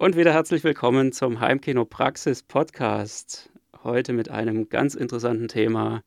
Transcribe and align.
Und 0.00 0.14
wieder 0.14 0.32
herzlich 0.32 0.62
willkommen 0.62 1.10
zum 1.10 1.40
Heimkino 1.40 1.84
Praxis 1.84 2.44
Podcast. 2.44 3.50
Heute 3.82 4.12
mit 4.12 4.30
einem 4.30 4.68
ganz 4.68 4.94
interessanten 4.94 5.48
Thema, 5.48 6.04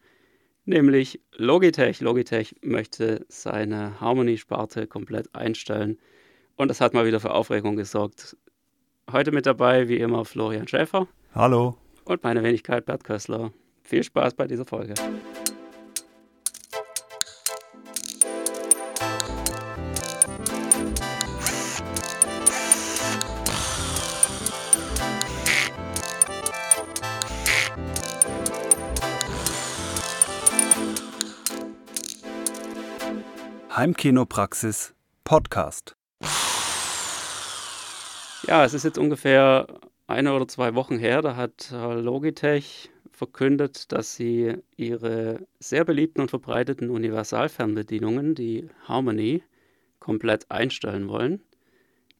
nämlich 0.64 1.20
Logitech. 1.36 2.00
Logitech 2.00 2.56
möchte 2.62 3.26
seine 3.28 4.00
Harmony-Sparte 4.00 4.88
komplett 4.88 5.36
einstellen 5.36 6.00
und 6.56 6.70
das 6.70 6.80
hat 6.80 6.94
mal 6.94 7.06
wieder 7.06 7.20
für 7.20 7.34
Aufregung 7.34 7.76
gesorgt. 7.76 8.38
Heute 9.12 9.34
mit 9.34 9.46
dabei, 9.46 9.90
wie 9.90 9.98
immer, 9.98 10.24
Florian 10.24 10.70
Schäfer. 10.70 11.10
Hallo. 11.36 11.76
Und 12.06 12.24
meine 12.24 12.44
Wenigkeit 12.44 12.86
Bert 12.86 13.04
Kössler. 13.04 13.52
Viel 13.84 14.04
Spaß 14.04 14.36
bei 14.36 14.48
dieser 14.48 14.66
Folge. 14.66 14.94
Heimkinopraxis 33.82 34.94
Podcast. 35.24 35.96
Ja, 38.46 38.64
es 38.64 38.76
ist 38.76 38.84
jetzt 38.84 39.00
ungefähr 39.00 39.66
eine 40.06 40.36
oder 40.36 40.48
zwei 40.48 40.76
Wochen 40.76 41.00
her, 41.00 41.24
da 41.24 41.36
hat 41.36 41.72
Logitech 41.72 42.92
verkündet, 43.12 43.92
dass 43.92 44.16
sie 44.16 44.58
ihre 44.78 45.48
sehr 45.60 45.84
beliebten 45.84 46.22
und 46.22 46.30
verbreiteten 46.30 46.92
Universalfernbedienungen, 46.92 48.36
die 48.36 48.70
Harmony, 48.84 49.42
komplett 49.98 50.52
einstellen 50.52 51.08
wollen. 51.08 51.42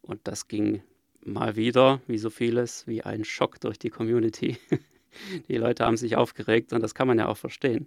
Und 0.02 0.22
das 0.24 0.48
ging 0.48 0.82
mal 1.24 1.58
wieder, 1.58 2.02
wie 2.08 2.18
so 2.18 2.32
vieles, 2.32 2.88
wie 2.88 3.04
ein 3.04 3.24
Schock 3.24 3.62
durch 3.62 3.78
die 3.78 3.92
Community. 3.92 4.58
Die 5.48 5.58
Leute 5.58 5.86
haben 5.86 5.98
sich 5.98 6.16
aufgeregt 6.16 6.74
und 6.74 6.82
das 6.82 6.96
kann 6.96 7.06
man 7.08 7.20
ja 7.20 7.28
auch 7.28 7.38
verstehen. 7.38 7.86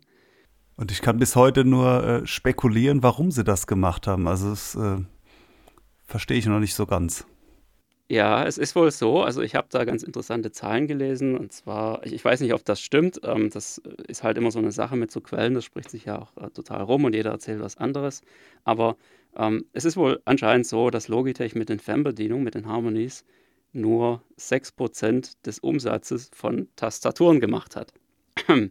Und 0.76 0.90
ich 0.90 1.02
kann 1.02 1.18
bis 1.18 1.36
heute 1.36 1.64
nur 1.64 2.04
äh, 2.04 2.26
spekulieren, 2.26 3.02
warum 3.02 3.30
sie 3.30 3.44
das 3.44 3.66
gemacht 3.66 4.06
haben. 4.06 4.26
Also 4.26 4.50
das 4.50 4.74
äh, 4.74 4.98
verstehe 6.06 6.36
ich 6.36 6.46
noch 6.46 6.60
nicht 6.60 6.74
so 6.74 6.86
ganz. 6.86 7.26
Ja, 8.08 8.44
es 8.44 8.58
ist 8.58 8.76
wohl 8.76 8.90
so. 8.90 9.22
Also 9.22 9.40
ich 9.40 9.54
habe 9.54 9.68
da 9.70 9.84
ganz 9.84 10.02
interessante 10.02 10.52
Zahlen 10.52 10.86
gelesen. 10.86 11.38
Und 11.38 11.52
zwar, 11.52 12.04
ich, 12.04 12.12
ich 12.12 12.24
weiß 12.24 12.40
nicht, 12.40 12.52
ob 12.52 12.64
das 12.64 12.80
stimmt. 12.80 13.20
Ähm, 13.22 13.50
das 13.50 13.78
ist 14.08 14.22
halt 14.22 14.36
immer 14.36 14.50
so 14.50 14.58
eine 14.58 14.72
Sache 14.72 14.96
mit 14.96 15.10
so 15.10 15.20
Quellen. 15.20 15.54
Das 15.54 15.64
spricht 15.64 15.90
sich 15.90 16.04
ja 16.04 16.20
auch 16.20 16.36
äh, 16.36 16.50
total 16.50 16.82
rum 16.82 17.04
und 17.04 17.14
jeder 17.14 17.30
erzählt 17.30 17.60
was 17.60 17.78
anderes. 17.78 18.22
Aber 18.64 18.96
ähm, 19.36 19.64
es 19.72 19.84
ist 19.84 19.96
wohl 19.96 20.20
anscheinend 20.24 20.66
so, 20.66 20.90
dass 20.90 21.08
Logitech 21.08 21.54
mit 21.54 21.68
den 21.68 21.78
Fernbedienungen, 21.78 22.44
mit 22.44 22.54
den 22.54 22.66
Harmonies, 22.66 23.24
nur 23.72 24.22
6% 24.38 25.36
des 25.44 25.58
Umsatzes 25.60 26.30
von 26.34 26.68
Tastaturen 26.76 27.40
gemacht 27.40 27.74
hat. 27.74 27.92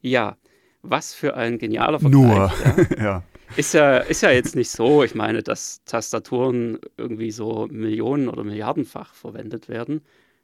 ja, 0.00 0.36
was 0.82 1.14
für 1.14 1.36
ein 1.36 1.58
genialer 1.58 2.00
Vergleich. 2.00 2.22
Nur, 2.22 2.52
ja. 2.64 2.86
ja. 2.98 3.22
Ist 3.56 3.74
ja, 3.74 3.98
ist 3.98 4.22
ja 4.22 4.30
jetzt 4.30 4.56
nicht 4.56 4.70
so, 4.70 5.02
ich 5.02 5.14
meine, 5.14 5.42
dass 5.42 5.84
Tastaturen 5.84 6.78
irgendwie 6.96 7.30
so 7.30 7.68
Millionen 7.70 8.28
oder 8.28 8.44
Milliardenfach 8.44 9.14
verwendet 9.14 9.68
werden 9.68 10.00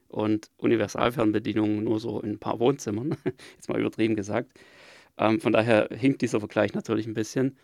und 0.08 0.50
Universalfernbedienungen 0.58 1.84
nur 1.84 2.00
so 2.00 2.20
in 2.20 2.32
ein 2.32 2.38
paar 2.38 2.60
Wohnzimmern, 2.60 3.16
jetzt 3.54 3.68
mal 3.68 3.80
übertrieben 3.80 4.14
gesagt. 4.14 4.58
Ähm, 5.16 5.40
von 5.40 5.52
daher 5.52 5.88
hinkt 5.90 6.20
dieser 6.22 6.40
Vergleich 6.40 6.74
natürlich 6.74 7.06
ein 7.06 7.14
bisschen. 7.14 7.56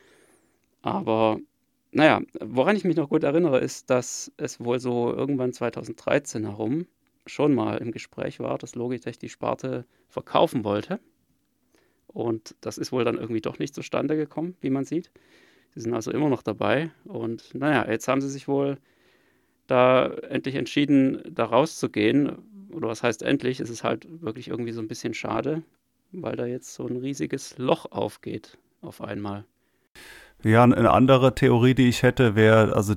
Aber 0.83 1.39
naja, 1.93 2.23
woran 2.41 2.77
ich 2.77 2.85
mich 2.85 2.97
noch 2.97 3.09
gut 3.11 3.23
erinnere, 3.23 3.61
ist, 3.61 3.91
dass 3.91 4.33
es 4.37 4.61
wohl 4.61 4.81
so 4.81 5.13
irgendwann 5.13 5.53
2013 5.53 6.45
herum 6.45 6.87
schon 7.27 7.55
mal 7.55 7.79
im 7.79 7.93
Gespräch 7.93 8.41
war, 8.41 8.59
dass 8.59 8.75
Logitech 8.75 9.19
die 9.19 9.29
Sparte 9.29 9.85
verkaufen 10.09 10.65
wollte. 10.65 11.01
Und 12.15 12.55
das 12.61 12.79
ist 12.79 12.93
wohl 12.93 13.05
dann 13.05 13.17
irgendwie 13.17 13.41
doch 13.41 13.59
nicht 13.59 13.75
zustande 13.75 14.17
gekommen, 14.17 14.57
wie 14.61 14.71
man 14.71 14.85
sieht. 14.85 15.11
Sie 15.75 15.81
sind 15.81 15.93
also 15.93 16.13
immer 16.13 16.29
noch 16.31 16.43
dabei. 16.43 16.91
Und 17.05 17.55
naja, 17.55 17.91
jetzt 17.91 18.09
haben 18.09 18.21
sie 18.21 18.31
sich 18.31 18.49
wohl 18.49 18.79
da 19.67 20.07
endlich 20.07 20.55
entschieden, 20.55 21.23
da 21.29 21.45
rauszugehen. 21.45 22.39
Oder 22.73 22.89
was 22.89 23.03
heißt 23.03 23.23
endlich? 23.23 23.61
Es 23.61 23.69
ist 23.69 23.83
halt 23.83 24.07
wirklich 24.23 24.49
irgendwie 24.49 24.73
so 24.73 24.81
ein 24.81 24.89
bisschen 24.89 25.13
schade, 25.13 25.63
weil 26.13 26.37
da 26.37 26.47
jetzt 26.47 26.75
so 26.75 26.87
ein 26.87 26.97
riesiges 26.97 27.59
Loch 27.59 27.91
aufgeht 27.91 28.59
auf 28.81 29.01
einmal. 29.01 29.45
Ja, 30.45 30.63
eine 30.63 30.91
andere 30.91 31.35
Theorie, 31.35 31.75
die 31.75 31.89
ich 31.89 32.03
hätte, 32.03 32.35
wäre, 32.35 32.77
also 32.77 32.93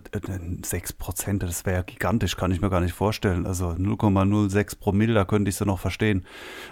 6 0.63 0.91
äh, 0.91 0.93
Prozent, 0.97 1.43
das 1.43 1.65
wäre 1.65 1.77
ja 1.77 1.81
gigantisch, 1.81 2.35
kann 2.35 2.51
ich 2.51 2.59
mir 2.59 2.69
gar 2.69 2.81
nicht 2.81 2.91
vorstellen. 2.91 3.45
Also 3.45 3.69
0,06 3.69 4.77
Promille, 4.77 5.13
da 5.13 5.23
könnte 5.23 5.47
ich 5.47 5.55
sie 5.55 5.65
noch 5.65 5.79
verstehen. 5.79 6.25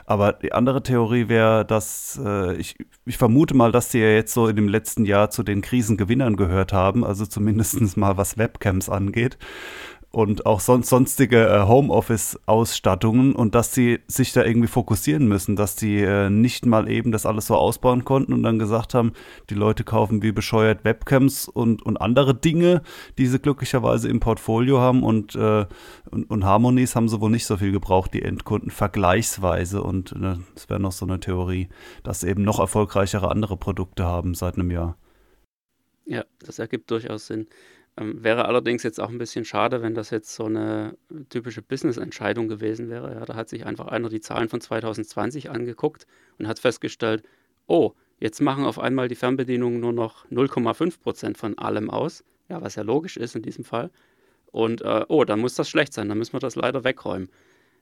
Aber 0.05 0.33
die 0.33 0.51
andere 0.51 0.83
Theorie 0.83 1.29
wäre, 1.29 1.63
dass 1.63 2.19
äh, 2.21 2.57
ich, 2.57 2.75
ich 3.05 3.17
vermute 3.17 3.55
mal, 3.55 3.71
dass 3.71 3.89
sie 3.89 3.99
ja 3.99 4.09
jetzt 4.09 4.33
so 4.33 4.49
in 4.49 4.57
dem 4.57 4.67
letzten 4.67 5.05
Jahr 5.05 5.29
zu 5.29 5.43
den 5.43 5.61
Krisengewinnern 5.61 6.35
gehört 6.35 6.73
haben, 6.73 7.05
also 7.05 7.25
zumindest 7.25 7.95
mal 7.95 8.17
was 8.17 8.37
Webcams 8.37 8.89
angeht 8.89 9.37
und 10.15 10.45
auch 10.45 10.61
sonst 10.61 10.87
sonstige 10.87 11.45
äh, 11.45 11.67
Homeoffice-Ausstattungen 11.67 13.35
und 13.35 13.53
dass 13.53 13.73
sie 13.73 13.99
sich 14.07 14.31
da 14.31 14.45
irgendwie 14.45 14.69
fokussieren 14.69 15.27
müssen, 15.27 15.57
dass 15.57 15.75
sie 15.75 15.99
äh, 15.99 16.29
nicht 16.29 16.65
mal 16.65 16.89
eben 16.89 17.11
das 17.11 17.25
alles 17.25 17.47
so 17.47 17.55
ausbauen 17.55 18.05
konnten 18.05 18.31
und 18.31 18.41
dann 18.41 18.57
gesagt 18.57 18.93
haben, 18.93 19.11
die 19.49 19.55
Leute 19.55 19.83
kaufen 19.83 20.23
wie 20.23 20.31
bescheuert 20.31 20.85
Webcams 20.85 21.49
und, 21.49 21.85
und 21.85 21.97
andere 21.97 22.33
Dinge, 22.33 22.81
die 23.17 23.27
sie 23.27 23.39
glücklicherweise 23.39 24.07
im 24.07 24.21
Portfolio 24.21 24.79
haben 24.79 25.03
und, 25.03 25.35
äh, 25.35 25.65
und, 26.09 26.29
und 26.29 26.45
Harmonies 26.45 26.95
haben 26.95 27.09
sie 27.09 27.19
wohl 27.19 27.29
nicht 27.29 27.45
so 27.45 27.57
viel 27.57 27.73
gebraucht, 27.73 28.13
die 28.13 28.21
Endkunden 28.21 28.71
vergleichsweise 28.71 29.83
und 29.83 30.13
äh, 30.13 30.37
das 30.53 30.69
wäre 30.69 30.79
noch 30.79 30.93
so 30.93 31.05
eine 31.05 31.19
Theorie, 31.19 31.67
dass 32.03 32.23
eben 32.23 32.43
noch 32.43 32.59
erfolgreichere 32.59 33.29
andere 33.29 33.57
Produkte 33.57 34.05
haben 34.05 34.33
seit 34.33 34.55
einem 34.55 34.71
Jahr. 34.71 34.97
Ja, 36.05 36.23
das 36.39 36.59
ergibt 36.59 36.89
durchaus 36.89 37.27
Sinn. 37.27 37.47
Ähm, 37.97 38.23
wäre 38.23 38.45
allerdings 38.45 38.83
jetzt 38.83 39.00
auch 39.00 39.09
ein 39.09 39.17
bisschen 39.17 39.45
schade, 39.45 39.81
wenn 39.81 39.94
das 39.94 40.09
jetzt 40.09 40.35
so 40.35 40.45
eine 40.45 40.97
typische 41.29 41.61
Business-Entscheidung 41.61 42.47
gewesen 42.47 42.89
wäre. 42.89 43.13
Ja, 43.13 43.25
da 43.25 43.35
hat 43.35 43.50
sich 43.50 43.66
einfach 43.66 43.88
einer 43.88 44.09
die 44.09 44.19
Zahlen 44.19 44.50
von 44.50 44.59
2020 44.61 45.50
angeguckt 45.50 46.05
und 46.38 46.47
hat 46.47 46.59
festgestellt, 46.59 47.23
oh, 47.67 47.94
jetzt 48.19 48.41
machen 48.41 48.66
auf 48.66 48.79
einmal 48.79 49.07
die 49.07 49.16
Fernbedienungen 49.16 49.79
nur 49.79 49.94
noch 49.94 50.25
0,5 50.29 51.00
Prozent 51.00 51.38
von 51.38 51.57
allem 51.57 51.89
aus. 51.89 52.23
Ja, 52.50 52.61
was 52.61 52.75
ja 52.75 52.84
logisch 52.84 53.17
ist 53.17 53.35
in 53.35 53.41
diesem 53.41 53.63
Fall. 53.63 53.89
Und 54.51 54.81
äh, 54.81 55.05
oh, 55.07 55.23
dann 55.25 55.39
muss 55.39 55.55
das 55.55 55.69
schlecht 55.69 55.94
sein, 55.94 56.09
dann 56.09 56.17
müssen 56.17 56.34
wir 56.34 56.39
das 56.39 56.55
leider 56.55 56.84
wegräumen. 56.84 57.29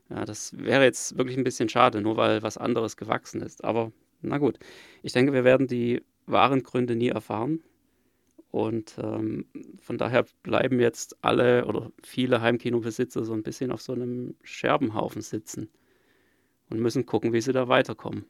Ja, 0.09 0.25
das 0.25 0.57
wäre 0.57 0.83
jetzt 0.83 1.17
wirklich 1.17 1.37
ein 1.37 1.43
bisschen 1.43 1.69
schade, 1.69 2.01
nur 2.01 2.17
weil 2.17 2.43
was 2.43 2.57
anderes 2.57 2.97
gewachsen 2.97 3.41
ist. 3.41 3.63
Aber 3.63 3.91
na 4.21 4.37
gut, 4.37 4.59
ich 5.01 5.13
denke, 5.13 5.33
wir 5.33 5.43
werden 5.43 5.67
die 5.67 6.01
wahren 6.25 6.63
Gründe 6.63 6.95
nie 6.95 7.09
erfahren. 7.09 7.61
Und 8.53 8.99
ähm, 9.01 9.47
von 9.81 9.97
daher 9.97 10.25
bleiben 10.43 10.79
jetzt 10.79 11.17
alle 11.23 11.65
oder 11.65 11.91
viele 12.03 12.39
Heimkinobesitzer 12.39 13.25
so 13.25 13.33
ein 13.33 13.41
bisschen 13.41 13.71
auf 13.71 13.81
so 13.81 13.93
einem 13.93 14.35
Scherbenhaufen 14.43 15.23
sitzen 15.23 15.69
und 16.69 16.79
müssen 16.79 17.07
gucken, 17.07 17.33
wie 17.33 17.41
sie 17.41 17.51
da 17.51 17.67
weiterkommen. 17.67 18.25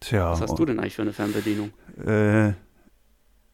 Tja. 0.00 0.32
Was 0.32 0.42
hast 0.42 0.58
du 0.58 0.66
denn 0.66 0.78
eigentlich 0.78 0.96
für 0.96 1.00
eine 1.00 1.14
Fernbedienung? 1.14 1.70
Äh, 2.04 2.52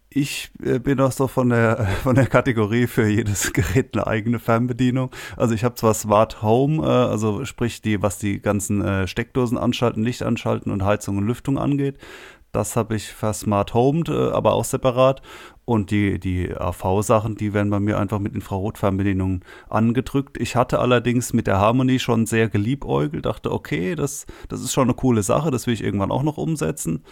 ich 0.08 0.50
äh, 0.60 0.80
bin 0.80 0.98
auch 1.00 1.12
so 1.12 1.28
von 1.28 1.50
der, 1.50 1.86
von 2.02 2.16
der 2.16 2.26
Kategorie 2.26 2.88
für 2.88 3.06
jedes 3.06 3.52
Gerät 3.52 3.94
eine 3.94 4.08
eigene 4.08 4.40
Fernbedienung. 4.40 5.12
Also 5.36 5.54
ich 5.54 5.62
habe 5.62 5.76
zwar 5.76 5.94
Smart 5.94 6.42
Home, 6.42 6.82
äh, 6.84 6.88
also 6.88 7.44
sprich 7.44 7.80
die, 7.80 8.02
was 8.02 8.18
die 8.18 8.40
ganzen 8.40 8.82
äh, 8.82 9.06
Steckdosen 9.06 9.56
anschalten, 9.56 10.02
Licht 10.02 10.24
anschalten 10.24 10.72
und 10.72 10.84
Heizung 10.84 11.18
und 11.18 11.28
Lüftung 11.28 11.58
angeht. 11.58 11.96
Das 12.52 12.76
habe 12.76 12.96
ich 12.96 13.08
versmart 13.08 13.74
homed, 13.74 14.08
äh, 14.08 14.30
aber 14.30 14.54
auch 14.54 14.64
separat. 14.64 15.22
Und 15.64 15.90
die, 15.92 16.18
die 16.18 16.52
AV-Sachen, 16.52 17.36
die 17.36 17.54
werden 17.54 17.70
bei 17.70 17.78
mir 17.78 17.98
einfach 17.98 18.18
mit 18.18 18.34
Infrarotfernbedienungen 18.34 19.44
angedrückt. 19.68 20.36
Ich 20.40 20.56
hatte 20.56 20.80
allerdings 20.80 21.32
mit 21.32 21.46
der 21.46 21.58
Harmony 21.58 22.00
schon 22.00 22.26
sehr 22.26 22.48
geliebäugelt, 22.48 23.24
dachte, 23.26 23.52
okay, 23.52 23.94
das, 23.94 24.26
das 24.48 24.62
ist 24.62 24.72
schon 24.72 24.88
eine 24.88 24.94
coole 24.94 25.22
Sache, 25.22 25.50
das 25.50 25.66
will 25.66 25.74
ich 25.74 25.84
irgendwann 25.84 26.10
auch 26.10 26.24
noch 26.24 26.38
umsetzen. 26.38 27.04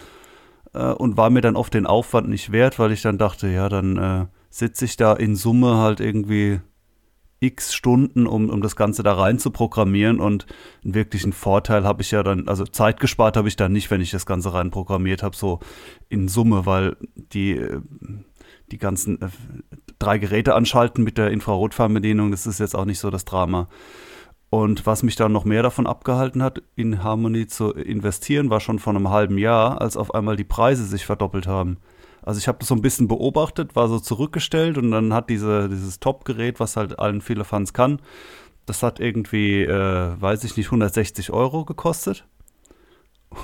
Äh, 0.73 0.91
und 0.91 1.17
war 1.17 1.29
mir 1.29 1.41
dann 1.41 1.55
oft 1.55 1.73
den 1.73 1.85
Aufwand 1.85 2.27
nicht 2.29 2.51
wert, 2.51 2.79
weil 2.79 2.91
ich 2.91 3.01
dann 3.01 3.17
dachte, 3.17 3.47
ja, 3.47 3.69
dann 3.69 3.97
äh, 3.97 4.25
sitze 4.49 4.85
ich 4.85 4.97
da 4.97 5.13
in 5.13 5.35
Summe 5.35 5.77
halt 5.77 5.99
irgendwie 5.99 6.59
x 7.39 7.73
Stunden, 7.73 8.27
um, 8.27 8.49
um 8.49 8.61
das 8.61 8.75
Ganze 8.75 9.03
da 9.03 9.13
rein 9.13 9.39
zu 9.39 9.51
programmieren 9.51 10.19
und 10.19 10.45
einen 10.83 10.93
wirklichen 10.93 11.33
Vorteil 11.33 11.83
habe 11.83 12.01
ich 12.01 12.11
ja 12.11 12.21
dann, 12.23 12.47
also 12.47 12.65
Zeit 12.65 12.99
gespart 12.99 13.37
habe 13.37 13.47
ich 13.47 13.55
dann 13.55 13.71
nicht, 13.71 13.89
wenn 13.91 14.01
ich 14.01 14.11
das 14.11 14.25
Ganze 14.25 14.53
rein 14.53 14.71
programmiert 14.71 15.23
habe, 15.23 15.35
so 15.35 15.59
in 16.09 16.27
Summe, 16.27 16.65
weil 16.65 16.97
die, 17.15 17.61
die 18.71 18.77
ganzen 18.77 19.21
äh, 19.21 19.29
drei 19.99 20.17
Geräte 20.17 20.55
anschalten 20.55 21.03
mit 21.03 21.17
der 21.17 21.31
Infrarotfernbedienung, 21.31 22.31
das 22.31 22.45
ist 22.45 22.59
jetzt 22.59 22.75
auch 22.75 22.85
nicht 22.85 22.99
so 22.99 23.09
das 23.09 23.25
Drama. 23.25 23.69
Und 24.49 24.85
was 24.85 25.03
mich 25.03 25.15
dann 25.15 25.31
noch 25.31 25.45
mehr 25.45 25.61
davon 25.61 25.85
abgehalten 25.85 26.41
hat, 26.41 26.63
in 26.75 27.03
Harmony 27.03 27.47
zu 27.47 27.71
investieren, 27.71 28.49
war 28.49 28.59
schon 28.59 28.79
vor 28.79 28.95
einem 28.95 29.09
halben 29.09 29.37
Jahr, 29.37 29.79
als 29.79 29.95
auf 29.95 30.13
einmal 30.15 30.35
die 30.35 30.43
Preise 30.43 30.85
sich 30.85 31.05
verdoppelt 31.05 31.45
haben. 31.45 31.77
Also 32.29 32.37
ich 32.37 32.47
habe 32.47 32.59
das 32.59 32.67
so 32.67 32.75
ein 32.75 32.83
bisschen 32.83 33.07
beobachtet, 33.07 33.75
war 33.75 33.87
so 33.87 33.99
zurückgestellt 33.99 34.77
und 34.77 34.91
dann 34.91 35.15
hat 35.15 35.31
diese, 35.31 35.67
dieses 35.67 35.99
Top-Gerät, 35.99 36.59
was 36.59 36.77
halt 36.77 36.99
allen 36.99 37.21
viele 37.21 37.43
Fans 37.43 37.73
kann, 37.73 37.99
das 38.67 38.83
hat 38.83 38.99
irgendwie, 38.99 39.63
äh, 39.63 40.11
weiß 40.21 40.43
ich 40.43 40.55
nicht, 40.55 40.67
160 40.67 41.31
Euro 41.31 41.65
gekostet. 41.65 42.27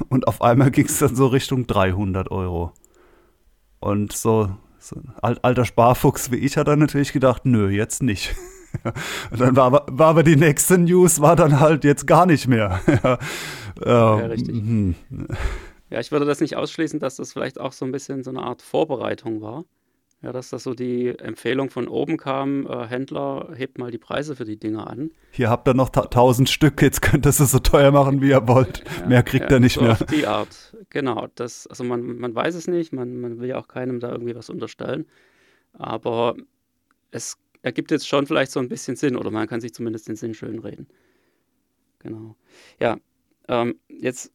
Und 0.09 0.27
auf 0.27 0.43
einmal 0.43 0.69
ging 0.69 0.85
es 0.85 0.99
dann 0.99 1.15
so 1.15 1.25
Richtung 1.25 1.65
300 1.65 2.29
Euro. 2.29 2.73
Und 3.79 4.13
so, 4.13 4.51
so 4.77 4.97
ein 5.23 5.39
alter 5.41 5.65
Sparfuchs 5.65 6.29
wie 6.29 6.35
ich 6.35 6.55
hat 6.55 6.67
dann 6.67 6.77
natürlich 6.77 7.11
gedacht, 7.11 7.43
nö, 7.43 7.71
jetzt 7.71 8.03
nicht. 8.03 8.35
Und 9.31 9.41
dann 9.41 9.55
war 9.55 9.63
aber, 9.63 9.85
war 9.89 10.09
aber 10.09 10.21
die 10.21 10.35
nächste 10.35 10.77
News, 10.77 11.21
war 11.21 11.35
dann 11.35 11.59
halt 11.59 11.85
jetzt 11.85 12.05
gar 12.05 12.27
nicht 12.27 12.47
mehr. 12.47 12.81
ja, 13.83 14.19
ja, 14.19 14.25
richtig. 14.27 14.63
Ja, 15.95 16.01
ich 16.01 16.11
würde 16.11 16.25
das 16.25 16.41
nicht 16.41 16.57
ausschließen, 16.57 16.99
dass 16.99 17.15
das 17.15 17.31
vielleicht 17.31 17.57
auch 17.57 17.71
so 17.71 17.85
ein 17.85 17.93
bisschen 17.93 18.21
so 18.21 18.29
eine 18.29 18.43
Art 18.43 18.61
Vorbereitung 18.61 19.39
war. 19.39 19.63
Ja, 20.21 20.33
dass 20.33 20.49
das 20.49 20.63
so 20.63 20.73
die 20.73 21.17
Empfehlung 21.17 21.69
von 21.69 21.87
oben 21.87 22.17
kam, 22.17 22.67
äh, 22.67 22.85
Händler, 22.85 23.53
hebt 23.55 23.77
mal 23.77 23.91
die 23.91 23.97
Preise 23.97 24.35
für 24.35 24.43
die 24.43 24.57
Dinger 24.57 24.89
an. 24.89 25.11
Hier 25.31 25.49
habt 25.49 25.69
ihr 25.69 25.73
noch 25.73 25.87
tausend 25.87 26.49
Stück, 26.49 26.81
jetzt 26.81 27.01
könnt 27.01 27.25
ihr 27.25 27.29
es 27.29 27.37
so 27.37 27.59
teuer 27.59 27.91
machen, 27.91 28.21
wie 28.21 28.31
ihr 28.31 28.45
wollt. 28.45 28.83
Ja, 28.99 29.05
mehr 29.07 29.23
kriegt 29.23 29.49
ja, 29.49 29.55
ihr 29.55 29.61
nicht 29.61 29.75
so 29.75 29.83
mehr. 29.83 29.93
Auf 29.93 30.03
die 30.03 30.27
Art, 30.27 30.75
genau. 30.89 31.29
Das, 31.35 31.65
also 31.67 31.85
man, 31.85 32.17
man 32.17 32.35
weiß 32.35 32.55
es 32.55 32.67
nicht, 32.67 32.91
man, 32.91 33.21
man 33.21 33.39
will 33.39 33.47
ja 33.47 33.57
auch 33.57 33.69
keinem 33.69 34.01
da 34.01 34.11
irgendwie 34.11 34.35
was 34.35 34.49
unterstellen. 34.49 35.05
Aber 35.71 36.35
es 37.11 37.37
ergibt 37.61 37.91
jetzt 37.91 38.05
schon 38.05 38.27
vielleicht 38.27 38.51
so 38.51 38.59
ein 38.59 38.67
bisschen 38.67 38.97
Sinn 38.97 39.15
oder 39.15 39.31
man 39.31 39.47
kann 39.47 39.61
sich 39.61 39.73
zumindest 39.73 40.09
den 40.09 40.17
Sinn 40.17 40.33
schön 40.33 40.59
reden. 40.59 40.87
Genau. 41.99 42.35
Ja, 42.81 42.97
ähm, 43.47 43.79
jetzt 43.87 44.33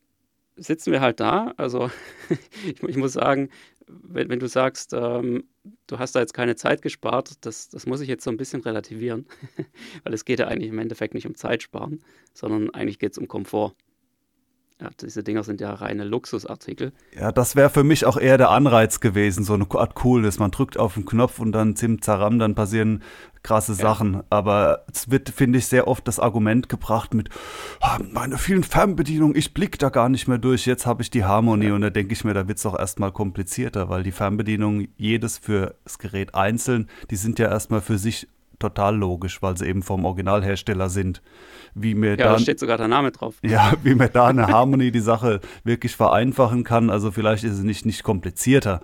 sitzen 0.61 0.93
wir 0.93 1.01
halt 1.01 1.21
da. 1.21 1.55
Also 1.57 1.91
ich, 2.65 2.83
ich, 2.83 2.97
muss 2.97 3.15
sagen, 3.15 3.49
wenn, 3.87 4.29
wenn 4.29 4.39
du 4.39 4.47
sagst, 4.47 4.93
ähm, 4.93 5.45
du 5.87 5.99
hast 5.99 6.15
da 6.15 6.21
jetzt 6.21 6.35
keine 6.35 6.57
Zeit 6.57 6.83
gespart, 6.83 7.45
das, 7.45 7.69
das 7.69 7.87
muss 7.87 8.01
ich 8.01 8.09
jetzt 8.09 8.25
so 8.25 8.31
ein 8.31 8.37
bisschen 8.37 8.61
relativieren, 8.61 9.27
weil 10.05 10.15
es 10.15 10.25
geht 10.25 10.39
ja 10.39 10.49
eigentlich 10.49 10.71
im 10.71 10.79
Endeffekt 10.79 11.15
nicht 11.15 11.27
um 11.27 11.35
Zeit 11.35 11.62
sparen, 11.62 12.03
sondern 12.35 12.71
eigentlich 12.71 12.99
geht 12.99 13.12
es 13.12 13.19
um 13.19 13.29
Komfort. 13.29 13.75
Ja, 14.81 14.88
diese 14.99 15.23
Dinger 15.23 15.43
sind 15.43 15.61
ja 15.61 15.75
reine 15.75 16.05
Luxusartikel. 16.05 16.93
Ja, 17.15 17.32
das 17.32 17.55
wäre 17.55 17.69
für 17.69 17.85
mich 17.85 18.06
auch 18.06 18.17
eher 18.17 18.38
der 18.38 18.49
Anreiz 18.49 19.00
gewesen, 19.00 19.44
so 19.44 19.53
eine 19.53 19.67
Art 19.71 19.94
Coolness. 19.94 20.38
Man 20.38 20.50
drückt 20.50 20.79
auf 20.79 20.94
den 20.94 21.05
Knopf 21.05 21.38
und 21.38 21.53
dann 21.53 21.77
zim 21.77 22.00
zaram, 22.00 22.38
dann 22.38 22.55
passieren 22.55 23.03
krasse 23.43 23.73
ja. 23.73 23.79
Sachen. 23.79 24.23
Aber 24.31 24.87
es 24.91 25.11
wird, 25.11 25.29
finde 25.29 25.59
ich, 25.59 25.67
sehr 25.67 25.87
oft 25.87 26.09
das 26.09 26.19
Argument 26.19 26.71
gebracht 26.71 27.12
mit, 27.12 27.29
oh, 27.82 28.03
meine 28.11 28.38
vielen 28.38 28.62
Fernbedienungen, 28.62 29.37
ich 29.37 29.53
blick 29.53 29.79
da 29.79 29.91
gar 29.91 30.09
nicht 30.09 30.29
mehr 30.29 30.38
durch, 30.38 30.65
jetzt 30.65 30.87
habe 30.87 31.03
ich 31.03 31.11
die 31.11 31.25
Harmonie. 31.25 31.67
Ja. 31.67 31.75
Und 31.75 31.83
da 31.83 31.91
denke 31.91 32.15
ich 32.15 32.25
mir, 32.25 32.33
da 32.33 32.49
wird 32.49 32.56
es 32.56 32.62
doch 32.62 32.79
erstmal 32.79 33.12
komplizierter, 33.12 33.91
weil 33.91 34.03
die 34.03 34.12
Fernbedienungen, 34.12 34.88
jedes 34.97 35.37
für 35.37 35.75
das 35.85 35.99
Gerät 35.99 36.35
einzeln, 36.35 36.88
die 37.11 37.17
sind 37.17 37.38
ja 37.38 37.49
erstmal 37.49 37.83
für 37.83 37.99
sich 37.99 38.29
total 38.61 38.97
logisch, 38.97 39.43
weil 39.43 39.57
sie 39.57 39.67
eben 39.67 39.83
vom 39.83 40.05
Originalhersteller 40.05 40.89
sind. 40.89 41.23
Wie 41.75 41.95
mir 41.95 42.11
ja, 42.11 42.33
da 42.33 42.39
steht 42.39 42.61
sogar 42.61 42.79
der 42.79 42.89
Name 42.89 43.11
drauf. 43.11 43.37
Ja, 43.43 43.73
wie 43.83 43.95
mir 43.95 44.09
da 44.09 44.29
eine 44.29 44.47
Harmony 44.47 44.93
die 44.93 45.01
Sache 45.01 45.41
wirklich 45.65 45.97
vereinfachen 45.97 46.62
kann. 46.62 46.91
Also 46.91 47.11
vielleicht 47.11 47.45
ist 47.45 47.55
es 47.55 47.62
nicht, 47.62 47.87
nicht 47.87 48.03
komplizierter. 48.03 48.81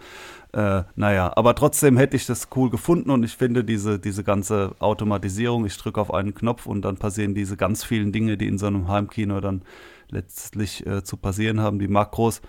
Äh, 0.52 0.84
naja, 0.94 1.32
aber 1.36 1.54
trotzdem 1.54 1.96
hätte 1.96 2.16
ich 2.16 2.26
das 2.26 2.48
cool 2.56 2.70
gefunden 2.70 3.10
und 3.10 3.22
ich 3.24 3.36
finde 3.36 3.62
diese, 3.62 3.98
diese 3.98 4.24
ganze 4.24 4.74
Automatisierung, 4.78 5.66
ich 5.66 5.76
drücke 5.76 6.00
auf 6.00 6.14
einen 6.14 6.34
Knopf 6.34 6.66
und 6.66 6.82
dann 6.82 6.96
passieren 6.96 7.34
diese 7.34 7.56
ganz 7.56 7.84
vielen 7.84 8.10
Dinge, 8.12 8.38
die 8.38 8.46
in 8.46 8.56
so 8.56 8.66
einem 8.66 8.88
Heimkino 8.88 9.40
dann 9.40 9.62
letztlich 10.08 10.86
äh, 10.86 11.02
zu 11.02 11.16
passieren 11.16 11.60
haben, 11.60 11.78
die 11.78 11.88
Makros, 11.88 12.40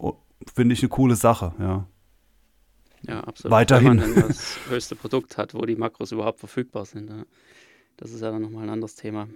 äh, 0.00 0.10
finde 0.54 0.74
ich 0.74 0.82
eine 0.82 0.90
coole 0.90 1.16
Sache, 1.16 1.54
ja. 1.58 1.86
Ja, 3.02 3.20
absolut. 3.20 3.52
Weiterhin. 3.52 4.00
Wenn 4.00 4.14
man 4.14 4.28
das 4.28 4.58
höchste 4.68 4.96
Produkt 4.96 5.36
hat, 5.36 5.54
wo 5.54 5.62
die 5.62 5.76
Makros 5.76 6.12
überhaupt 6.12 6.40
verfügbar 6.40 6.84
sind. 6.84 7.10
Das 7.96 8.12
ist 8.12 8.20
ja 8.20 8.30
dann 8.30 8.42
nochmal 8.42 8.64
ein 8.64 8.70
anderes 8.70 8.94
Thema. 8.94 9.28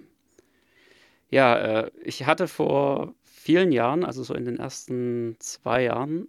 Ja, 1.29 1.57
äh, 1.57 1.91
ich 2.03 2.25
hatte 2.25 2.47
vor 2.47 3.15
vielen 3.23 3.71
Jahren, 3.71 4.03
also 4.03 4.21
so 4.23 4.33
in 4.33 4.45
den 4.45 4.59
ersten 4.59 5.35
zwei 5.39 5.83
Jahren, 5.83 6.27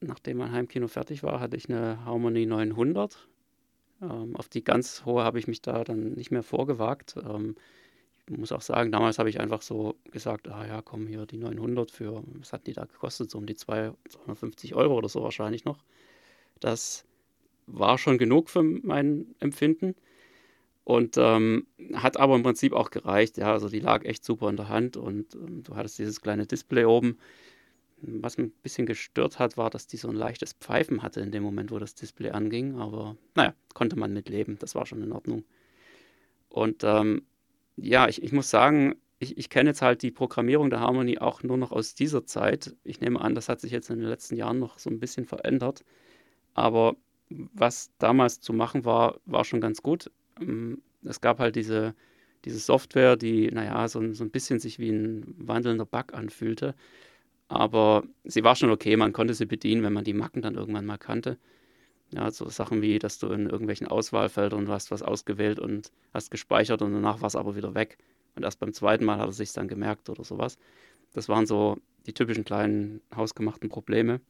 nachdem 0.00 0.38
mein 0.38 0.52
Heimkino 0.52 0.88
fertig 0.88 1.22
war, 1.22 1.40
hatte 1.40 1.56
ich 1.56 1.68
eine 1.68 2.04
Harmony 2.04 2.46
900. 2.46 3.28
Ähm, 4.02 4.36
auf 4.36 4.48
die 4.48 4.62
ganz 4.62 5.04
hohe 5.04 5.24
habe 5.24 5.38
ich 5.38 5.48
mich 5.48 5.60
da 5.60 5.82
dann 5.84 6.12
nicht 6.12 6.30
mehr 6.30 6.42
vorgewagt. 6.42 7.16
Ähm, 7.16 7.56
ich 8.30 8.38
muss 8.38 8.52
auch 8.52 8.62
sagen, 8.62 8.90
damals 8.90 9.18
habe 9.18 9.28
ich 9.28 9.40
einfach 9.40 9.60
so 9.60 9.96
gesagt, 10.10 10.48
ah 10.48 10.66
ja, 10.66 10.80
komm 10.82 11.06
hier, 11.06 11.26
die 11.26 11.36
900 11.36 11.90
für, 11.90 12.22
was 12.38 12.52
hat 12.52 12.66
die 12.66 12.72
da 12.72 12.84
gekostet? 12.84 13.30
So 13.30 13.38
um 13.38 13.46
die 13.46 13.56
250 13.56 14.74
Euro 14.74 14.94
oder 14.96 15.08
so 15.08 15.22
wahrscheinlich 15.22 15.64
noch. 15.64 15.84
Das 16.60 17.04
war 17.66 17.98
schon 17.98 18.18
genug 18.18 18.50
für 18.50 18.62
mein 18.62 19.34
Empfinden 19.40 19.94
und 20.84 21.16
ähm, 21.16 21.66
hat 21.94 22.18
aber 22.18 22.36
im 22.36 22.42
Prinzip 22.42 22.72
auch 22.74 22.90
gereicht. 22.90 23.38
Ja, 23.38 23.52
also 23.52 23.68
die 23.68 23.80
lag 23.80 24.04
echt 24.04 24.24
super 24.24 24.50
in 24.50 24.56
der 24.56 24.68
Hand 24.68 24.96
und 24.96 25.34
ähm, 25.34 25.62
du 25.62 25.74
hattest 25.74 25.98
dieses 25.98 26.20
kleine 26.20 26.46
Display 26.46 26.84
oben. 26.84 27.18
Was 28.02 28.36
mich 28.36 28.48
ein 28.48 28.52
bisschen 28.62 28.84
gestört 28.84 29.38
hat, 29.38 29.56
war, 29.56 29.70
dass 29.70 29.86
die 29.86 29.96
so 29.96 30.08
ein 30.08 30.16
leichtes 30.16 30.52
Pfeifen 30.52 31.02
hatte 31.02 31.20
in 31.20 31.30
dem 31.30 31.42
Moment, 31.42 31.70
wo 31.70 31.78
das 31.78 31.94
Display 31.94 32.30
anging. 32.30 32.78
Aber 32.78 33.16
naja, 33.34 33.54
konnte 33.72 33.96
man 33.96 34.12
mitleben. 34.12 34.58
Das 34.58 34.74
war 34.74 34.84
schon 34.84 35.02
in 35.02 35.12
Ordnung. 35.12 35.44
Und 36.50 36.84
ähm, 36.84 37.22
ja, 37.76 38.06
ich, 38.08 38.22
ich 38.22 38.32
muss 38.32 38.50
sagen, 38.50 38.96
ich, 39.18 39.38
ich 39.38 39.48
kenne 39.48 39.70
jetzt 39.70 39.80
halt 39.80 40.02
die 40.02 40.10
Programmierung 40.10 40.68
der 40.68 40.80
Harmony 40.80 41.18
auch 41.18 41.42
nur 41.42 41.56
noch 41.56 41.72
aus 41.72 41.94
dieser 41.94 42.26
Zeit. 42.26 42.76
Ich 42.84 43.00
nehme 43.00 43.20
an, 43.20 43.34
das 43.34 43.48
hat 43.48 43.60
sich 43.60 43.72
jetzt 43.72 43.88
in 43.88 44.00
den 44.00 44.08
letzten 44.08 44.36
Jahren 44.36 44.58
noch 44.58 44.78
so 44.78 44.90
ein 44.90 45.00
bisschen 45.00 45.24
verändert. 45.24 45.82
Aber 46.54 46.96
was 47.28 47.90
damals 47.98 48.40
zu 48.40 48.52
machen 48.52 48.84
war, 48.84 49.20
war 49.26 49.44
schon 49.44 49.60
ganz 49.60 49.82
gut. 49.82 50.10
Ähm, 50.40 50.82
es 51.04 51.20
gab 51.20 51.38
halt 51.40 51.56
diese, 51.56 51.94
diese 52.44 52.58
Software, 52.58 53.16
die, 53.16 53.50
naja, 53.50 53.86
so, 53.88 54.12
so 54.12 54.24
ein 54.24 54.30
bisschen 54.30 54.60
sich 54.60 54.78
wie 54.78 54.90
ein 54.90 55.34
wandelnder 55.38 55.86
Bug 55.86 56.14
anfühlte. 56.14 56.74
Aber 57.48 58.04
sie 58.24 58.44
war 58.44 58.56
schon 58.56 58.70
okay, 58.70 58.96
man 58.96 59.12
konnte 59.12 59.34
sie 59.34 59.46
bedienen, 59.46 59.82
wenn 59.82 59.92
man 59.92 60.04
die 60.04 60.14
Macken 60.14 60.42
dann 60.42 60.54
irgendwann 60.54 60.86
mal 60.86 60.98
kannte. 60.98 61.38
Ja, 62.10 62.30
so 62.30 62.48
Sachen 62.48 62.82
wie, 62.82 62.98
dass 62.98 63.18
du 63.18 63.28
in 63.28 63.48
irgendwelchen 63.48 63.88
Auswahlfeldern 63.88 64.68
hast 64.68 64.90
was 64.90 65.02
ausgewählt 65.02 65.58
und 65.58 65.90
hast 66.12 66.30
gespeichert 66.30 66.82
und 66.82 66.92
danach 66.92 67.20
war 67.20 67.26
es 67.28 67.36
aber 67.36 67.56
wieder 67.56 67.74
weg. 67.74 67.98
Und 68.36 68.44
erst 68.44 68.60
beim 68.60 68.72
zweiten 68.72 69.04
Mal 69.04 69.18
hat 69.18 69.28
er 69.28 69.32
sich 69.32 69.52
dann 69.52 69.68
gemerkt 69.68 70.08
oder 70.10 70.24
sowas. 70.24 70.58
Das 71.12 71.28
waren 71.28 71.46
so 71.46 71.78
die 72.06 72.12
typischen 72.14 72.44
kleinen 72.44 73.00
hausgemachten 73.14 73.68
Probleme 73.68 74.20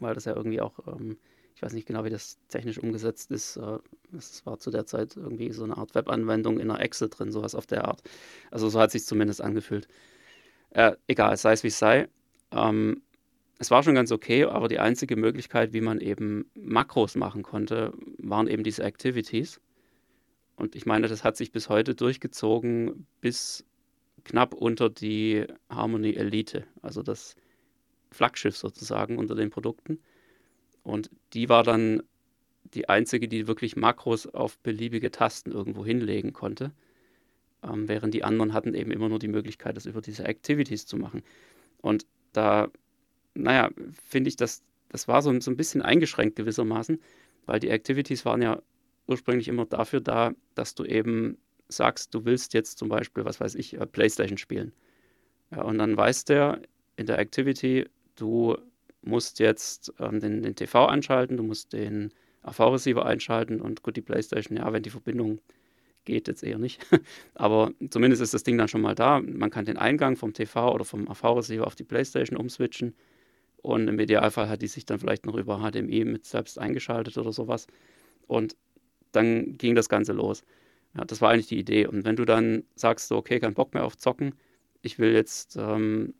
weil 0.00 0.14
das 0.14 0.24
ja 0.24 0.34
irgendwie 0.34 0.60
auch, 0.60 0.78
ähm, 0.86 1.18
ich 1.54 1.62
weiß 1.62 1.72
nicht 1.72 1.86
genau, 1.86 2.04
wie 2.04 2.10
das 2.10 2.38
technisch 2.48 2.78
umgesetzt 2.78 3.30
ist. 3.30 3.56
Äh, 3.56 3.78
es 4.16 4.44
war 4.46 4.58
zu 4.58 4.70
der 4.70 4.86
Zeit 4.86 5.16
irgendwie 5.16 5.52
so 5.52 5.64
eine 5.64 5.76
Art 5.76 5.94
Webanwendung 5.94 6.58
in 6.58 6.70
einer 6.70 6.80
Excel 6.80 7.08
drin, 7.08 7.32
sowas 7.32 7.54
auf 7.54 7.66
der 7.66 7.86
Art. 7.86 8.02
Also 8.50 8.68
so 8.68 8.80
hat 8.80 8.90
sich 8.90 9.04
zumindest 9.04 9.40
angefühlt. 9.42 9.88
Äh, 10.70 10.92
egal, 11.06 11.36
sei 11.36 11.52
es 11.52 11.62
wie 11.62 11.68
es 11.68 11.78
sei. 11.78 12.08
Ähm, 12.52 13.02
es 13.58 13.70
war 13.70 13.82
schon 13.82 13.94
ganz 13.94 14.10
okay, 14.10 14.44
aber 14.44 14.68
die 14.68 14.78
einzige 14.78 15.16
Möglichkeit, 15.16 15.72
wie 15.74 15.82
man 15.82 16.00
eben 16.00 16.50
Makros 16.54 17.14
machen 17.14 17.42
konnte, 17.42 17.92
waren 18.18 18.48
eben 18.48 18.64
diese 18.64 18.82
Activities. 18.84 19.60
Und 20.56 20.76
ich 20.76 20.86
meine, 20.86 21.08
das 21.08 21.24
hat 21.24 21.36
sich 21.36 21.52
bis 21.52 21.68
heute 21.68 21.94
durchgezogen 21.94 23.06
bis 23.20 23.66
knapp 24.24 24.54
unter 24.54 24.88
die 24.90 25.46
Harmony 25.68 26.14
Elite. 26.14 26.64
Also 26.82 27.02
das 27.02 27.36
Flaggschiff 28.10 28.56
sozusagen 28.56 29.18
unter 29.18 29.34
den 29.34 29.50
Produkten. 29.50 29.98
Und 30.82 31.10
die 31.32 31.48
war 31.48 31.62
dann 31.62 32.02
die 32.74 32.88
einzige, 32.88 33.28
die 33.28 33.46
wirklich 33.46 33.76
Makros 33.76 34.26
auf 34.26 34.58
beliebige 34.58 35.10
Tasten 35.10 35.50
irgendwo 35.52 35.84
hinlegen 35.84 36.32
konnte. 36.32 36.72
Ähm, 37.62 37.88
während 37.88 38.14
die 38.14 38.24
anderen 38.24 38.52
hatten 38.52 38.74
eben 38.74 38.90
immer 38.90 39.08
nur 39.08 39.18
die 39.18 39.28
Möglichkeit, 39.28 39.76
das 39.76 39.86
über 39.86 40.00
diese 40.00 40.24
Activities 40.24 40.86
zu 40.86 40.96
machen. 40.96 41.22
Und 41.78 42.06
da, 42.32 42.68
naja, 43.34 43.70
finde 44.04 44.28
ich, 44.28 44.36
dass 44.36 44.62
das 44.90 45.06
war 45.06 45.22
so, 45.22 45.38
so 45.40 45.50
ein 45.50 45.56
bisschen 45.56 45.82
eingeschränkt 45.82 46.36
gewissermaßen, 46.36 47.00
weil 47.46 47.60
die 47.60 47.70
Activities 47.70 48.24
waren 48.24 48.42
ja 48.42 48.60
ursprünglich 49.06 49.48
immer 49.48 49.64
dafür 49.66 50.00
da, 50.00 50.32
dass 50.54 50.74
du 50.74 50.84
eben 50.84 51.38
sagst, 51.68 52.14
du 52.14 52.24
willst 52.24 52.54
jetzt 52.54 52.78
zum 52.78 52.88
Beispiel, 52.88 53.24
was 53.24 53.40
weiß 53.40 53.54
ich, 53.54 53.74
äh, 53.74 53.86
PlayStation 53.86 54.38
spielen. 54.38 54.72
Ja, 55.52 55.62
und 55.62 55.78
dann 55.78 55.96
weiß 55.96 56.24
der 56.24 56.60
in 56.96 57.06
der 57.06 57.18
Activity, 57.18 57.86
du 58.20 58.56
musst 59.02 59.38
jetzt 59.38 59.92
ähm, 59.98 60.20
den, 60.20 60.42
den, 60.42 60.54
TV 60.54 60.86
anschalten, 60.86 61.36
du 61.36 61.42
musst 61.42 61.72
den 61.72 62.12
AV-Receiver 62.42 63.04
einschalten 63.04 63.60
und 63.60 63.82
gut, 63.82 63.96
die 63.96 64.02
PlayStation, 64.02 64.56
ja, 64.58 64.72
wenn 64.72 64.82
die 64.82 64.90
Verbindung 64.90 65.40
geht, 66.04 66.28
jetzt 66.28 66.42
eher 66.42 66.58
nicht. 66.58 66.86
Aber 67.34 67.72
zumindest 67.90 68.22
ist 68.22 68.34
das 68.34 68.42
Ding 68.42 68.58
dann 68.58 68.68
schon 68.68 68.80
mal 68.80 68.94
da. 68.94 69.20
Man 69.20 69.50
kann 69.50 69.64
den 69.64 69.76
Eingang 69.76 70.16
vom 70.16 70.32
TV 70.32 70.72
oder 70.72 70.84
vom 70.84 71.08
AV-Receiver 71.08 71.66
auf 71.66 71.74
die 71.74 71.84
PlayStation 71.84 72.38
umswitchen. 72.38 72.94
Und 73.62 73.88
im 73.88 73.98
Idealfall 73.98 74.48
hat 74.48 74.62
die 74.62 74.68
sich 74.68 74.86
dann 74.86 74.98
vielleicht 74.98 75.26
noch 75.26 75.34
über 75.34 75.58
HDMI 75.58 76.04
mit 76.04 76.24
selbst 76.24 76.58
eingeschaltet 76.58 77.18
oder 77.18 77.32
sowas. 77.32 77.66
Und 78.26 78.56
dann 79.12 79.58
ging 79.58 79.74
das 79.74 79.88
Ganze 79.88 80.12
los. 80.12 80.44
Ja, 80.96 81.04
das 81.04 81.20
war 81.20 81.30
eigentlich 81.30 81.48
die 81.48 81.58
Idee. 81.58 81.86
Und 81.86 82.04
wenn 82.04 82.16
du 82.16 82.24
dann 82.24 82.64
sagst, 82.74 83.08
so, 83.08 83.16
okay, 83.16 83.38
kein 83.38 83.54
Bock 83.54 83.74
mehr 83.74 83.84
auf 83.84 83.98
Zocken, 83.98 84.34
ich 84.82 84.98
will 84.98 85.12
jetzt 85.12 85.56
ähm, 85.56 86.14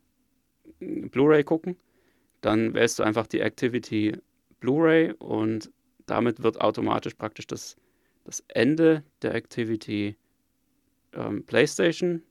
Blu-ray 0.79 1.43
gucken, 1.43 1.75
dann 2.41 2.73
wählst 2.73 2.99
du 2.99 3.03
einfach 3.03 3.27
die 3.27 3.39
Activity 3.39 4.17
Blu-ray 4.59 5.13
und 5.13 5.71
damit 6.05 6.43
wird 6.43 6.59
automatisch 6.59 7.15
praktisch 7.15 7.47
das, 7.47 7.77
das 8.25 8.43
Ende 8.47 9.03
der 9.21 9.35
Activity 9.35 10.15
ähm, 11.13 11.45
PlayStation 11.45 12.23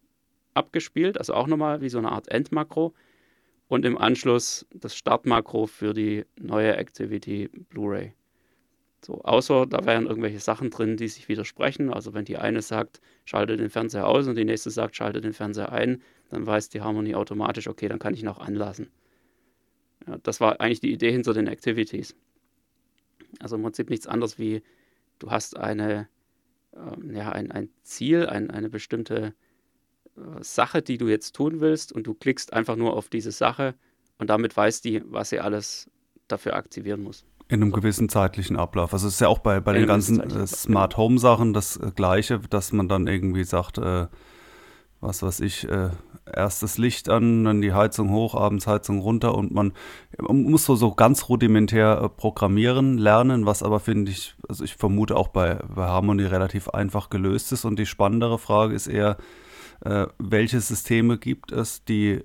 abgespielt, 0.54 1.18
also 1.18 1.34
auch 1.34 1.46
nochmal 1.46 1.80
wie 1.80 1.88
so 1.88 1.98
eine 1.98 2.12
Art 2.12 2.28
Endmakro 2.28 2.94
und 3.68 3.84
im 3.84 3.96
Anschluss 3.96 4.66
das 4.74 4.96
Startmakro 4.96 5.66
für 5.66 5.94
die 5.94 6.24
neue 6.36 6.76
Activity 6.76 7.48
Blu-ray. 7.70 8.12
So, 9.02 9.22
außer 9.22 9.66
da 9.66 9.84
wären 9.86 10.06
irgendwelche 10.06 10.40
Sachen 10.40 10.70
drin, 10.70 10.96
die 10.96 11.08
sich 11.08 11.28
widersprechen. 11.28 11.90
Also 11.90 12.12
wenn 12.12 12.26
die 12.26 12.36
eine 12.36 12.60
sagt, 12.60 13.00
schalte 13.24 13.56
den 13.56 13.70
Fernseher 13.70 14.06
aus 14.06 14.26
und 14.26 14.36
die 14.36 14.44
nächste 14.44 14.70
sagt, 14.70 14.94
schalte 14.96 15.22
den 15.22 15.32
Fernseher 15.32 15.72
ein, 15.72 16.02
dann 16.28 16.46
weiß 16.46 16.68
die 16.68 16.82
Harmonie 16.82 17.14
automatisch, 17.14 17.66
okay, 17.68 17.88
dann 17.88 17.98
kann 17.98 18.12
ich 18.12 18.22
ihn 18.22 18.28
auch 18.28 18.40
anlassen. 18.40 18.90
Ja, 20.06 20.18
das 20.22 20.40
war 20.40 20.60
eigentlich 20.60 20.80
die 20.80 20.92
Idee 20.92 21.12
hinter 21.12 21.34
den 21.34 21.46
Activities. 21.46 22.14
Also 23.38 23.56
im 23.56 23.62
Prinzip 23.62 23.90
nichts 23.90 24.06
anderes 24.06 24.38
wie, 24.38 24.62
du 25.18 25.30
hast 25.30 25.56
eine, 25.56 26.08
ähm, 26.74 27.14
ja, 27.14 27.30
ein, 27.30 27.50
ein 27.50 27.68
Ziel, 27.82 28.26
ein, 28.26 28.50
eine 28.50 28.68
bestimmte 28.68 29.34
äh, 30.16 30.42
Sache, 30.42 30.82
die 30.82 30.98
du 30.98 31.08
jetzt 31.08 31.34
tun 31.34 31.60
willst 31.60 31.92
und 31.92 32.06
du 32.06 32.14
klickst 32.14 32.52
einfach 32.52 32.76
nur 32.76 32.96
auf 32.96 33.08
diese 33.08 33.32
Sache 33.32 33.74
und 34.18 34.30
damit 34.30 34.56
weiß 34.56 34.80
die, 34.80 35.02
was 35.04 35.30
sie 35.30 35.40
alles 35.40 35.90
dafür 36.28 36.54
aktivieren 36.54 37.02
muss. 37.02 37.24
In 37.48 37.62
einem 37.62 37.72
gewissen 37.72 38.08
zeitlichen 38.08 38.56
Ablauf. 38.56 38.92
Also 38.92 39.08
es 39.08 39.14
ist 39.14 39.20
ja 39.20 39.28
auch 39.28 39.40
bei, 39.40 39.58
bei 39.58 39.72
den 39.72 39.86
ganzen 39.86 40.20
äh, 40.20 40.46
Smart 40.46 40.96
Home 40.96 41.18
Sachen 41.18 41.52
das 41.52 41.76
äh, 41.76 41.90
Gleiche, 41.94 42.38
dass 42.38 42.72
man 42.72 42.88
dann 42.88 43.08
irgendwie 43.08 43.42
sagt, 43.42 43.78
äh, 43.78 44.06
was 45.00 45.22
weiß 45.22 45.40
ich, 45.40 45.68
äh, 45.68 45.90
erstes 46.32 46.78
Licht 46.78 47.08
an, 47.08 47.44
dann 47.44 47.62
die 47.62 47.72
Heizung 47.72 48.10
hoch, 48.10 48.34
abends 48.34 48.66
Heizung 48.66 49.00
runter 49.00 49.34
und 49.34 49.52
man, 49.52 49.72
man 50.18 50.42
muss 50.42 50.64
so, 50.64 50.76
so 50.76 50.94
ganz 50.94 51.28
rudimentär 51.28 52.00
äh, 52.02 52.08
programmieren 52.08 52.98
lernen, 52.98 53.46
was 53.46 53.62
aber 53.62 53.80
finde 53.80 54.10
ich, 54.12 54.34
also 54.48 54.64
ich 54.64 54.76
vermute 54.76 55.16
auch 55.16 55.28
bei, 55.28 55.54
bei 55.74 55.86
Harmony 55.86 56.24
relativ 56.24 56.68
einfach 56.68 57.10
gelöst 57.10 57.52
ist 57.52 57.64
und 57.64 57.78
die 57.78 57.86
spannendere 57.86 58.38
Frage 58.38 58.74
ist 58.74 58.86
eher, 58.86 59.16
äh, 59.84 60.06
welche 60.18 60.60
Systeme 60.60 61.18
gibt 61.18 61.52
es, 61.52 61.84
die 61.84 62.22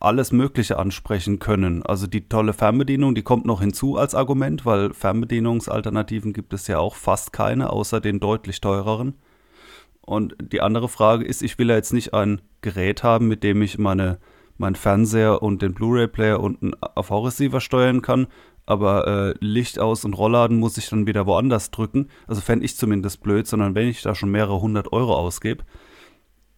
alles 0.00 0.32
Mögliche 0.32 0.78
ansprechen 0.78 1.38
können. 1.38 1.82
Also 1.82 2.06
die 2.06 2.28
tolle 2.28 2.52
Fernbedienung, 2.52 3.14
die 3.14 3.22
kommt 3.22 3.46
noch 3.46 3.60
hinzu 3.60 3.96
als 3.96 4.14
Argument, 4.14 4.66
weil 4.66 4.92
Fernbedienungsalternativen 4.92 6.32
gibt 6.32 6.52
es 6.52 6.66
ja 6.66 6.78
auch 6.78 6.94
fast 6.94 7.32
keine, 7.32 7.70
außer 7.70 8.00
den 8.00 8.20
deutlich 8.20 8.60
teureren. 8.60 9.14
Und 10.06 10.36
die 10.40 10.60
andere 10.60 10.88
Frage 10.88 11.24
ist, 11.24 11.42
ich 11.42 11.58
will 11.58 11.70
ja 11.70 11.76
jetzt 11.76 11.92
nicht 11.92 12.12
ein 12.12 12.42
Gerät 12.60 13.02
haben, 13.02 13.26
mit 13.26 13.42
dem 13.42 13.62
ich 13.62 13.78
meine, 13.78 14.18
meinen 14.58 14.76
Fernseher 14.76 15.42
und 15.42 15.62
den 15.62 15.74
Blu-ray-Player 15.74 16.40
und 16.40 16.62
einen 16.62 16.74
AV-Receiver 16.80 17.60
steuern 17.60 18.02
kann, 18.02 18.26
aber 18.66 19.06
äh, 19.06 19.34
Licht 19.40 19.78
aus 19.78 20.04
und 20.04 20.14
Rollladen 20.14 20.58
muss 20.58 20.78
ich 20.78 20.88
dann 20.88 21.06
wieder 21.06 21.26
woanders 21.26 21.70
drücken. 21.70 22.08
Also 22.26 22.40
fände 22.40 22.64
ich 22.64 22.76
zumindest 22.76 23.22
blöd, 23.22 23.46
sondern 23.46 23.74
wenn 23.74 23.88
ich 23.88 24.02
da 24.02 24.14
schon 24.14 24.30
mehrere 24.30 24.60
hundert 24.60 24.92
Euro 24.92 25.14
ausgebe, 25.14 25.64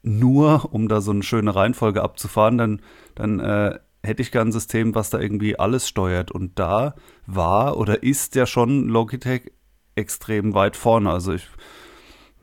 nur 0.02 0.72
um 0.72 0.88
da 0.88 1.00
so 1.00 1.10
eine 1.10 1.22
schöne 1.22 1.54
Reihenfolge 1.54 2.02
abzufahren, 2.02 2.58
dann, 2.58 2.82
dann 3.16 3.40
äh, 3.40 3.78
hätte 4.04 4.22
ich 4.22 4.30
gern 4.30 4.48
ein 4.48 4.52
System, 4.52 4.94
was 4.94 5.10
da 5.10 5.18
irgendwie 5.18 5.58
alles 5.58 5.88
steuert. 5.88 6.30
Und 6.30 6.58
da 6.58 6.94
war 7.26 7.76
oder 7.76 8.02
ist 8.02 8.36
ja 8.36 8.46
schon 8.46 8.88
Logitech 8.88 9.50
extrem 9.96 10.54
weit 10.54 10.76
vorne. 10.76 11.10
Also 11.10 11.32
ich, 11.32 11.48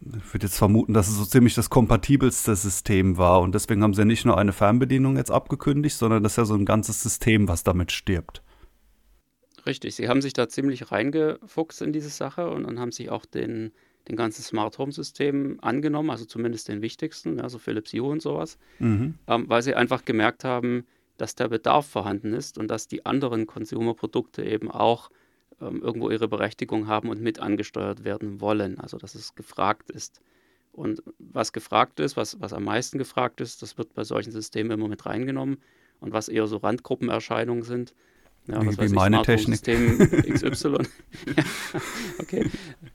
ich 0.06 0.34
würde 0.34 0.48
jetzt 0.48 0.58
vermuten, 0.58 0.94
dass 0.94 1.08
es 1.08 1.18
so 1.18 1.26
ziemlich 1.26 1.56
das 1.56 1.70
kompatibelste 1.70 2.56
System 2.56 3.18
war. 3.18 3.42
Und 3.42 3.56
deswegen 3.56 3.84
haben 3.84 3.94
sie 3.94 4.02
ja 4.02 4.06
nicht 4.06 4.26
nur 4.26 4.38
eine 4.38 4.54
Fernbedienung 4.54 5.18
jetzt 5.18 5.32
abgekündigt, 5.32 5.96
sondern 5.96 6.24
das 6.24 6.34
ist 6.34 6.38
ja 6.38 6.46
so 6.46 6.56
ein 6.56 6.66
ganzes 6.66 7.02
System, 7.02 7.48
was 7.48 7.64
damit 7.64 7.92
stirbt. 7.92 8.42
Richtig, 9.66 9.96
sie 9.96 10.10
haben 10.10 10.22
sich 10.22 10.34
da 10.34 10.50
ziemlich 10.50 10.92
reingefuchst 10.92 11.82
in 11.82 11.94
diese 11.94 12.10
Sache 12.10 12.50
und, 12.50 12.66
und 12.66 12.80
haben 12.80 12.92
sich 12.92 13.10
auch 13.10 13.26
den 13.26 13.72
den 14.08 14.16
ganzen 14.16 14.44
Smart 14.44 14.78
Home 14.78 14.92
System 14.92 15.58
angenommen, 15.62 16.10
also 16.10 16.26
zumindest 16.26 16.68
den 16.68 16.82
wichtigsten, 16.82 17.40
also 17.40 17.58
Philips 17.58 17.94
Hue 17.94 18.10
und 18.10 18.22
sowas, 18.22 18.58
mhm. 18.80 19.16
ähm, 19.28 19.46
weil 19.48 19.62
sie 19.62 19.76
einfach 19.76 20.06
gemerkt 20.06 20.44
haben, 20.44 20.86
dass 21.18 21.36
der 21.36 21.48
Bedarf 21.48 21.88
vorhanden 21.88 22.34
ist 22.34 22.58
und 22.58 22.68
dass 22.68 22.88
die 22.88 23.06
anderen 23.06 23.48
Consumer-Produkte 23.48 24.44
eben 24.44 24.70
auch 24.70 25.10
ähm, 25.62 25.82
irgendwo 25.82 26.10
ihre 26.10 26.28
Berechtigung 26.28 26.88
haben 26.88 27.10
und 27.10 27.22
mit 27.22 27.40
angesteuert 27.40 28.04
werden 28.04 28.42
wollen, 28.42 28.80
also 28.80 28.98
dass 28.98 29.16
es 29.16 29.36
gefragt 29.36 29.92
ist. 29.92 30.22
Und 30.72 31.04
was 31.20 31.54
gefragt 31.54 32.00
ist, 32.00 32.18
was, 32.18 32.42
was 32.42 32.52
am 32.52 32.64
meisten 32.64 32.98
gefragt 32.98 33.42
ist, 33.42 33.62
das 33.62 33.78
wird 33.78 33.94
bei 33.94 34.04
solchen 34.04 34.32
Systemen 34.32 34.72
immer 34.72 34.88
mit 34.88 35.06
reingenommen. 35.06 35.58
Und 36.00 36.12
was 36.12 36.28
eher 36.28 36.48
so 36.48 36.58
Randgruppenerscheinungen 36.58 37.64
sind, 37.64 37.94
ja, 38.48 38.62
wie, 38.62 38.78
wie 38.78 38.94
meine 38.94 39.22
Technik. 39.22 39.58
System 39.58 39.98
XY. 40.34 40.70
ja, 41.38 41.44
okay. 42.20 42.50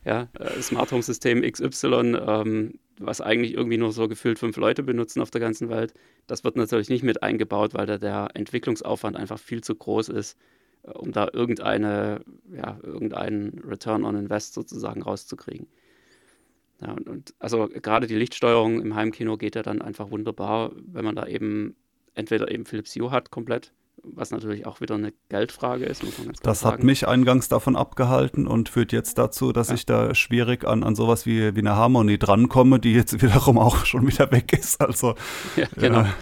Ja, 0.05 0.29
äh, 0.39 0.61
Smart 0.61 0.93
Home 0.93 1.03
System 1.03 1.41
XY, 1.43 2.17
ähm, 2.21 2.75
was 2.99 3.21
eigentlich 3.21 3.55
irgendwie 3.55 3.79
nur 3.79 3.93
so 3.93 4.09
gefühlt 4.09 4.39
fünf 4.39 4.57
Leute 4.57 4.83
benutzen 4.83 5.23
auf 5.23 5.31
der 5.31 5.41
ganzen 5.41 5.71
Welt, 5.71 5.95
das 6.27 6.45
wird 6.45 6.57
natürlich 6.57 6.91
nicht 6.91 7.03
mit 7.03 7.23
eingebaut, 7.23 7.73
weil 7.73 7.87
da 7.87 7.97
der 7.97 8.29
Entwicklungsaufwand 8.35 9.17
einfach 9.17 9.39
viel 9.39 9.63
zu 9.63 9.75
groß 9.75 10.11
ist, 10.11 10.37
um 10.83 11.13
da 11.13 11.29
irgendeine, 11.33 12.21
ja, 12.55 12.79
irgendeinen 12.83 13.61
Return 13.65 14.05
on 14.05 14.17
Invest 14.17 14.55
sozusagen 14.55 15.03
rauszukriegen. 15.03 15.67
Ja, 16.81 16.93
und, 16.93 17.09
und 17.09 17.35
also 17.39 17.69
gerade 17.69 18.07
die 18.07 18.15
Lichtsteuerung 18.15 18.81
im 18.81 18.95
Heimkino 18.95 19.37
geht 19.37 19.57
ja 19.57 19.63
dann 19.63 19.83
einfach 19.83 20.11
wunderbar, 20.11 20.73
wenn 20.77 21.05
man 21.05 21.17
da 21.17 21.27
eben 21.27 21.77
entweder 22.15 22.51
eben 22.51 22.67
Philips 22.67 22.95
Hue 22.95 23.11
hat 23.11 23.31
komplett 23.31 23.73
was 24.03 24.31
natürlich 24.31 24.67
auch 24.67 24.81
wieder 24.81 24.95
eine 24.95 25.13
Geldfrage 25.29 25.85
ist, 25.85 26.03
Das 26.43 26.65
hat 26.65 26.83
mich 26.83 27.09
eingangs 27.09 27.49
davon 27.49 27.77
abgehalten 27.77 28.47
und 28.47 28.69
führt 28.69 28.93
jetzt 28.93 29.19
dazu, 29.19 29.53
dass 29.53 29.69
ja. 29.69 29.75
ich 29.75 29.87
da 29.87 30.15
schwierig 30.15 30.65
an, 30.67 30.83
an 30.83 30.95
sowas 30.95 31.27
wie, 31.27 31.55
wie 31.55 31.61
eine 31.61 31.77
Harmonie 31.77 32.19
drankomme, 32.19 32.79
die 32.79 32.93
jetzt 32.93 33.21
wiederum 33.23 33.59
auch 33.59 33.85
schon 33.85 34.07
wieder 34.07 34.31
weg 34.31 34.53
ist. 34.53 34.81
Also, 34.81 35.15
ja, 35.57 35.67
genau. 35.77 36.01
Ja, 36.01 36.15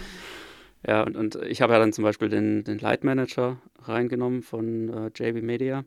ja 0.85 1.03
und, 1.03 1.15
und 1.15 1.35
ich 1.35 1.61
habe 1.61 1.73
ja 1.73 1.79
dann 1.79 1.93
zum 1.93 2.03
Beispiel 2.03 2.29
den, 2.29 2.63
den 2.63 2.79
Light 2.79 3.03
Manager 3.03 3.57
reingenommen 3.81 4.41
von 4.41 4.89
äh, 4.89 5.11
JB 5.15 5.43
Media. 5.43 5.85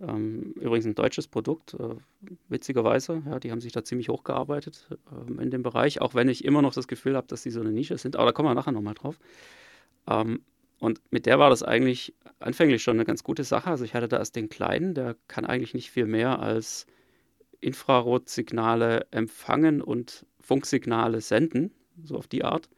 Ähm, 0.00 0.52
übrigens 0.60 0.86
ein 0.86 0.94
deutsches 0.94 1.26
Produkt, 1.26 1.74
äh, 1.74 1.96
witzigerweise. 2.48 3.22
Ja, 3.26 3.40
die 3.40 3.50
haben 3.50 3.60
sich 3.60 3.72
da 3.72 3.82
ziemlich 3.82 4.08
hochgearbeitet 4.08 4.86
äh, 4.90 5.42
in 5.42 5.50
dem 5.50 5.62
Bereich, 5.62 6.00
auch 6.00 6.14
wenn 6.14 6.28
ich 6.28 6.44
immer 6.44 6.62
noch 6.62 6.72
das 6.72 6.86
Gefühl 6.86 7.16
habe, 7.16 7.26
dass 7.26 7.42
sie 7.42 7.50
so 7.50 7.60
eine 7.60 7.72
Nische 7.72 7.98
sind. 7.98 8.14
Aber 8.14 8.26
da 8.26 8.32
kommen 8.32 8.48
wir 8.48 8.54
nachher 8.54 8.72
nochmal 8.72 8.94
drauf. 8.94 9.18
Ähm, 10.08 10.42
und 10.78 11.00
mit 11.10 11.26
der 11.26 11.40
war 11.40 11.50
das 11.50 11.64
eigentlich 11.64 12.14
anfänglich 12.38 12.82
schon 12.82 12.96
eine 12.96 13.04
ganz 13.04 13.24
gute 13.24 13.42
Sache. 13.42 13.70
Also 13.70 13.84
ich 13.84 13.94
hatte 13.94 14.06
da 14.06 14.18
erst 14.18 14.36
den 14.36 14.48
kleinen, 14.48 14.94
der 14.94 15.16
kann 15.26 15.44
eigentlich 15.44 15.74
nicht 15.74 15.90
viel 15.90 16.06
mehr 16.06 16.38
als 16.38 16.86
Infrarotsignale 17.60 19.08
empfangen 19.10 19.82
und 19.82 20.24
Funksignale 20.40 21.20
senden, 21.20 21.72
so 22.04 22.16
auf 22.16 22.28
die 22.28 22.44
Art. 22.44 22.68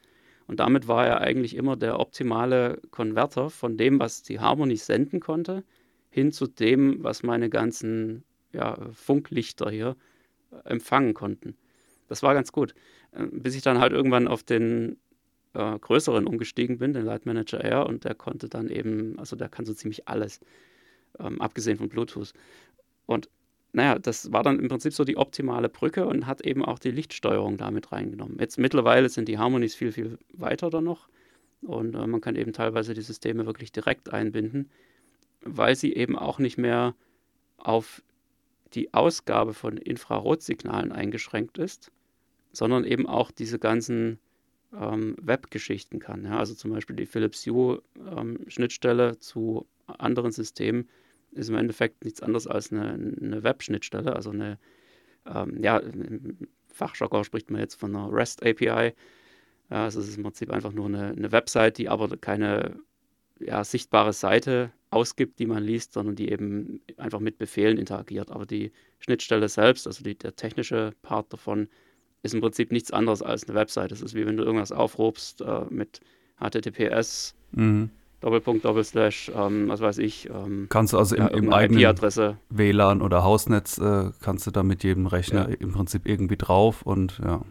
Und 0.50 0.58
damit 0.58 0.88
war 0.88 1.06
er 1.06 1.20
eigentlich 1.20 1.54
immer 1.54 1.76
der 1.76 2.00
optimale 2.00 2.82
Konverter 2.90 3.50
von 3.50 3.76
dem, 3.76 4.00
was 4.00 4.24
die 4.24 4.40
Harmony 4.40 4.74
senden 4.74 5.20
konnte, 5.20 5.62
hin 6.08 6.32
zu 6.32 6.48
dem, 6.48 7.04
was 7.04 7.22
meine 7.22 7.48
ganzen 7.48 8.24
ja, 8.52 8.76
Funklichter 8.92 9.70
hier 9.70 9.94
empfangen 10.64 11.14
konnten. 11.14 11.56
Das 12.08 12.24
war 12.24 12.34
ganz 12.34 12.50
gut. 12.50 12.74
Äh, 13.12 13.26
bis 13.30 13.54
ich 13.54 13.62
dann 13.62 13.78
halt 13.78 13.92
irgendwann 13.92 14.26
auf 14.26 14.42
den 14.42 14.96
äh, 15.54 15.78
größeren 15.78 16.26
umgestiegen 16.26 16.78
bin, 16.78 16.94
den 16.94 17.04
Light 17.04 17.26
Manager 17.26 17.62
Air, 17.62 17.86
und 17.86 18.02
der 18.02 18.16
konnte 18.16 18.48
dann 18.48 18.70
eben, 18.70 19.20
also 19.20 19.36
der 19.36 19.48
kann 19.48 19.66
so 19.66 19.72
ziemlich 19.72 20.08
alles, 20.08 20.40
ähm, 21.20 21.40
abgesehen 21.40 21.78
von 21.78 21.88
Bluetooth. 21.88 22.32
Und 23.06 23.28
naja, 23.72 23.98
das 23.98 24.32
war 24.32 24.42
dann 24.42 24.58
im 24.58 24.68
Prinzip 24.68 24.92
so 24.92 25.04
die 25.04 25.16
optimale 25.16 25.68
Brücke 25.68 26.06
und 26.06 26.26
hat 26.26 26.40
eben 26.40 26.64
auch 26.64 26.78
die 26.78 26.90
Lichtsteuerung 26.90 27.56
damit 27.56 27.92
reingenommen. 27.92 28.38
Jetzt 28.38 28.58
mittlerweile 28.58 29.08
sind 29.08 29.28
die 29.28 29.38
Harmonies 29.38 29.74
viel, 29.74 29.92
viel 29.92 30.18
weiter 30.32 30.70
da 30.70 30.80
noch 30.80 31.08
und 31.62 31.94
äh, 31.94 32.06
man 32.06 32.20
kann 32.20 32.36
eben 32.36 32.52
teilweise 32.52 32.94
die 32.94 33.02
Systeme 33.02 33.46
wirklich 33.46 33.72
direkt 33.72 34.12
einbinden, 34.12 34.70
weil 35.42 35.76
sie 35.76 35.94
eben 35.94 36.18
auch 36.18 36.38
nicht 36.38 36.58
mehr 36.58 36.94
auf 37.58 38.02
die 38.74 38.94
Ausgabe 38.94 39.54
von 39.54 39.76
Infrarotsignalen 39.76 40.92
eingeschränkt 40.92 41.58
ist, 41.58 41.90
sondern 42.52 42.84
eben 42.84 43.06
auch 43.06 43.30
diese 43.30 43.58
ganzen 43.58 44.18
ähm, 44.72 45.16
Web-Geschichten 45.20 45.98
kann. 45.98 46.24
Ja? 46.24 46.38
Also 46.38 46.54
zum 46.54 46.70
Beispiel 46.70 46.96
die 46.96 47.06
Philips 47.06 47.46
Hue-Schnittstelle 47.46 49.08
ähm, 49.10 49.20
zu 49.20 49.66
anderen 49.86 50.32
Systemen 50.32 50.88
ist 51.32 51.48
im 51.48 51.56
Endeffekt 51.56 52.04
nichts 52.04 52.22
anderes 52.22 52.46
als 52.46 52.72
eine, 52.72 52.92
eine 52.92 53.42
Web-Schnittstelle, 53.42 54.14
also 54.14 54.30
eine, 54.30 54.58
ähm, 55.26 55.62
ja, 55.62 55.78
im 55.78 56.38
Fachjargon 56.68 57.24
spricht 57.24 57.50
man 57.50 57.60
jetzt 57.60 57.74
von 57.74 57.94
einer 57.94 58.12
REST-API. 58.12 58.94
Ja, 59.70 59.84
also 59.84 60.00
es 60.00 60.08
ist 60.08 60.16
im 60.16 60.24
Prinzip 60.24 60.50
einfach 60.50 60.72
nur 60.72 60.86
eine, 60.86 61.08
eine 61.08 61.32
Website, 61.32 61.78
die 61.78 61.88
aber 61.88 62.16
keine 62.16 62.80
ja, 63.38 63.64
sichtbare 63.64 64.12
Seite 64.12 64.72
ausgibt, 64.90 65.38
die 65.38 65.46
man 65.46 65.62
liest, 65.62 65.92
sondern 65.92 66.16
die 66.16 66.30
eben 66.30 66.80
einfach 66.96 67.20
mit 67.20 67.38
Befehlen 67.38 67.78
interagiert. 67.78 68.30
Aber 68.30 68.46
die 68.46 68.72
Schnittstelle 68.98 69.48
selbst, 69.48 69.86
also 69.86 70.02
die, 70.02 70.16
der 70.16 70.34
technische 70.34 70.92
Part 71.02 71.32
davon, 71.32 71.68
ist 72.22 72.34
im 72.34 72.40
Prinzip 72.40 72.72
nichts 72.72 72.90
anderes 72.90 73.22
als 73.22 73.44
eine 73.44 73.54
Website. 73.54 73.92
Es 73.92 74.02
ist 74.02 74.14
wie 74.14 74.26
wenn 74.26 74.36
du 74.36 74.44
irgendwas 74.44 74.72
aufrufst 74.72 75.40
äh, 75.40 75.64
mit 75.70 76.00
HTTPS, 76.38 77.34
mhm. 77.52 77.90
Doppelpunkt, 78.20 78.64
Doppelslash, 78.64 79.30
ähm, 79.34 79.68
was 79.68 79.80
weiß 79.80 79.98
ich. 79.98 80.28
Ähm, 80.28 80.66
kannst 80.68 80.92
du 80.92 80.98
also 80.98 81.16
ja, 81.16 81.28
im, 81.28 81.44
im 81.44 81.52
eigenen 81.52 81.96
WLAN 82.50 83.00
oder 83.00 83.24
Hausnetz, 83.24 83.78
äh, 83.78 84.10
kannst 84.20 84.46
du 84.46 84.50
da 84.50 84.62
mit 84.62 84.84
jedem 84.84 85.06
Rechner 85.06 85.48
ja. 85.48 85.56
im 85.58 85.72
Prinzip 85.72 86.06
irgendwie 86.06 86.36
drauf 86.36 86.82
und 86.82 87.18
ja. 87.24 87.42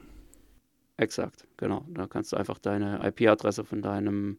Exakt, 0.98 1.48
genau. 1.58 1.86
Da 1.88 2.08
kannst 2.08 2.34
du 2.34 2.38
einfach 2.38 2.60
deine 2.60 3.00
IP-Adresse 3.04 3.64
von 3.64 3.82
deinem 3.82 4.38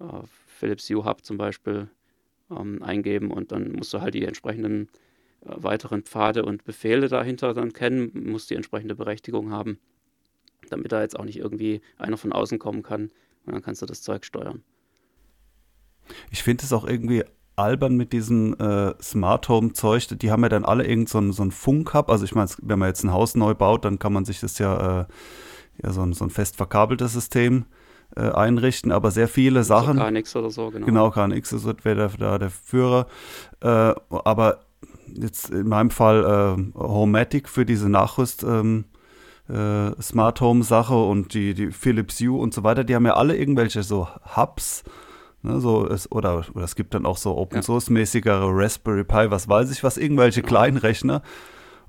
äh, 0.00 0.04
Philips 0.46 0.88
Hue 0.90 1.04
Hub 1.04 1.24
zum 1.24 1.36
Beispiel 1.36 1.88
ähm, 2.50 2.82
eingeben 2.82 3.30
und 3.30 3.52
dann 3.52 3.72
musst 3.72 3.94
du 3.94 4.00
halt 4.00 4.14
die 4.14 4.24
entsprechenden 4.24 4.88
äh, 5.42 5.50
weiteren 5.56 6.02
Pfade 6.02 6.44
und 6.44 6.64
Befehle 6.64 7.08
dahinter 7.08 7.54
dann 7.54 7.72
kennen, 7.72 8.10
musst 8.14 8.50
die 8.50 8.56
entsprechende 8.56 8.96
Berechtigung 8.96 9.52
haben, 9.52 9.78
damit 10.70 10.90
da 10.90 11.02
jetzt 11.02 11.16
auch 11.16 11.24
nicht 11.24 11.38
irgendwie 11.38 11.82
einer 11.98 12.16
von 12.16 12.32
außen 12.32 12.58
kommen 12.58 12.82
kann 12.82 13.12
und 13.46 13.52
dann 13.52 13.62
kannst 13.62 13.82
du 13.82 13.86
das 13.86 14.02
Zeug 14.02 14.24
steuern. 14.24 14.64
Ich 16.30 16.42
finde 16.42 16.64
es 16.64 16.72
auch 16.72 16.86
irgendwie 16.86 17.24
albern 17.56 17.96
mit 17.96 18.12
diesem 18.12 18.54
äh, 18.58 18.94
Smart 19.02 19.48
Home 19.48 19.72
Zeug. 19.72 20.06
Die 20.18 20.30
haben 20.30 20.42
ja 20.42 20.48
dann 20.48 20.64
alle 20.64 20.86
irgend 20.86 21.08
so 21.08 21.18
ein, 21.18 21.32
so 21.32 21.48
Funk-Hub. 21.50 22.10
Also 22.10 22.24
ich 22.24 22.34
meine, 22.34 22.48
wenn 22.62 22.78
man 22.78 22.88
jetzt 22.88 23.02
ein 23.04 23.12
Haus 23.12 23.34
neu 23.34 23.54
baut, 23.54 23.84
dann 23.84 23.98
kann 23.98 24.12
man 24.12 24.24
sich 24.24 24.40
das 24.40 24.58
ja, 24.58 25.00
äh, 25.00 25.04
ja 25.82 25.92
so, 25.92 26.02
ein, 26.02 26.12
so 26.12 26.24
ein 26.24 26.30
fest 26.30 26.56
verkabeltes 26.56 27.12
System 27.12 27.66
äh, 28.16 28.30
einrichten. 28.30 28.92
Aber 28.92 29.10
sehr 29.10 29.28
viele 29.28 29.64
Sachen. 29.64 29.98
Also 29.98 30.12
KNX 30.12 30.36
oder 30.36 30.50
so, 30.50 30.70
genau. 30.70 30.86
Genau, 30.86 31.10
KNX 31.10 31.64
wäre 31.82 32.10
da 32.18 32.38
der 32.38 32.50
Führer. 32.50 33.06
Äh, 33.60 33.94
aber 34.08 34.60
jetzt 35.12 35.50
in 35.50 35.68
meinem 35.68 35.90
Fall 35.90 36.56
äh, 36.56 36.78
Homematic 36.78 37.48
für 37.48 37.66
diese 37.66 37.88
Nachrüst. 37.88 38.44
Ähm, 38.44 38.84
äh, 39.48 40.00
Smart 40.00 40.40
Home 40.40 40.62
Sache 40.62 40.94
und 40.94 41.34
die, 41.34 41.54
die 41.54 41.72
Philips 41.72 42.20
Hue 42.20 42.38
und 42.38 42.52
so 42.52 42.64
weiter, 42.64 42.84
die 42.84 42.94
haben 42.94 43.06
ja 43.06 43.14
alle 43.14 43.36
irgendwelche 43.36 43.82
so 43.82 44.08
Hubs, 44.36 44.84
Ne, 45.42 45.60
so 45.60 45.86
ist, 45.86 46.10
oder, 46.10 46.44
oder 46.54 46.64
es 46.64 46.74
gibt 46.74 46.94
dann 46.94 47.06
auch 47.06 47.16
so 47.16 47.36
Open 47.36 47.62
Source 47.62 47.90
mäßigere 47.90 48.48
Raspberry 48.50 49.04
Pi, 49.04 49.30
was 49.30 49.48
weiß 49.48 49.70
ich 49.70 49.84
was, 49.84 49.96
irgendwelche 49.96 50.42
kleinen 50.42 50.76
Rechner. 50.76 51.22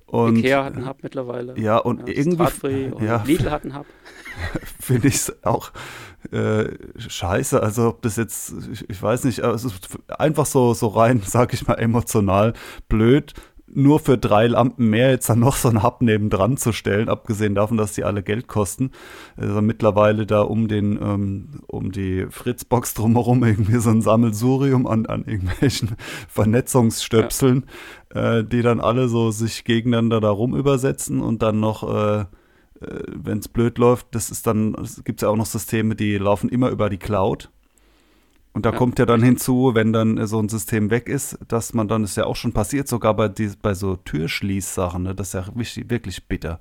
Und, 0.05 0.37
Ikea 0.37 0.65
hat 0.65 0.75
einen 0.75 0.87
Hub 0.87 0.97
mittlerweile. 1.03 1.59
Ja, 1.59 1.77
und 1.77 2.07
ja, 2.07 2.15
irgendwie. 2.15 2.91
Ja, 3.05 3.23
Lidl 3.25 3.51
hat 3.51 3.63
einen 3.63 3.77
Hub. 3.77 3.85
Finde 4.79 5.07
ich 5.07 5.15
es 5.15 5.43
auch 5.43 5.71
äh, 6.31 6.69
scheiße. 6.97 7.61
Also, 7.61 7.89
ob 7.89 8.01
das 8.01 8.17
jetzt, 8.17 8.53
ich, 8.71 8.89
ich 8.89 9.01
weiß 9.01 9.23
nicht, 9.25 9.41
also 9.41 9.69
einfach 10.07 10.45
so, 10.45 10.73
so 10.73 10.87
rein, 10.87 11.21
sag 11.25 11.53
ich 11.53 11.67
mal, 11.67 11.75
emotional 11.75 12.53
blöd, 12.87 13.33
nur 13.73 13.99
für 13.99 14.17
drei 14.17 14.47
Lampen 14.47 14.89
mehr 14.89 15.11
jetzt 15.11 15.29
dann 15.29 15.39
noch 15.39 15.55
so 15.55 15.69
ein 15.69 15.83
Hub 15.83 16.01
nebendran 16.01 16.57
zu 16.57 16.71
stellen, 16.71 17.09
abgesehen 17.09 17.55
davon, 17.55 17.77
dass 17.77 17.93
die 17.93 18.03
alle 18.03 18.23
Geld 18.23 18.47
kosten. 18.47 18.91
Also 19.37 19.61
mittlerweile 19.61 20.25
da 20.25 20.41
um 20.41 20.67
den, 20.67 20.99
ähm, 21.01 21.61
um 21.67 21.91
die 21.91 22.27
Fritzbox 22.29 22.93
drumherum 22.93 23.43
irgendwie 23.43 23.79
so 23.79 23.89
ein 23.89 24.01
Sammelsurium 24.01 24.87
an, 24.87 25.05
an 25.05 25.25
irgendwelchen 25.25 25.95
Vernetzungsstöpseln, 26.27 27.65
ja. 28.13 28.39
äh, 28.39 28.45
die 28.45 28.61
dann 28.61 28.79
alle 28.79 29.07
so 29.07 29.31
sich 29.31 29.63
gegeneinander 29.63 30.19
darum 30.19 30.55
übersetzen 30.55 31.21
und 31.21 31.41
dann 31.41 31.59
noch 31.59 31.83
äh, 31.83 32.19
äh 32.21 32.25
wenn 32.81 33.39
es 33.39 33.47
blöd 33.47 33.77
läuft, 33.77 34.07
das 34.11 34.31
ist 34.31 34.47
dann, 34.47 34.75
gibt 35.03 35.19
es 35.19 35.23
ja 35.23 35.29
auch 35.29 35.35
noch 35.35 35.45
Systeme, 35.45 35.95
die 35.95 36.17
laufen 36.17 36.49
immer 36.49 36.69
über 36.69 36.89
die 36.89 36.97
Cloud. 36.97 37.49
Und 38.53 38.65
da 38.65 38.71
ja. 38.71 38.77
kommt 38.77 38.97
ja 38.97 39.05
dann 39.05 39.21
hinzu, 39.21 39.71
wenn 39.75 39.93
dann 39.93 40.25
so 40.25 40.39
ein 40.39 40.49
System 40.49 40.89
weg 40.89 41.07
ist, 41.07 41.37
dass 41.47 41.73
man 41.73 41.87
dann, 41.87 42.03
ist 42.03 42.17
ja 42.17 42.25
auch 42.25 42.35
schon 42.35 42.51
passiert, 42.51 42.87
sogar 42.87 43.13
bei, 43.15 43.27
die, 43.27 43.51
bei 43.61 43.75
so 43.75 43.95
Türschließsachen, 43.95 45.03
ne, 45.03 45.15
das 45.15 45.27
ist 45.27 45.33
ja 45.33 45.45
wirklich, 45.47 45.89
wirklich 45.89 46.27
bitter. 46.27 46.59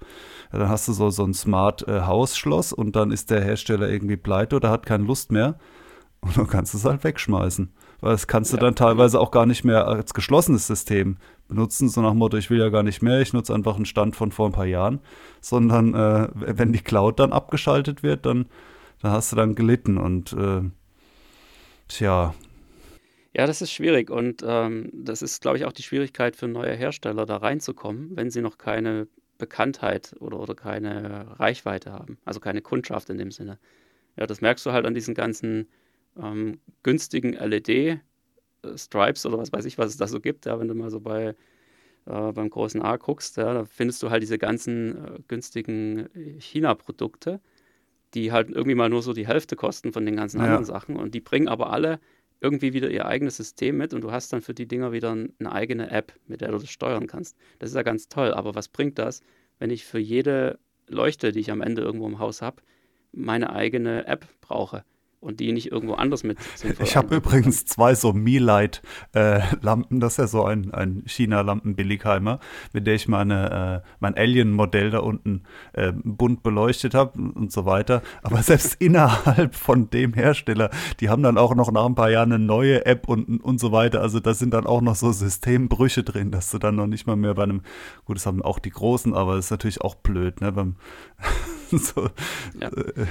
Ja, 0.53 0.59
dann 0.59 0.69
hast 0.69 0.87
du 0.87 0.93
so, 0.93 1.09
so 1.11 1.25
ein 1.25 1.33
Smart 1.33 1.89
äh, 1.89 2.03
Hausschloss 2.03 2.75
und 2.75 2.95
dann 2.95 3.11
ist 3.11 3.31
der 3.31 3.43
Hersteller 3.43 3.89
irgendwie 3.89 4.19
pleite 4.19 4.57
oder 4.57 4.71
hat 4.71 4.85
keine 4.85 5.05
Lust 5.05 5.33
mehr 5.33 5.59
und 6.21 6.37
dann 6.37 6.47
kannst 6.47 6.75
du 6.75 6.79
es 6.79 6.85
halt 6.85 7.05
wegschmeißen. 7.05 7.73
Weil 8.01 8.13
das 8.13 8.27
kannst 8.27 8.53
du 8.53 8.57
ja. 8.57 8.63
dann 8.63 8.75
teilweise 8.75 9.19
auch 9.19 9.31
gar 9.31 9.47
nicht 9.47 9.65
mehr 9.65 9.89
als 9.89 10.13
geschlossenes 10.15 10.67
System 10.67 11.17
benutzen, 11.49 11.89
so 11.89 12.03
nach 12.03 12.11
dem 12.11 12.19
Motto, 12.19 12.37
ich 12.37 12.51
will 12.51 12.59
ja 12.59 12.69
gar 12.69 12.83
nicht 12.83 13.03
mehr, 13.03 13.21
ich 13.21 13.33
nutze 13.33 13.55
einfach 13.55 13.77
einen 13.77 13.87
Stand 13.87 14.15
von 14.15 14.31
vor 14.31 14.47
ein 14.47 14.53
paar 14.53 14.67
Jahren, 14.67 15.01
sondern 15.41 15.95
äh, 15.95 16.29
wenn 16.35 16.73
die 16.73 16.81
Cloud 16.81 17.19
dann 17.19 17.33
abgeschaltet 17.33 18.03
wird, 18.03 18.27
dann, 18.27 18.47
dann 19.01 19.13
hast 19.13 19.33
du 19.33 19.37
dann 19.37 19.55
gelitten 19.55 19.97
und 19.97 20.35
äh, 20.35 20.63
Tja. 21.89 22.35
Ja, 23.35 23.47
das 23.47 23.63
ist 23.63 23.73
schwierig 23.73 24.11
und 24.11 24.43
ähm, 24.47 24.91
das 24.93 25.23
ist, 25.23 25.43
glaube 25.43 25.59
ich, 25.59 25.65
auch 25.65 25.73
die 25.73 25.83
Schwierigkeit 25.83 26.37
für 26.37 26.49
neue 26.49 26.75
Hersteller, 26.75 27.27
da 27.27 27.37
reinzukommen, 27.37 28.17
wenn 28.17 28.31
sie 28.31 28.41
noch 28.41 28.59
keine 28.59 29.07
Bekanntheit 29.39 30.15
oder, 30.21 30.41
oder 30.41 30.55
keine 30.55 31.39
Reichweite 31.39 31.93
haben, 31.93 32.19
also 32.25 32.41
keine 32.41 32.63
Kundschaft 32.63 33.11
in 33.11 33.19
dem 33.19 33.31
Sinne. 33.31 33.59
Ja, 34.17 34.27
das 34.27 34.41
merkst 34.41 34.67
du 34.67 34.73
halt 34.73 34.87
an 34.87 34.95
diesen 34.95 35.15
ganzen 35.15 35.69
ähm, 36.21 36.59
günstigen 36.83 37.35
LED-Stripes 37.35 39.27
oder 39.27 39.39
was 39.39 39.53
weiß 39.53 39.65
ich, 39.65 39.79
was 39.79 39.91
es 39.91 39.97
da 39.97 40.09
so 40.09 40.21
gibt, 40.21 40.47
ja, 40.47 40.59
wenn 40.59 40.69
du 40.69 40.75
mal 40.75 40.91
so 40.91 41.01
bei 41.01 41.37
äh, 42.07 42.33
beim 42.33 42.51
großen 42.51 42.83
A 42.83 42.97
guckst, 42.97 43.37
ja, 43.37 43.55
da 43.55 43.65
findest 43.65 44.03
du 44.03 44.11
halt 44.11 44.23
diese 44.23 44.39
ganzen 44.39 44.97
äh, 44.97 45.19
günstigen 45.29 46.09
China-Produkte 46.39 47.41
die 48.15 48.33
halt 48.33 48.51
irgendwie 48.51 48.75
mal 48.75 48.89
nur 48.89 49.03
so 49.03 49.13
die 49.13 49.27
Hälfte 49.27 49.57
kosten 49.57 49.93
von 49.93 50.05
den 50.05 50.17
ganzen 50.17 50.39
ja. 50.39 50.45
anderen 50.45 50.65
Sachen. 50.65 50.97
Und 50.97 51.15
die 51.15 51.21
bringen 51.21 51.49
aber 51.49 51.71
alle 51.71 52.01
irgendwie 52.41 52.73
wieder 52.73 52.91
ihr 52.91 53.07
eigenes 53.07 53.37
System 53.37 53.77
mit 53.77 53.93
und 53.95 54.03
du 54.03 54.13
hast 54.13 54.33
dann 54.33 54.43
für 54.43 54.55
die 54.55 54.67
Dinger 54.67 54.93
wieder 54.93 55.11
eine 55.11 55.53
eigene 55.53 55.91
App, 55.91 56.13
mit 56.27 56.41
der 56.41 56.53
du 56.53 56.59
das 56.59 56.71
steuern 56.71 57.07
kannst. 57.07 57.37
Das 57.59 57.71
ist 57.71 57.77
ja 57.77 57.83
ganz 57.83 58.09
toll, 58.09 58.33
aber 58.33 58.55
was 58.55 58.69
bringt 58.69 58.99
das, 58.99 59.23
wenn 59.59 59.71
ich 59.71 59.85
für 59.85 59.99
jede 59.99 60.59
Leuchte, 60.87 61.33
die 61.33 61.41
ich 61.41 61.51
am 61.51 61.61
Ende 61.61 61.83
irgendwo 61.83 62.07
im 62.07 62.19
Haus 62.19 62.41
habe, 62.41 62.63
meine 63.13 63.53
eigene 63.53 64.07
App 64.07 64.27
brauche? 64.41 64.85
Und 65.21 65.41
die 65.41 65.53
nicht 65.53 65.73
irgendwo 65.73 65.95
anders 65.95 66.23
mit 66.23 66.39
sinnvoll 66.55 66.87
Ich 66.87 66.97
habe 66.97 67.17
übrigens 67.17 67.65
zwei 67.65 67.95
so 67.95 68.13
Me-Light-Lampen, 68.13 69.97
äh, 69.97 70.01
das 70.01 70.13
ist 70.13 70.19
ja 70.19 70.27
so 70.29 70.45
ein, 70.45 70.73
ein 70.73 71.03
China-Lampen-Billigheimer, 71.07 72.39
mit 72.73 72.87
der 72.87 72.95
ich 72.95 73.09
meine, 73.09 73.83
äh, 73.85 73.89
mein 73.99 74.17
Alien-Modell 74.17 74.91
da 74.91 75.01
unten 75.01 75.43
äh, 75.73 75.93
bunt 75.93 76.43
beleuchtet 76.43 76.95
habe 76.95 77.21
und 77.21 77.51
so 77.51 77.67
weiter. 77.67 78.03
Aber 78.23 78.43
selbst 78.43 78.77
innerhalb 78.81 79.57
von 79.57 79.91
dem 79.91 80.15
Hersteller, 80.15 80.71
die 81.01 81.09
haben 81.09 81.23
dann 81.23 81.37
auch 81.37 81.55
noch 81.55 81.73
nach 81.73 81.87
ein 81.87 81.97
paar 81.97 82.11
Jahren 82.11 82.33
eine 82.33 82.45
neue 82.45 82.87
App 82.87 83.09
und, 83.09 83.43
und 83.43 83.59
so 83.59 83.73
weiter. 83.73 84.01
Also 84.03 84.21
da 84.21 84.35
sind 84.35 84.55
dann 84.55 84.67
auch 84.67 84.81
noch 84.81 84.95
so 84.95 85.11
Systembrüche 85.11 86.05
drin, 86.05 86.31
dass 86.31 86.51
du 86.51 86.59
dann 86.59 86.77
noch 86.77 86.87
nicht 86.87 87.07
mal 87.07 87.17
mehr 87.17 87.35
bei 87.35 87.43
einem, 87.43 87.63
gut, 88.05 88.17
das 88.17 88.27
haben 88.27 88.41
auch 88.43 88.61
die 88.61 88.71
Großen, 88.71 89.15
aber 89.15 89.35
das 89.35 89.47
ist 89.47 89.51
natürlich 89.51 89.81
auch 89.81 89.97
blöd, 89.97 90.41
ne? 90.41 90.53
Beim, 90.53 90.77
so, 91.71 92.09
ja. 92.59 92.69
äh, 92.69 93.07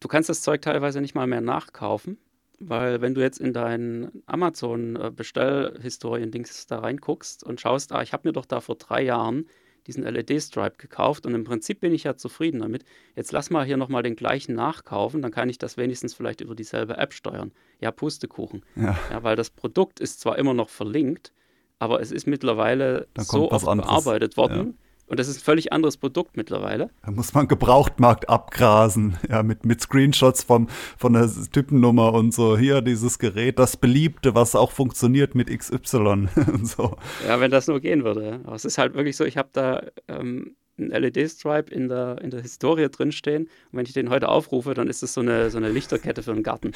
du 0.00 0.08
kannst 0.08 0.28
das 0.28 0.42
Zeug 0.42 0.62
teilweise 0.62 1.00
nicht 1.00 1.14
mal 1.14 1.26
mehr 1.26 1.40
nachkaufen, 1.40 2.18
weil 2.58 3.00
wenn 3.00 3.14
du 3.14 3.20
jetzt 3.20 3.38
in 3.38 3.52
deinen 3.52 4.24
Amazon-Bestellhistorien-Dings 4.26 6.66
da 6.66 6.80
reinguckst 6.80 7.44
und 7.44 7.60
schaust, 7.60 7.92
ah, 7.92 8.02
ich 8.02 8.12
habe 8.12 8.26
mir 8.28 8.32
doch 8.32 8.46
da 8.46 8.60
vor 8.60 8.74
drei 8.74 9.02
Jahren 9.02 9.46
diesen 9.86 10.04
LED-Stripe 10.04 10.76
gekauft 10.76 11.24
und 11.24 11.34
im 11.34 11.44
Prinzip 11.44 11.80
bin 11.80 11.94
ich 11.94 12.04
ja 12.04 12.14
zufrieden 12.14 12.60
damit. 12.60 12.84
Jetzt 13.16 13.32
lass 13.32 13.48
mal 13.48 13.64
hier 13.64 13.78
nochmal 13.78 14.02
den 14.02 14.14
gleichen 14.14 14.54
nachkaufen, 14.54 15.22
dann 15.22 15.30
kann 15.30 15.48
ich 15.48 15.56
das 15.56 15.78
wenigstens 15.78 16.12
vielleicht 16.12 16.42
über 16.42 16.54
dieselbe 16.54 16.98
App 16.98 17.14
steuern. 17.14 17.52
Ja, 17.80 17.90
Pustekuchen. 17.90 18.62
Ja. 18.76 18.98
ja 19.10 19.22
weil 19.22 19.36
das 19.36 19.48
Produkt 19.48 19.98
ist 20.00 20.20
zwar 20.20 20.36
immer 20.38 20.52
noch 20.52 20.68
verlinkt, 20.68 21.32
aber 21.78 22.02
es 22.02 22.12
ist 22.12 22.26
mittlerweile 22.26 23.08
so 23.16 23.50
oft 23.50 23.64
bearbeitet 23.64 24.36
worden. 24.36 24.76
Ja 24.78 24.89
und 25.10 25.18
das 25.18 25.26
ist 25.26 25.38
ein 25.38 25.44
völlig 25.44 25.72
anderes 25.72 25.96
Produkt 25.96 26.36
mittlerweile. 26.36 26.88
Da 27.04 27.10
muss 27.10 27.34
man 27.34 27.48
Gebrauchtmarkt 27.48 28.28
abgrasen, 28.28 29.18
ja, 29.28 29.42
mit, 29.42 29.66
mit 29.66 29.80
Screenshots 29.80 30.44
vom, 30.44 30.68
von 30.96 31.14
der 31.14 31.28
Typennummer 31.50 32.14
und 32.14 32.32
so. 32.32 32.56
Hier 32.56 32.80
dieses 32.80 33.18
Gerät, 33.18 33.58
das 33.58 33.76
beliebte, 33.76 34.36
was 34.36 34.54
auch 34.54 34.70
funktioniert 34.70 35.34
mit 35.34 35.48
XY 35.48 35.98
und 36.52 36.66
so. 36.66 36.96
Ja, 37.26 37.40
wenn 37.40 37.50
das 37.50 37.66
nur 37.66 37.80
gehen 37.80 38.04
würde. 38.04 38.40
Aber 38.44 38.54
es 38.54 38.64
ist 38.64 38.78
halt 38.78 38.94
wirklich 38.94 39.16
so, 39.16 39.24
ich 39.24 39.36
habe 39.36 39.48
da 39.52 39.82
ähm, 40.06 40.54
ein 40.80 40.90
LED-Stripe 40.90 41.72
in 41.72 41.88
der, 41.88 42.18
in 42.22 42.30
der 42.30 42.40
Historie 42.40 42.88
drinstehen. 42.88 43.44
Und 43.44 43.78
wenn 43.78 43.86
ich 43.86 43.92
den 43.92 44.10
heute 44.10 44.28
aufrufe, 44.28 44.74
dann 44.74 44.88
ist 44.88 45.02
es 45.02 45.14
so 45.14 45.20
eine, 45.20 45.50
so 45.50 45.58
eine 45.58 45.70
Lichterkette 45.70 46.22
für 46.22 46.32
einen 46.32 46.42
Garten. 46.42 46.72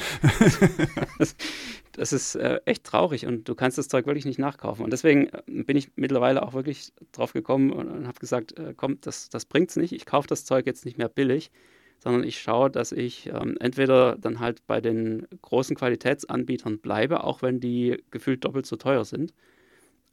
das, 1.19 1.35
das 1.93 2.13
ist 2.13 2.35
äh, 2.35 2.59
echt 2.65 2.83
traurig 2.83 3.25
und 3.25 3.47
du 3.47 3.55
kannst 3.55 3.77
das 3.77 3.87
Zeug 3.87 4.05
wirklich 4.05 4.25
nicht 4.25 4.39
nachkaufen. 4.39 4.83
Und 4.83 4.91
deswegen 4.91 5.27
äh, 5.27 5.63
bin 5.63 5.77
ich 5.77 5.91
mittlerweile 5.95 6.43
auch 6.43 6.53
wirklich 6.53 6.93
drauf 7.11 7.33
gekommen 7.33 7.71
und, 7.71 7.89
und 7.89 8.07
habe 8.07 8.19
gesagt, 8.19 8.57
äh, 8.57 8.73
komm, 8.75 8.99
das, 9.01 9.29
das 9.29 9.47
es 9.53 9.75
nicht. 9.75 9.93
Ich 9.93 10.05
kaufe 10.05 10.27
das 10.27 10.45
Zeug 10.45 10.65
jetzt 10.65 10.85
nicht 10.85 10.97
mehr 10.97 11.09
billig, 11.09 11.51
sondern 11.99 12.23
ich 12.23 12.39
schaue, 12.39 12.69
dass 12.69 12.91
ich 12.91 13.27
ähm, 13.27 13.57
entweder 13.59 14.17
dann 14.17 14.39
halt 14.39 14.65
bei 14.67 14.81
den 14.81 15.27
großen 15.41 15.75
Qualitätsanbietern 15.75 16.79
bleibe, 16.79 17.23
auch 17.23 17.41
wenn 17.41 17.59
die 17.59 18.03
gefühlt 18.11 18.43
doppelt 18.45 18.65
so 18.65 18.75
teuer 18.75 19.05
sind. 19.05 19.33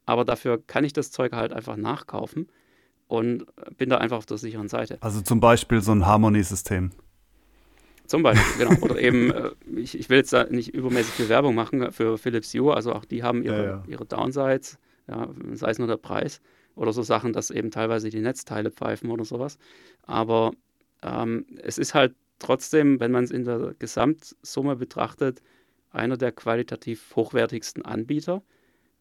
Aber 0.05 0.25
dafür 0.25 0.61
kann 0.65 0.83
ich 0.83 0.93
das 0.93 1.11
Zeug 1.11 1.33
halt 1.33 1.53
einfach 1.53 1.77
nachkaufen 1.77 2.47
und 3.13 3.45
bin 3.77 3.91
da 3.91 3.99
einfach 3.99 4.17
auf 4.17 4.25
der 4.25 4.39
sicheren 4.39 4.67
Seite. 4.67 4.97
Also 5.01 5.21
zum 5.21 5.39
Beispiel 5.39 5.81
so 5.81 5.91
ein 5.91 6.07
Harmony-System. 6.07 6.89
Zum 8.07 8.23
Beispiel, 8.23 8.65
genau. 8.65 8.81
Oder 8.81 8.99
eben, 8.99 9.29
äh, 9.31 9.51
ich, 9.75 9.99
ich, 9.99 10.09
will 10.09 10.17
jetzt 10.17 10.33
da 10.33 10.45
nicht 10.45 10.73
übermäßig 10.73 11.13
viel 11.13 11.29
Werbung 11.29 11.53
machen 11.53 11.91
für 11.91 12.17
Philips 12.17 12.51
Hue, 12.55 12.73
also 12.73 12.91
auch 12.91 13.05
die 13.05 13.21
haben 13.21 13.43
ihre, 13.43 13.57
ja, 13.57 13.63
ja. 13.63 13.83
ihre 13.87 14.05
Downsides, 14.07 14.79
ja, 15.07 15.29
sei 15.51 15.69
es 15.69 15.77
nur 15.77 15.87
der 15.87 15.97
Preis 15.97 16.41
oder 16.73 16.91
so 16.91 17.03
Sachen, 17.03 17.33
dass 17.33 17.51
eben 17.51 17.69
teilweise 17.69 18.09
die 18.09 18.19
Netzteile 18.19 18.71
pfeifen 18.71 19.11
oder 19.11 19.25
sowas. 19.25 19.59
Aber 20.01 20.53
ähm, 21.03 21.45
es 21.61 21.77
ist 21.77 21.93
halt 21.93 22.15
trotzdem, 22.39 22.99
wenn 22.99 23.11
man 23.11 23.25
es 23.25 23.31
in 23.31 23.43
der 23.45 23.75
Gesamtsumme 23.77 24.75
betrachtet, 24.75 25.43
einer 25.91 26.17
der 26.17 26.31
qualitativ 26.31 27.15
hochwertigsten 27.15 27.85
Anbieter 27.85 28.41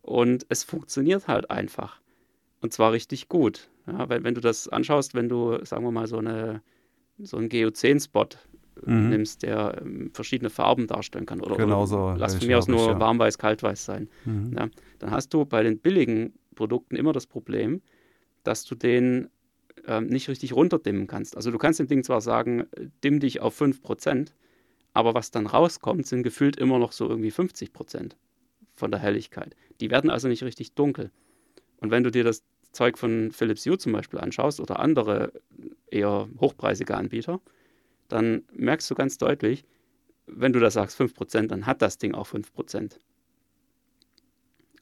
und 0.02 0.44
es 0.50 0.64
funktioniert 0.64 1.28
halt 1.28 1.50
einfach. 1.50 2.01
Und 2.62 2.72
zwar 2.72 2.92
richtig 2.92 3.28
gut. 3.28 3.68
Ja, 3.86 4.08
wenn, 4.08 4.24
wenn 4.24 4.34
du 4.34 4.40
das 4.40 4.68
anschaust, 4.68 5.14
wenn 5.14 5.28
du, 5.28 5.62
sagen 5.64 5.84
wir 5.84 5.90
mal, 5.90 6.06
so 6.06 6.18
eine 6.18 6.62
so 7.18 7.36
einen 7.36 7.48
GO10-Spot 7.48 8.28
mhm. 8.84 9.10
nimmst, 9.10 9.42
der 9.42 9.80
ähm, 9.80 10.10
verschiedene 10.12 10.50
Farben 10.50 10.86
darstellen 10.86 11.26
kann. 11.26 11.40
Oder, 11.40 11.56
genau 11.56 11.86
so. 11.86 12.14
lass 12.16 12.36
von 12.36 12.46
mir 12.46 12.58
aus 12.58 12.68
nur 12.68 12.88
ja. 12.88 13.00
warmweiß, 13.00 13.38
kaltweiß 13.38 13.84
sein. 13.84 14.08
Mhm. 14.24 14.54
Ja, 14.56 14.68
dann 14.98 15.10
hast 15.10 15.32
du 15.34 15.44
bei 15.44 15.62
den 15.62 15.78
billigen 15.78 16.34
Produkten 16.54 16.96
immer 16.96 17.12
das 17.12 17.26
Problem, 17.26 17.82
dass 18.44 18.64
du 18.64 18.74
den 18.74 19.28
ähm, 19.86 20.06
nicht 20.06 20.28
richtig 20.28 20.54
runterdimmen 20.54 21.06
kannst. 21.06 21.36
Also 21.36 21.50
du 21.50 21.58
kannst 21.58 21.80
dem 21.80 21.86
Ding 21.86 22.04
zwar 22.04 22.20
sagen, 22.20 22.64
dimm 23.04 23.20
dich 23.20 23.40
auf 23.40 23.60
5%, 23.60 24.28
aber 24.94 25.14
was 25.14 25.30
dann 25.30 25.46
rauskommt, 25.46 26.06
sind 26.06 26.22
gefühlt 26.22 26.56
immer 26.56 26.78
noch 26.78 26.92
so 26.92 27.08
irgendwie 27.08 27.30
50% 27.30 28.12
von 28.74 28.90
der 28.90 29.00
Helligkeit. 29.00 29.54
Die 29.80 29.90
werden 29.90 30.10
also 30.10 30.28
nicht 30.28 30.42
richtig 30.42 30.74
dunkel. 30.74 31.10
Und 31.82 31.90
wenn 31.90 32.04
du 32.04 32.10
dir 32.10 32.22
das 32.22 32.44
Zeug 32.70 32.96
von 32.96 33.32
Philips 33.32 33.66
Hue 33.66 33.76
zum 33.76 33.92
Beispiel 33.92 34.20
anschaust 34.20 34.60
oder 34.60 34.78
andere 34.78 35.32
eher 35.90 36.28
hochpreisige 36.40 36.96
Anbieter, 36.96 37.40
dann 38.08 38.44
merkst 38.52 38.90
du 38.90 38.94
ganz 38.94 39.18
deutlich, 39.18 39.64
wenn 40.26 40.52
du 40.52 40.60
da 40.60 40.70
sagst 40.70 40.98
5%, 40.98 41.48
dann 41.48 41.66
hat 41.66 41.82
das 41.82 41.98
Ding 41.98 42.14
auch 42.14 42.28
5%. 42.28 42.98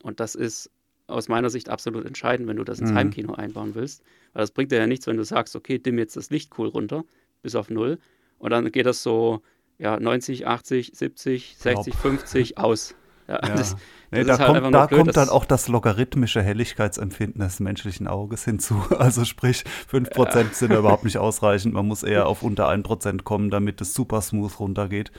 Und 0.03 0.19
das 0.19 0.35
ist 0.35 0.69
aus 1.07 1.27
meiner 1.27 1.49
Sicht 1.49 1.69
absolut 1.69 2.05
entscheidend, 2.05 2.47
wenn 2.47 2.57
du 2.57 2.63
das 2.63 2.79
ins 2.79 2.91
mhm. 2.91 2.95
Heimkino 2.95 3.33
einbauen 3.33 3.73
willst. 3.73 4.03
Weil 4.33 4.41
das 4.41 4.51
bringt 4.51 4.71
dir 4.71 4.77
ja 4.77 4.87
nichts, 4.87 5.07
wenn 5.07 5.17
du 5.17 5.25
sagst, 5.25 5.55
okay, 5.55 5.79
dimm 5.79 5.97
jetzt 5.97 6.15
das 6.15 6.29
Licht 6.29 6.57
cool 6.57 6.67
runter, 6.67 7.03
bis 7.41 7.55
auf 7.55 7.69
null. 7.69 7.97
Und 8.37 8.51
dann 8.51 8.71
geht 8.71 8.85
das 8.85 9.01
so 9.01 9.41
ja, 9.79 9.99
90, 9.99 10.45
80, 10.45 10.91
70, 10.93 11.57
60, 11.57 11.93
Glaub. 11.93 12.01
50 12.01 12.57
aus. 12.59 12.95
Ja, 13.31 13.47
ja. 13.47 13.55
Das, 13.55 13.77
nee, 14.11 14.23
da, 14.23 14.37
halt 14.37 14.61
kommt, 14.61 14.75
da 14.75 14.85
blöd, 14.85 14.99
kommt, 14.99 15.17
dann 15.17 15.29
auch 15.29 15.45
das 15.45 15.67
logarithmische 15.67 16.41
Helligkeitsempfinden 16.41 17.41
des 17.41 17.59
menschlichen 17.59 18.07
Auges 18.07 18.43
hinzu. 18.43 18.83
Also 18.99 19.25
sprich, 19.25 19.63
5% 19.91 20.35
ja. 20.35 20.43
sind 20.51 20.73
überhaupt 20.73 21.05
nicht 21.05 21.17
ausreichend. 21.19 21.73
Man 21.73 21.87
muss 21.87 22.03
eher 22.03 22.27
auf 22.27 22.43
unter 22.43 22.69
1% 22.69 23.23
kommen, 23.23 23.49
damit 23.49 23.79
es 23.81 23.93
super 23.93 24.21
smooth 24.21 24.59
runtergeht. 24.59 25.11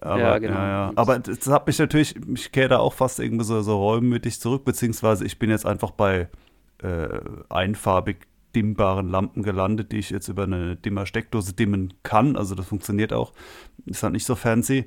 Aber, 0.00 0.20
ja, 0.20 0.38
genau. 0.38 0.54
Ja, 0.54 0.68
ja. 0.68 0.92
Aber 0.94 1.18
das 1.18 1.46
hat 1.48 1.66
mich 1.66 1.78
natürlich, 1.78 2.16
ich 2.34 2.52
kehre 2.52 2.68
da 2.68 2.78
auch 2.78 2.92
fast 2.92 3.18
irgendwie 3.18 3.44
so, 3.44 3.60
so 3.62 3.76
räumütig 3.76 4.40
zurück, 4.40 4.64
beziehungsweise 4.64 5.24
ich 5.24 5.38
bin 5.38 5.50
jetzt 5.50 5.66
einfach 5.66 5.92
bei 5.92 6.28
äh, 6.82 7.20
einfarbig 7.48 8.26
dimmbaren 8.54 9.08
Lampen 9.08 9.42
gelandet, 9.42 9.92
die 9.92 9.98
ich 9.98 10.10
jetzt 10.10 10.28
über 10.28 10.44
eine 10.44 10.76
Dimmer-Steckdose 10.76 11.54
dimmen 11.54 11.94
kann. 12.02 12.36
Also 12.36 12.54
das 12.54 12.66
funktioniert 12.66 13.12
auch. 13.12 13.32
Ist 13.86 14.02
halt 14.02 14.12
nicht 14.12 14.26
so 14.26 14.34
fancy. 14.34 14.86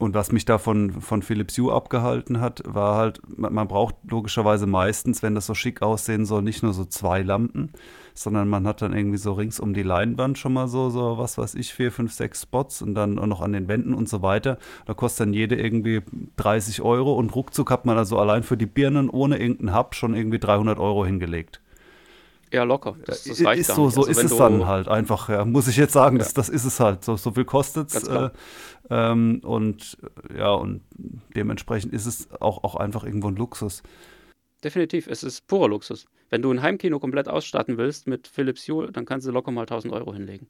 Und 0.00 0.14
was 0.14 0.32
mich 0.32 0.46
da 0.46 0.56
von, 0.56 0.92
von 1.02 1.20
Philips 1.20 1.58
Hue 1.58 1.70
abgehalten 1.70 2.40
hat, 2.40 2.62
war 2.64 2.96
halt, 2.96 3.20
man, 3.36 3.52
man, 3.52 3.68
braucht 3.68 3.96
logischerweise 4.08 4.66
meistens, 4.66 5.22
wenn 5.22 5.34
das 5.34 5.44
so 5.44 5.52
schick 5.52 5.82
aussehen 5.82 6.24
soll, 6.24 6.40
nicht 6.40 6.62
nur 6.62 6.72
so 6.72 6.86
zwei 6.86 7.20
Lampen, 7.20 7.70
sondern 8.14 8.48
man 8.48 8.66
hat 8.66 8.80
dann 8.80 8.94
irgendwie 8.94 9.18
so 9.18 9.34
rings 9.34 9.60
um 9.60 9.74
die 9.74 9.82
Leinwand 9.82 10.38
schon 10.38 10.54
mal 10.54 10.68
so, 10.68 10.88
so 10.88 11.18
was 11.18 11.36
weiß 11.36 11.54
ich, 11.54 11.74
vier, 11.74 11.92
fünf, 11.92 12.14
sechs 12.14 12.40
Spots 12.40 12.80
und 12.80 12.94
dann 12.94 13.16
noch 13.16 13.42
an 13.42 13.52
den 13.52 13.68
Wänden 13.68 13.92
und 13.92 14.08
so 14.08 14.22
weiter. 14.22 14.56
Da 14.86 14.94
kostet 14.94 15.26
dann 15.26 15.34
jede 15.34 15.56
irgendwie 15.56 16.00
30 16.36 16.80
Euro 16.80 17.12
und 17.12 17.34
ruckzuck 17.34 17.70
hat 17.70 17.84
man 17.84 17.98
also 17.98 18.18
allein 18.18 18.42
für 18.42 18.56
die 18.56 18.64
Birnen 18.64 19.10
ohne 19.10 19.36
irgendeinen 19.36 19.76
Hub 19.76 19.94
schon 19.94 20.14
irgendwie 20.14 20.38
300 20.38 20.78
Euro 20.78 21.04
hingelegt. 21.04 21.60
Ja, 22.52 22.64
locker. 22.64 22.96
Das, 23.06 23.24
das 23.24 23.44
reicht 23.44 23.60
ist 23.60 23.74
so, 23.74 23.90
so 23.90 24.02
also 24.02 24.10
ist 24.10 24.24
es 24.24 24.36
dann 24.36 24.66
halt 24.66 24.88
einfach, 24.88 25.28
ja, 25.28 25.44
muss 25.44 25.68
ich 25.68 25.76
jetzt 25.76 25.92
sagen, 25.92 26.16
ja. 26.16 26.24
das, 26.24 26.34
das 26.34 26.48
ist 26.48 26.64
es 26.64 26.80
halt. 26.80 27.04
So, 27.04 27.16
so 27.16 27.30
viel 27.32 27.44
kostet 27.44 27.94
es. 27.94 28.08
Äh, 28.08 28.30
ähm, 28.90 29.40
und 29.44 29.98
ja, 30.36 30.50
und 30.52 30.82
dementsprechend 31.36 31.92
ist 31.92 32.06
es 32.06 32.28
auch, 32.40 32.64
auch 32.64 32.74
einfach 32.74 33.04
irgendwo 33.04 33.28
ein 33.28 33.36
Luxus. 33.36 33.82
Definitiv, 34.64 35.06
es 35.06 35.22
ist 35.22 35.46
purer 35.46 35.68
Luxus. 35.68 36.06
Wenn 36.28 36.42
du 36.42 36.50
ein 36.50 36.60
Heimkino 36.60 36.98
komplett 36.98 37.28
ausstatten 37.28 37.78
willst 37.78 38.06
mit 38.06 38.26
Philips 38.26 38.68
Hue, 38.68 38.90
dann 38.92 39.06
kannst 39.06 39.26
du 39.26 39.30
locker 39.30 39.52
mal 39.52 39.62
1000 39.62 39.92
Euro 39.92 40.12
hinlegen. 40.12 40.48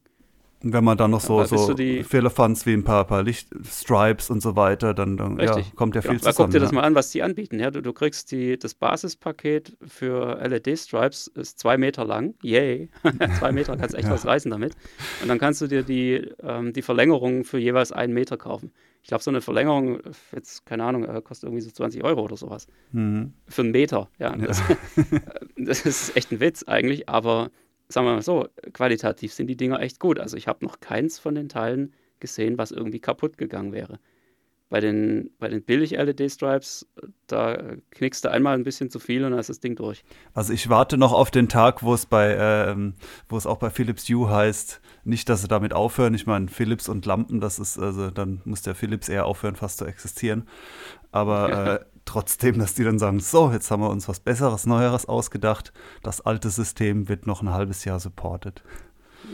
Wenn 0.63 0.83
man 0.83 0.97
dann 0.97 1.11
noch 1.11 1.21
so, 1.21 1.43
so 1.43 1.75
Firlefanz 1.75 2.65
wie 2.65 2.73
ein 2.73 2.83
paar, 2.83 3.05
paar 3.05 3.23
Lichtstripes 3.23 4.29
und 4.29 4.41
so 4.41 4.55
weiter, 4.55 4.93
dann, 4.93 5.17
dann 5.17 5.39
ja, 5.39 5.59
kommt 5.75 5.95
ja 5.95 6.01
viel 6.01 6.11
genau. 6.11 6.19
zusammen. 6.19 6.35
Guck 6.37 6.51
dir 6.51 6.57
ja. 6.57 6.63
das 6.63 6.71
mal 6.71 6.81
an, 6.83 6.95
was 6.95 7.09
die 7.09 7.23
anbieten. 7.23 7.59
Ja, 7.59 7.71
du, 7.71 7.81
du 7.81 7.93
kriegst 7.93 8.31
die, 8.31 8.57
das 8.59 8.73
Basispaket 8.75 9.75
für 9.85 10.39
LED-Stripes, 10.47 11.27
ist 11.27 11.59
zwei 11.59 11.77
Meter 11.77 12.05
lang. 12.05 12.35
Yay! 12.43 12.89
zwei 13.39 13.51
Meter, 13.51 13.75
kannst 13.75 13.95
echt 13.95 14.07
ja. 14.07 14.13
was 14.13 14.25
reißen 14.25 14.51
damit. 14.51 14.75
Und 15.21 15.29
dann 15.29 15.39
kannst 15.39 15.61
du 15.61 15.67
dir 15.67 15.83
die, 15.83 16.29
ähm, 16.43 16.73
die 16.73 16.81
Verlängerung 16.81 17.43
für 17.43 17.57
jeweils 17.57 17.91
einen 17.91 18.13
Meter 18.13 18.37
kaufen. 18.37 18.71
Ich 19.03 19.07
glaube, 19.07 19.23
so 19.23 19.31
eine 19.31 19.41
Verlängerung, 19.41 19.99
jetzt, 20.31 20.65
keine 20.65 20.83
Ahnung, 20.83 21.05
äh, 21.05 21.21
kostet 21.21 21.47
irgendwie 21.47 21.61
so 21.61 21.71
20 21.71 22.03
Euro 22.03 22.21
oder 22.21 22.37
sowas. 22.37 22.67
Mhm. 22.91 23.33
Für 23.47 23.63
einen 23.63 23.71
Meter, 23.71 24.09
ja. 24.19 24.35
Das, 24.35 24.61
das 25.57 25.85
ist 25.85 26.15
echt 26.15 26.31
ein 26.31 26.39
Witz 26.39 26.63
eigentlich, 26.63 27.09
aber 27.09 27.49
sagen 27.91 28.07
wir 28.07 28.13
mal 28.13 28.21
so, 28.21 28.47
qualitativ 28.73 29.33
sind 29.33 29.47
die 29.47 29.57
Dinger 29.57 29.79
echt 29.79 29.99
gut. 29.99 30.19
Also 30.19 30.37
ich 30.37 30.47
habe 30.47 30.65
noch 30.65 30.79
keins 30.79 31.19
von 31.19 31.35
den 31.35 31.49
Teilen 31.49 31.93
gesehen, 32.19 32.57
was 32.57 32.71
irgendwie 32.71 32.99
kaputt 32.99 33.37
gegangen 33.37 33.73
wäre. 33.73 33.99
Bei 34.69 34.79
den, 34.79 35.31
bei 35.37 35.49
den 35.49 35.63
Billig-LED-Stripes, 35.63 36.87
da 37.27 37.75
knickst 37.89 38.23
du 38.23 38.31
einmal 38.31 38.53
ein 38.53 38.63
bisschen 38.63 38.89
zu 38.89 38.99
viel 38.99 39.25
und 39.25 39.31
dann 39.31 39.39
ist 39.41 39.49
das 39.49 39.59
Ding 39.59 39.75
durch. 39.75 40.05
Also 40.33 40.53
ich 40.53 40.69
warte 40.69 40.97
noch 40.97 41.11
auf 41.11 41.29
den 41.29 41.49
Tag, 41.49 41.83
wo 41.83 41.93
es 41.93 42.05
bei, 42.05 42.37
ähm, 42.39 42.93
wo 43.27 43.35
es 43.35 43.45
auch 43.45 43.57
bei 43.57 43.69
Philips 43.69 44.07
Hue 44.07 44.29
heißt, 44.29 44.79
nicht, 45.03 45.27
dass 45.27 45.41
sie 45.41 45.49
damit 45.49 45.73
aufhören. 45.73 46.13
Ich 46.13 46.25
meine, 46.25 46.47
Philips 46.47 46.87
und 46.87 47.05
Lampen, 47.05 47.41
das 47.41 47.59
ist, 47.59 47.79
also 47.79 48.11
dann 48.11 48.41
muss 48.45 48.61
der 48.61 48.73
Philips 48.73 49.09
eher 49.09 49.25
aufhören, 49.25 49.57
fast 49.57 49.79
zu 49.79 49.85
existieren. 49.85 50.47
Aber 51.11 51.81
äh, 51.81 51.90
trotzdem, 52.11 52.59
dass 52.59 52.73
die 52.73 52.83
dann 52.83 52.99
sagen, 52.99 53.19
so, 53.19 53.51
jetzt 53.51 53.71
haben 53.71 53.81
wir 53.81 53.89
uns 53.89 54.07
was 54.07 54.19
Besseres, 54.19 54.65
Neueres 54.65 55.05
ausgedacht. 55.05 55.71
Das 56.03 56.21
alte 56.21 56.49
System 56.49 57.07
wird 57.07 57.27
noch 57.27 57.41
ein 57.41 57.49
halbes 57.49 57.85
Jahr 57.85 57.99
supported. 57.99 58.63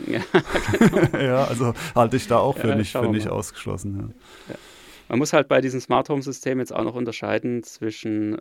Ja, 0.06 0.20
genau. 0.78 1.18
ja 1.18 1.44
also 1.44 1.74
halte 1.94 2.16
ich 2.16 2.28
da 2.28 2.38
auch 2.38 2.56
für 2.56 2.68
ja, 2.68 2.74
nicht, 2.74 2.92
für 2.92 3.08
nicht 3.08 3.28
ausgeschlossen. 3.28 4.14
Ja. 4.48 4.54
Man 5.08 5.18
muss 5.18 5.32
halt 5.32 5.48
bei 5.48 5.60
diesem 5.60 5.80
Smart 5.80 6.08
Home 6.08 6.22
System 6.22 6.58
jetzt 6.58 6.72
auch 6.72 6.84
noch 6.84 6.94
unterscheiden 6.94 7.62
zwischen 7.62 8.36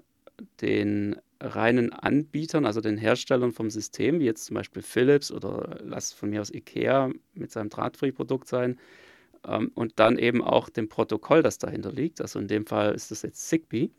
den 0.61 1.15
reinen 1.39 1.93
Anbietern, 1.93 2.65
also 2.65 2.81
den 2.81 2.97
Herstellern 2.97 3.51
vom 3.51 3.69
System, 3.69 4.19
wie 4.19 4.25
jetzt 4.25 4.45
zum 4.45 4.55
Beispiel 4.55 4.81
Philips 4.81 5.31
oder 5.31 5.79
lass 5.83 6.11
von 6.11 6.29
mir 6.29 6.41
aus 6.41 6.53
IKEA 6.53 7.09
mit 7.33 7.51
seinem 7.51 7.69
Drahtfree-Produkt 7.69 8.47
sein, 8.47 8.77
ähm, 9.45 9.71
und 9.73 9.93
dann 9.99 10.17
eben 10.17 10.43
auch 10.43 10.69
dem 10.69 10.89
Protokoll, 10.89 11.41
das 11.41 11.57
dahinter 11.57 11.91
liegt. 11.91 12.21
Also 12.21 12.39
in 12.39 12.47
dem 12.47 12.65
Fall 12.65 12.93
ist 12.93 13.11
das 13.11 13.21
jetzt 13.21 13.47
Zigbee. 13.47 13.91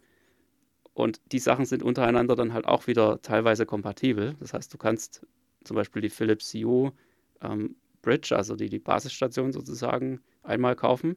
Und 0.99 1.21
die 1.31 1.39
Sachen 1.39 1.65
sind 1.65 1.85
untereinander 1.85 2.35
dann 2.35 2.53
halt 2.53 2.67
auch 2.67 2.89
wieder 2.89 3.23
teilweise 3.23 3.67
kompatibel. 3.67 4.35
Das 4.41 4.53
heißt, 4.53 4.75
du 4.75 4.79
kannst 4.79 5.25
zum 5.63 5.77
Beispiel 5.77 6.03
die 6.03 6.09
Philips 6.09 6.53
Hue 6.55 6.93
ähm, 7.41 7.77
Bridge, 8.03 8.37
also 8.37 8.57
die, 8.57 8.69
die 8.69 8.81
Basisstation 8.81 9.53
sozusagen, 9.53 10.21
einmal 10.43 10.75
kaufen 10.75 11.17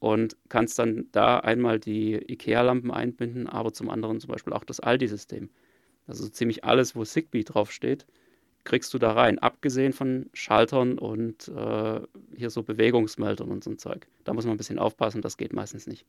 und 0.00 0.36
kannst 0.50 0.78
dann 0.78 1.06
da 1.12 1.38
einmal 1.38 1.80
die 1.80 2.30
IKEA-Lampen 2.30 2.90
einbinden, 2.90 3.46
aber 3.46 3.72
zum 3.72 3.88
anderen 3.88 4.20
zum 4.20 4.28
Beispiel 4.28 4.52
auch 4.52 4.64
das 4.64 4.80
Aldi-System. 4.80 5.48
Also 6.06 6.28
ziemlich 6.28 6.64
alles, 6.64 6.94
wo 6.94 7.02
Zigbee 7.02 7.44
draufsteht, 7.44 8.04
kriegst 8.64 8.92
du 8.92 8.98
da 8.98 9.12
rein, 9.12 9.38
abgesehen 9.38 9.94
von 9.94 10.28
Schaltern 10.34 10.98
und 10.98 11.48
äh, 11.48 12.00
hier 12.36 12.50
so 12.50 12.62
Bewegungsmeldern 12.62 13.50
und 13.50 13.64
so 13.64 13.70
ein 13.70 13.78
Zeug. 13.78 14.08
Da 14.24 14.34
muss 14.34 14.44
man 14.44 14.56
ein 14.56 14.58
bisschen 14.58 14.78
aufpassen, 14.78 15.22
das 15.22 15.38
geht 15.38 15.54
meistens 15.54 15.86
nicht. 15.86 16.04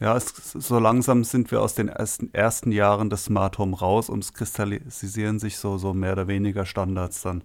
Ja, 0.00 0.16
es, 0.16 0.32
so 0.52 0.78
langsam 0.78 1.24
sind 1.24 1.50
wir 1.50 1.60
aus 1.60 1.74
den 1.74 1.88
ersten, 1.88 2.32
ersten 2.32 2.72
Jahren 2.72 3.10
des 3.10 3.26
Smart 3.26 3.58
Home 3.58 3.76
raus 3.76 4.08
und 4.08 4.24
es 4.24 4.32
kristallisieren 4.32 5.38
sich 5.38 5.58
so, 5.58 5.78
so 5.78 5.94
mehr 5.94 6.12
oder 6.12 6.28
weniger 6.28 6.66
Standards 6.66 7.22
dann. 7.22 7.44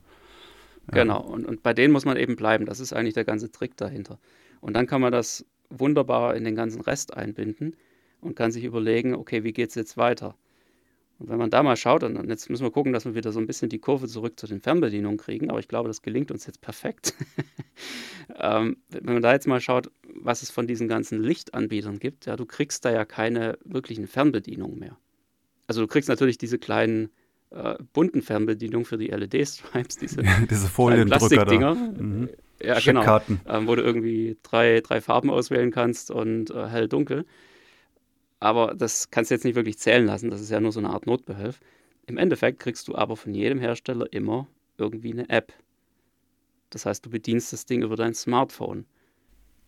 Ja. 0.88 1.04
Genau, 1.04 1.22
und, 1.22 1.46
und 1.46 1.64
bei 1.64 1.74
denen 1.74 1.92
muss 1.92 2.06
man 2.06 2.18
eben 2.18 2.36
bleiben. 2.36 2.66
Das 2.66 2.80
ist 2.80 2.94
eigentlich 2.94 3.14
der 3.14 3.26
ganze 3.26 3.52
Trick 3.52 3.76
dahinter. 3.78 4.20
Und 4.62 4.74
dann 4.74 4.88
kann 4.88 5.02
man 5.02 5.12
das 5.12 5.46
wunderbar 5.70 6.36
in 6.36 6.46
den 6.46 6.56
ganzen 6.56 6.82
Rest 6.82 7.16
einbinden 7.16 7.76
und 8.22 8.36
kann 8.36 8.52
sich 8.52 8.64
überlegen, 8.64 9.14
okay, 9.14 9.44
wie 9.44 9.54
geht 9.54 9.70
es 9.70 9.76
jetzt 9.76 9.98
weiter? 9.98 10.36
Und 11.20 11.30
wenn 11.30 11.38
man 11.38 11.50
da 11.50 11.64
mal 11.64 11.76
schaut, 11.76 12.04
und 12.04 12.30
jetzt 12.30 12.50
müssen 12.50 12.64
wir 12.64 12.72
gucken, 12.72 12.94
dass 12.94 13.06
wir 13.06 13.16
wieder 13.16 13.32
so 13.32 13.40
ein 13.40 13.48
bisschen 13.48 13.70
die 13.70 13.80
Kurve 13.80 14.08
zurück 14.08 14.40
zu 14.40 14.46
den 14.46 14.62
Fernbedienungen 14.62 15.18
kriegen, 15.18 15.50
aber 15.50 15.60
ich 15.60 15.68
glaube, 15.68 15.88
das 15.88 16.04
gelingt 16.04 16.30
uns 16.30 16.46
jetzt 16.46 16.62
perfekt. 16.62 17.16
ähm, 18.40 18.78
wenn 18.90 19.14
man 19.14 19.24
da 19.24 19.34
jetzt 19.34 19.48
mal 19.48 19.60
schaut, 19.60 19.90
was 20.14 20.44
es 20.44 20.52
von 20.52 20.68
diesen 20.68 20.88
ganzen 20.88 21.22
Lichtanbietern 21.22 21.98
gibt, 21.98 22.28
ja, 22.28 22.36
du 22.36 22.46
kriegst 22.46 22.86
da 22.86 22.92
ja 22.92 23.04
keine 23.04 23.58
wirklichen 23.64 24.08
Fernbedienungen 24.08 24.78
mehr. 24.78 24.98
Also 25.66 25.82
du 25.82 25.88
kriegst 25.88 26.08
natürlich 26.08 26.38
diese 26.38 26.60
kleinen 26.60 27.10
äh, 27.50 27.76
bunten 27.94 28.22
Fernbedienungen 28.22 28.86
für 28.86 28.98
die 29.00 29.08
LED-Stripes, 29.08 29.98
diese, 30.02 30.24
diese 30.50 30.68
Foliendrücker 30.68 31.76
Mhm. 31.76 32.30
Ja, 32.62 32.80
genau. 32.80 33.22
Ähm, 33.48 33.68
wo 33.68 33.76
du 33.76 33.84
irgendwie 33.84 34.38
drei, 34.44 34.82
drei 34.82 35.00
Farben 35.00 35.30
auswählen 35.30 35.72
kannst 35.72 36.10
und 36.10 36.50
äh, 36.52 36.68
hell, 36.68 36.88
dunkel 36.88 37.26
aber 38.40 38.76
das 38.76 39.10
kannst 39.10 39.32
du 39.32 39.36
jetzt 39.36 39.44
nicht 39.44 39.56
wirklich 39.56 39.80
zählen 39.80 40.06
lassen, 40.06 40.30
das 40.30 40.42
ist 40.42 40.52
ja 40.52 40.60
nur 40.60 40.72
so 40.72 40.80
eine 40.80 40.90
Art 40.90 41.08
Notbehelf. 41.08 41.60
Im 42.06 42.18
Endeffekt 42.18 42.60
kriegst 42.60 42.88
du 42.88 42.96
aber 42.96 43.18
von 43.18 43.34
jedem 43.34 43.60
Hersteller 43.60 44.12
immer 44.12 44.48
irgendwie 44.78 45.12
eine 45.12 45.30
App. 45.30 45.54
Das 46.70 46.86
heißt, 46.86 47.06
du 47.06 47.10
bedienst 47.10 47.52
das 47.54 47.66
Ding 47.66 47.82
über 47.82 47.96
dein 47.96 48.14
Smartphone. 48.14 48.86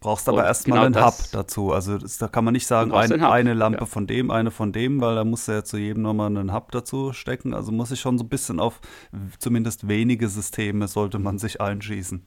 Brauchst 0.01 0.29
aber 0.29 0.45
erstmal 0.45 0.87
genau 0.87 0.99
einen 0.99 1.05
Hub 1.05 1.15
dazu. 1.33 1.73
Also 1.73 1.97
das, 1.97 2.17
da 2.17 2.29
kann 2.29 2.45
man 2.45 2.53
nicht 2.53 2.67
sagen, 2.67 2.93
ein, 2.93 3.21
eine 3.21 3.53
Lampe 3.53 3.79
ja. 3.81 3.85
von 3.85 4.07
dem, 4.07 4.31
eine 4.31 4.49
von 4.49 4.71
dem, 4.71 5.01
weil 5.01 5.15
da 5.15 5.25
muss 5.25 5.47
ja 5.47 5.63
zu 5.63 5.77
jedem 5.77 6.03
nochmal 6.03 6.27
einen 6.27 6.53
Hub 6.53 6.71
dazu 6.71 7.11
stecken. 7.11 7.53
Also 7.53 7.73
muss 7.73 7.91
ich 7.91 7.99
schon 7.99 8.17
so 8.17 8.23
ein 8.23 8.29
bisschen 8.29 8.61
auf 8.61 8.79
zumindest 9.39 9.89
wenige 9.89 10.29
Systeme 10.29 10.87
sollte 10.87 11.19
man 11.19 11.37
sich 11.37 11.59
einschießen. 11.59 12.25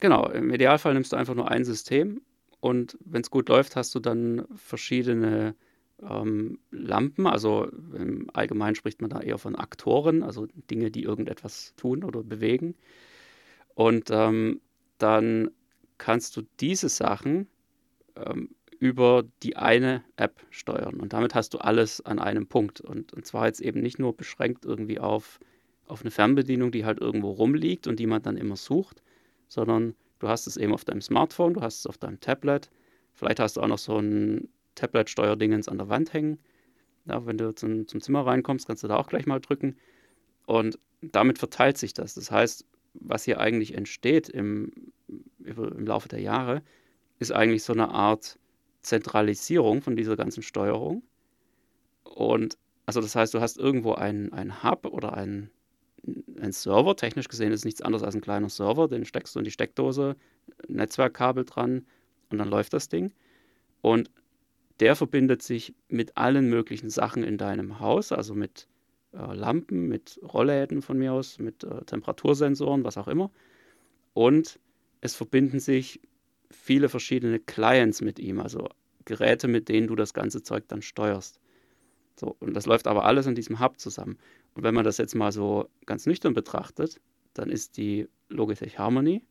Genau, 0.00 0.28
im 0.30 0.52
Idealfall 0.52 0.94
nimmst 0.94 1.12
du 1.12 1.16
einfach 1.16 1.34
nur 1.34 1.48
ein 1.48 1.64
System 1.64 2.22
und 2.60 2.98
wenn 3.04 3.22
es 3.22 3.30
gut 3.30 3.48
läuft, 3.48 3.76
hast 3.76 3.94
du 3.94 4.00
dann 4.00 4.46
verschiedene 4.54 5.54
ähm, 6.02 6.58
Lampen. 6.70 7.26
Also 7.26 7.68
im 7.94 8.28
Allgemeinen 8.32 8.74
spricht 8.74 9.00
man 9.00 9.10
da 9.10 9.20
eher 9.20 9.38
von 9.38 9.56
Aktoren, 9.56 10.22
also 10.22 10.46
Dinge, 10.70 10.90
die 10.90 11.02
irgendetwas 11.02 11.74
tun 11.76 12.04
oder 12.04 12.22
bewegen. 12.22 12.74
Und 13.74 14.10
ähm, 14.10 14.60
dann 14.98 15.50
kannst 15.96 16.36
du 16.36 16.42
diese 16.60 16.88
Sachen 16.88 17.46
ähm, 18.16 18.50
über 18.78 19.24
die 19.42 19.56
eine 19.56 20.02
App 20.16 20.44
steuern. 20.50 21.00
Und 21.00 21.12
damit 21.12 21.34
hast 21.34 21.54
du 21.54 21.58
alles 21.58 22.00
an 22.04 22.18
einem 22.18 22.46
Punkt. 22.46 22.80
Und, 22.80 23.12
und 23.12 23.26
zwar 23.26 23.46
jetzt 23.46 23.60
eben 23.60 23.80
nicht 23.80 23.98
nur 23.98 24.14
beschränkt 24.16 24.64
irgendwie 24.66 24.98
auf, 24.98 25.40
auf 25.86 26.02
eine 26.02 26.10
Fernbedienung, 26.10 26.72
die 26.72 26.84
halt 26.84 27.00
irgendwo 27.00 27.30
rumliegt 27.30 27.86
und 27.86 27.98
die 27.98 28.06
man 28.06 28.22
dann 28.22 28.36
immer 28.36 28.56
sucht, 28.56 29.02
sondern 29.48 29.94
du 30.20 30.28
hast 30.28 30.46
es 30.46 30.56
eben 30.56 30.72
auf 30.72 30.84
deinem 30.84 31.00
Smartphone, 31.00 31.54
du 31.54 31.60
hast 31.60 31.80
es 31.80 31.86
auf 31.86 31.98
deinem 31.98 32.20
Tablet. 32.20 32.70
Vielleicht 33.12 33.40
hast 33.40 33.56
du 33.56 33.60
auch 33.60 33.68
noch 33.68 33.78
so 33.78 33.98
ein 33.98 34.48
Tablet-Steuerdingens 34.76 35.68
an 35.68 35.78
der 35.78 35.88
Wand 35.88 36.12
hängen. 36.12 36.38
Ja, 37.06 37.26
wenn 37.26 37.38
du 37.38 37.54
zum, 37.54 37.88
zum 37.88 38.00
Zimmer 38.00 38.24
reinkommst, 38.26 38.66
kannst 38.66 38.84
du 38.84 38.88
da 38.88 38.96
auch 38.96 39.08
gleich 39.08 39.26
mal 39.26 39.40
drücken. 39.40 39.76
Und 40.46 40.78
damit 41.02 41.38
verteilt 41.38 41.78
sich 41.78 41.94
das. 41.94 42.14
Das 42.14 42.30
heißt, 42.30 42.64
was 42.94 43.24
hier 43.24 43.40
eigentlich 43.40 43.74
entsteht 43.74 44.28
im, 44.28 44.72
im 45.38 45.86
Laufe 45.86 46.08
der 46.08 46.20
Jahre, 46.20 46.62
ist 47.18 47.32
eigentlich 47.32 47.62
so 47.62 47.72
eine 47.72 47.88
Art 47.88 48.38
Zentralisierung 48.82 49.82
von 49.82 49.96
dieser 49.96 50.16
ganzen 50.16 50.42
Steuerung. 50.42 51.02
Und 52.04 52.58
also 52.86 53.00
das 53.00 53.14
heißt, 53.14 53.34
du 53.34 53.40
hast 53.40 53.58
irgendwo 53.58 53.92
einen, 53.92 54.32
einen 54.32 54.62
Hub 54.62 54.86
oder 54.86 55.14
einen, 55.14 55.50
einen 56.40 56.52
Server, 56.52 56.96
technisch 56.96 57.28
gesehen 57.28 57.52
ist 57.52 57.64
nichts 57.64 57.82
anderes 57.82 58.02
als 58.02 58.14
ein 58.14 58.20
kleiner 58.20 58.48
Server, 58.48 58.88
den 58.88 59.04
steckst 59.04 59.34
du 59.34 59.40
in 59.40 59.44
die 59.44 59.50
Steckdose, 59.50 60.16
Netzwerkkabel 60.68 61.44
dran 61.44 61.86
und 62.30 62.38
dann 62.38 62.48
läuft 62.48 62.72
das 62.72 62.88
Ding. 62.88 63.12
Und 63.82 64.10
der 64.80 64.96
verbindet 64.96 65.42
sich 65.42 65.74
mit 65.88 66.16
allen 66.16 66.48
möglichen 66.48 66.90
Sachen 66.90 67.22
in 67.22 67.36
deinem 67.36 67.80
Haus, 67.80 68.12
also 68.12 68.34
mit 68.34 68.66
äh, 69.12 69.34
Lampen, 69.34 69.88
mit 69.88 70.18
Rollläden 70.22 70.82
von 70.82 70.98
mir 70.98 71.12
aus, 71.12 71.38
mit 71.38 71.64
äh, 71.64 71.84
Temperatursensoren, 71.84 72.84
was 72.84 72.96
auch 72.96 73.08
immer. 73.08 73.30
Und 74.14 74.58
es 75.00 75.14
verbinden 75.14 75.60
sich 75.60 76.00
viele 76.50 76.88
verschiedene 76.88 77.38
Clients 77.38 78.00
mit 78.00 78.18
ihm, 78.18 78.40
also 78.40 78.68
Geräte, 79.04 79.48
mit 79.48 79.68
denen 79.68 79.86
du 79.86 79.96
das 79.96 80.14
ganze 80.14 80.42
Zeug 80.42 80.64
dann 80.68 80.82
steuerst. 80.82 81.40
So, 82.18 82.36
und 82.40 82.54
das 82.54 82.66
läuft 82.66 82.86
aber 82.86 83.04
alles 83.04 83.26
in 83.26 83.34
diesem 83.34 83.60
Hub 83.60 83.78
zusammen. 83.78 84.18
Und 84.54 84.62
wenn 84.62 84.74
man 84.74 84.84
das 84.84 84.98
jetzt 84.98 85.14
mal 85.14 85.32
so 85.32 85.68
ganz 85.86 86.06
nüchtern 86.06 86.34
betrachtet, 86.34 87.00
dann 87.34 87.50
ist 87.50 87.76
die 87.76 88.08
Logitech 88.28 88.78
Harmony, 88.78 89.22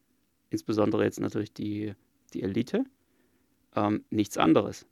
insbesondere 0.50 1.04
jetzt 1.04 1.20
natürlich 1.20 1.54
die, 1.54 1.94
die 2.34 2.44
Elite, 2.44 2.86
ähm, 3.76 4.04
nichts 4.10 4.38
anderes. 4.38 4.88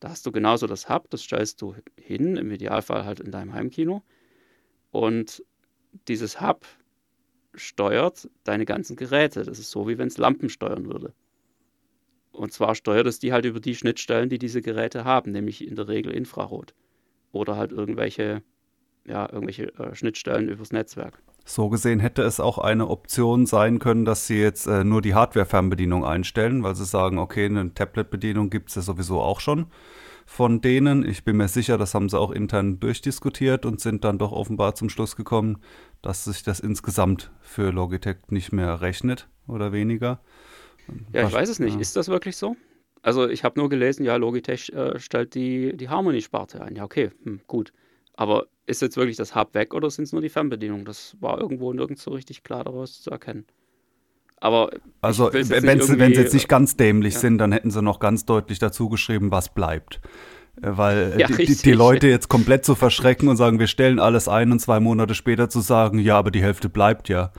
Da 0.00 0.10
hast 0.10 0.26
du 0.26 0.32
genauso 0.32 0.66
das 0.66 0.88
Hub, 0.88 1.10
das 1.10 1.22
stellst 1.22 1.62
du 1.62 1.74
hin, 1.98 2.36
im 2.36 2.50
Idealfall 2.50 3.04
halt 3.04 3.20
in 3.20 3.30
deinem 3.30 3.52
Heimkino. 3.52 4.02
Und 4.90 5.42
dieses 6.08 6.40
Hub 6.40 6.66
steuert 7.54 8.28
deine 8.44 8.66
ganzen 8.66 8.96
Geräte. 8.96 9.44
Das 9.44 9.58
ist 9.58 9.70
so, 9.70 9.88
wie 9.88 9.98
wenn 9.98 10.08
es 10.08 10.18
Lampen 10.18 10.48
steuern 10.48 10.86
würde. 10.86 11.14
Und 12.32 12.52
zwar 12.52 12.74
steuert 12.74 13.06
es 13.06 13.18
die 13.18 13.32
halt 13.32 13.46
über 13.46 13.60
die 13.60 13.74
Schnittstellen, 13.74 14.28
die 14.28 14.38
diese 14.38 14.60
Geräte 14.60 15.04
haben, 15.04 15.32
nämlich 15.32 15.66
in 15.66 15.74
der 15.74 15.88
Regel 15.88 16.12
Infrarot. 16.12 16.74
Oder 17.32 17.56
halt 17.56 17.72
irgendwelche, 17.72 18.42
ja, 19.06 19.28
irgendwelche 19.30 19.74
äh, 19.78 19.94
Schnittstellen 19.94 20.48
übers 20.48 20.72
Netzwerk. 20.72 21.18
So 21.44 21.68
gesehen 21.68 22.00
hätte 22.00 22.22
es 22.22 22.40
auch 22.40 22.58
eine 22.58 22.88
Option 22.88 23.46
sein 23.46 23.78
können, 23.78 24.04
dass 24.04 24.26
sie 24.26 24.40
jetzt 24.40 24.66
äh, 24.66 24.82
nur 24.82 25.00
die 25.00 25.14
Hardware-Fernbedienung 25.14 26.04
einstellen, 26.04 26.64
weil 26.64 26.74
sie 26.74 26.84
sagen, 26.84 27.18
okay, 27.18 27.46
eine 27.46 27.72
Tablet-Bedienung 27.72 28.50
gibt 28.50 28.70
es 28.70 28.74
ja 28.74 28.82
sowieso 28.82 29.20
auch 29.20 29.40
schon 29.40 29.66
von 30.26 30.60
denen. 30.60 31.08
Ich 31.08 31.24
bin 31.24 31.36
mir 31.36 31.48
sicher, 31.48 31.78
das 31.78 31.94
haben 31.94 32.08
sie 32.08 32.18
auch 32.18 32.32
intern 32.32 32.80
durchdiskutiert 32.80 33.64
und 33.64 33.80
sind 33.80 34.04
dann 34.04 34.18
doch 34.18 34.32
offenbar 34.32 34.74
zum 34.74 34.90
Schluss 34.90 35.14
gekommen, 35.14 35.58
dass 36.02 36.24
sich 36.24 36.42
das 36.42 36.60
insgesamt 36.60 37.30
für 37.40 37.70
Logitech 37.70 38.16
nicht 38.28 38.52
mehr 38.52 38.80
rechnet 38.80 39.28
oder 39.46 39.72
weniger. 39.72 40.20
Ja, 41.12 41.26
ich 41.26 41.32
weiß 41.32 41.48
es 41.48 41.60
nicht. 41.60 41.74
Ja. 41.74 41.80
Ist 41.80 41.96
das 41.96 42.08
wirklich 42.08 42.36
so? 42.36 42.56
Also 43.02 43.28
ich 43.28 43.44
habe 43.44 43.58
nur 43.58 43.68
gelesen, 43.68 44.04
ja, 44.04 44.16
Logitech 44.16 44.70
äh, 44.70 44.98
stellt 44.98 45.34
die, 45.34 45.76
die 45.76 45.88
Harmony-Sparte 45.88 46.60
ein. 46.60 46.74
Ja, 46.74 46.84
okay, 46.84 47.10
hm, 47.22 47.40
gut. 47.46 47.72
Aber 48.16 48.46
ist 48.66 48.82
jetzt 48.82 48.96
wirklich 48.96 49.16
das 49.16 49.34
Hub 49.34 49.54
weg 49.54 49.74
oder 49.74 49.90
sind 49.90 50.04
es 50.04 50.12
nur 50.12 50.22
die 50.22 50.28
Fernbedienungen? 50.28 50.84
Das 50.84 51.16
war 51.20 51.40
irgendwo 51.40 51.72
nirgends 51.72 52.02
so 52.02 52.10
richtig 52.10 52.42
klar 52.42 52.64
daraus 52.64 53.02
zu 53.02 53.10
erkennen. 53.10 53.46
Aber 54.38 54.70
also, 55.00 55.32
wenn 55.32 55.44
sie 55.44 56.20
jetzt 56.20 56.34
nicht 56.34 56.48
ganz 56.48 56.76
dämlich 56.76 57.14
ja. 57.14 57.20
sind, 57.20 57.38
dann 57.38 57.52
hätten 57.52 57.70
sie 57.70 57.82
noch 57.82 58.00
ganz 58.00 58.24
deutlich 58.26 58.58
dazu 58.58 58.88
geschrieben, 58.88 59.30
was 59.30 59.52
bleibt. 59.52 60.00
Äh, 60.62 60.76
weil 60.76 61.14
ja, 61.18 61.26
die, 61.28 61.54
die, 61.54 61.72
Leute 61.72 62.08
jetzt 62.08 62.28
komplett 62.28 62.64
zu 62.64 62.74
verschrecken 62.74 63.28
und 63.28 63.36
sagen, 63.36 63.58
wir 63.58 63.66
stellen 63.66 63.98
alles 63.98 64.28
ein 64.28 64.52
und 64.52 64.58
zwei 64.58 64.80
Monate 64.80 65.14
später 65.14 65.48
zu 65.48 65.60
sagen, 65.60 65.98
ja, 65.98 66.18
aber 66.18 66.30
die 66.30 66.42
Hälfte 66.42 66.68
bleibt 66.68 67.08
ja. 67.08 67.32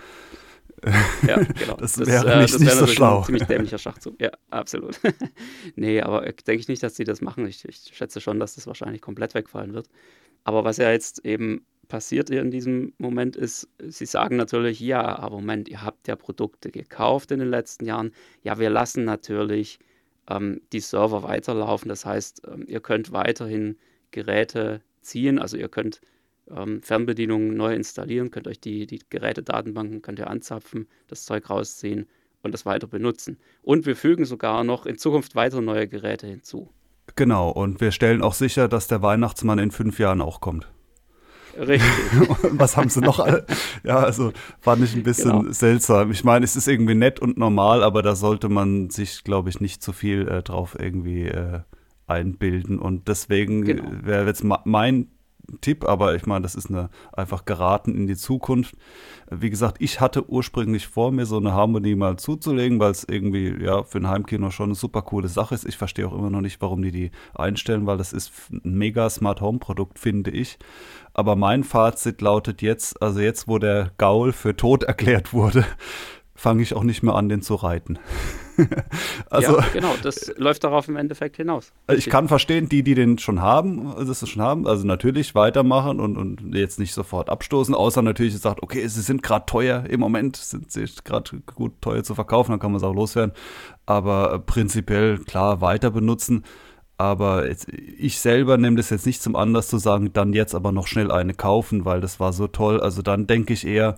Ja, 1.27 1.37
genau. 1.59 1.75
Das, 1.77 1.93
das 1.93 2.07
wäre 2.07 2.33
äh, 2.33 2.41
nicht, 2.41 2.53
das 2.53 2.61
nicht 2.61 2.73
so 2.73 2.87
schlau. 2.87 3.19
Ein 3.19 3.25
ziemlich 3.25 3.43
dämlicher 3.47 3.77
Schachzug. 3.77 4.19
Ja, 4.21 4.31
absolut. 4.49 4.99
nee, 5.75 6.01
aber 6.01 6.21
denke 6.21 6.61
ich 6.61 6.67
nicht, 6.67 6.83
dass 6.83 6.95
sie 6.95 7.03
das 7.03 7.21
machen. 7.21 7.47
Ich, 7.47 7.65
ich 7.65 7.91
schätze 7.93 8.21
schon, 8.21 8.39
dass 8.39 8.55
das 8.55 8.67
wahrscheinlich 8.67 9.01
komplett 9.01 9.33
wegfallen 9.33 9.73
wird. 9.73 9.89
Aber 10.47 10.63
was 10.63 10.77
ja 10.77 10.89
jetzt 10.89 11.25
eben 11.25 11.65
passiert 11.89 12.29
in 12.29 12.51
diesem 12.51 12.93
Moment 12.99 13.35
ist, 13.35 13.67
sie 13.79 14.05
sagen 14.05 14.37
natürlich, 14.37 14.79
ja, 14.79 15.03
aber 15.19 15.35
Moment, 15.35 15.67
ihr 15.67 15.81
habt 15.81 16.07
ja 16.07 16.15
Produkte 16.15 16.71
gekauft 16.71 17.31
in 17.31 17.39
den 17.39 17.49
letzten 17.49 17.83
Jahren. 17.83 18.13
Ja, 18.43 18.57
wir 18.57 18.69
lassen 18.69 19.03
natürlich 19.03 19.77
ähm, 20.29 20.61
die 20.71 20.79
Server 20.79 21.21
weiterlaufen. 21.21 21.89
Das 21.89 22.05
heißt, 22.05 22.43
ähm, 22.47 22.63
ihr 22.65 22.79
könnt 22.79 23.11
weiterhin 23.11 23.77
Geräte 24.11 24.79
ziehen, 25.01 25.37
also 25.37 25.57
ihr 25.57 25.67
könnt 25.67 25.99
ähm, 26.49 26.81
Fernbedienungen 26.81 27.53
neu 27.57 27.73
installieren, 27.73 28.31
könnt 28.31 28.47
euch 28.47 28.61
die, 28.61 28.87
die 28.87 29.01
Gerätedatenbanken, 29.09 30.01
könnt 30.01 30.19
ihr 30.19 30.29
anzapfen, 30.29 30.87
das 31.07 31.25
Zeug 31.25 31.49
rausziehen 31.49 32.07
und 32.41 32.53
das 32.53 32.65
weiter 32.65 32.87
benutzen. 32.87 33.37
Und 33.63 33.85
wir 33.85 33.97
fügen 33.97 34.23
sogar 34.23 34.63
noch 34.63 34.85
in 34.85 34.97
Zukunft 34.97 35.35
weitere 35.35 35.61
neue 35.61 35.89
Geräte 35.89 36.25
hinzu. 36.25 36.69
Genau, 37.15 37.49
und 37.49 37.81
wir 37.81 37.91
stellen 37.91 38.21
auch 38.21 38.33
sicher, 38.33 38.67
dass 38.67 38.87
der 38.87 39.01
Weihnachtsmann 39.01 39.59
in 39.59 39.71
fünf 39.71 39.99
Jahren 39.99 40.21
auch 40.21 40.41
kommt. 40.41 40.67
Richtig. 41.57 41.89
was 42.51 42.77
haben 42.77 42.89
sie 42.89 43.01
noch 43.01 43.19
alle? 43.19 43.45
Ja, 43.83 43.97
also 43.97 44.31
fand 44.59 44.83
ich 44.83 44.95
ein 44.95 45.03
bisschen 45.03 45.41
genau. 45.41 45.51
seltsam. 45.51 46.11
Ich 46.11 46.23
meine, 46.23 46.45
es 46.45 46.55
ist 46.55 46.67
irgendwie 46.67 46.95
nett 46.95 47.19
und 47.19 47.37
normal, 47.37 47.83
aber 47.83 48.03
da 48.03 48.15
sollte 48.15 48.49
man 48.49 48.89
sich, 48.89 49.23
glaube 49.23 49.49
ich, 49.49 49.59
nicht 49.59 49.81
zu 49.81 49.91
viel 49.91 50.27
äh, 50.27 50.43
drauf 50.43 50.77
irgendwie 50.79 51.23
äh, 51.23 51.61
einbilden. 52.05 52.79
Und 52.79 53.07
deswegen 53.07 53.63
genau. 53.63 53.89
wäre 54.03 54.27
jetzt 54.27 54.43
mein 54.43 55.07
Tipp, 55.61 55.85
aber 55.87 56.15
ich 56.15 56.25
meine, 56.25 56.41
das 56.41 56.55
ist 56.55 56.69
eine, 56.69 56.89
einfach 57.13 57.45
geraten 57.45 57.95
in 57.95 58.07
die 58.07 58.15
Zukunft. 58.15 58.75
Wie 59.29 59.49
gesagt, 59.49 59.77
ich 59.79 60.01
hatte 60.01 60.29
ursprünglich 60.29 60.87
vor, 60.87 61.11
mir 61.11 61.25
so 61.25 61.37
eine 61.37 61.53
Harmonie 61.53 61.95
mal 61.95 62.17
zuzulegen, 62.17 62.79
weil 62.79 62.91
es 62.91 63.05
irgendwie 63.07 63.55
ja 63.63 63.83
für 63.83 63.99
ein 63.99 64.07
Heimkino 64.07 64.51
schon 64.51 64.67
eine 64.67 64.75
super 64.75 65.01
coole 65.01 65.29
Sache 65.29 65.55
ist. 65.55 65.65
Ich 65.65 65.77
verstehe 65.77 66.07
auch 66.07 66.13
immer 66.13 66.29
noch 66.29 66.41
nicht, 66.41 66.61
warum 66.61 66.81
die 66.81 66.91
die 66.91 67.11
einstellen, 67.33 67.85
weil 67.85 67.97
das 67.97 68.13
ist 68.13 68.31
ein 68.51 68.77
mega 68.77 69.09
Smart 69.09 69.41
Home 69.41 69.59
Produkt, 69.59 69.99
finde 69.99 70.31
ich. 70.31 70.57
Aber 71.13 71.35
mein 71.35 71.63
Fazit 71.63 72.21
lautet 72.21 72.61
jetzt, 72.61 73.01
also 73.01 73.19
jetzt, 73.19 73.47
wo 73.47 73.57
der 73.57 73.91
Gaul 73.97 74.33
für 74.33 74.55
tot 74.55 74.83
erklärt 74.83 75.33
wurde, 75.33 75.65
fange 76.35 76.61
ich 76.61 76.73
auch 76.75 76.83
nicht 76.83 77.03
mehr 77.03 77.15
an, 77.15 77.29
den 77.29 77.41
zu 77.41 77.55
reiten. 77.55 77.99
also, 79.29 79.57
ja, 79.57 79.65
genau, 79.73 79.93
das 80.01 80.33
läuft 80.37 80.63
darauf 80.63 80.87
im 80.87 80.95
Endeffekt 80.95 81.37
hinaus. 81.37 81.71
Also 81.87 81.99
ich 81.99 82.09
kann 82.09 82.27
verstehen, 82.27 82.69
die, 82.69 82.83
die 82.83 82.95
den 82.95 83.17
schon 83.17 83.41
haben, 83.41 83.93
das 84.05 84.27
schon 84.27 84.41
haben, 84.41 84.67
also 84.67 84.85
natürlich 84.85 85.35
weitermachen 85.35 85.99
und, 85.99 86.17
und 86.17 86.55
jetzt 86.55 86.79
nicht 86.79 86.93
sofort 86.93 87.29
abstoßen, 87.29 87.75
außer 87.75 88.01
natürlich 88.01 88.37
sagt, 88.37 88.63
okay, 88.63 88.87
sie 88.87 89.01
sind 89.01 89.23
gerade 89.23 89.45
teuer 89.45 89.85
im 89.85 89.99
Moment, 89.99 90.35
sind 90.37 90.71
sie 90.71 90.85
gerade 91.03 91.41
gut 91.55 91.81
teuer 91.81 92.03
zu 92.03 92.15
verkaufen, 92.15 92.51
dann 92.51 92.59
kann 92.59 92.71
man 92.71 92.77
es 92.77 92.83
auch 92.83 92.95
loswerden. 92.95 93.33
Aber 93.85 94.39
prinzipiell 94.39 95.19
klar 95.19 95.61
weiter 95.61 95.91
benutzen. 95.91 96.43
Aber 96.97 97.47
jetzt, 97.47 97.67
ich 97.69 98.19
selber 98.19 98.57
nehme 98.57 98.75
das 98.75 98.89
jetzt 98.89 99.05
nicht 99.05 99.21
zum 99.21 99.35
Anlass 99.35 99.67
zu 99.67 99.77
sagen, 99.77 100.13
dann 100.13 100.33
jetzt 100.33 100.55
aber 100.55 100.71
noch 100.71 100.87
schnell 100.87 101.11
eine 101.11 101.35
kaufen, 101.35 101.85
weil 101.85 102.01
das 102.01 102.19
war 102.19 102.33
so 102.33 102.47
toll. 102.47 102.81
Also 102.81 103.03
dann 103.03 103.27
denke 103.27 103.53
ich 103.53 103.67
eher, 103.67 103.95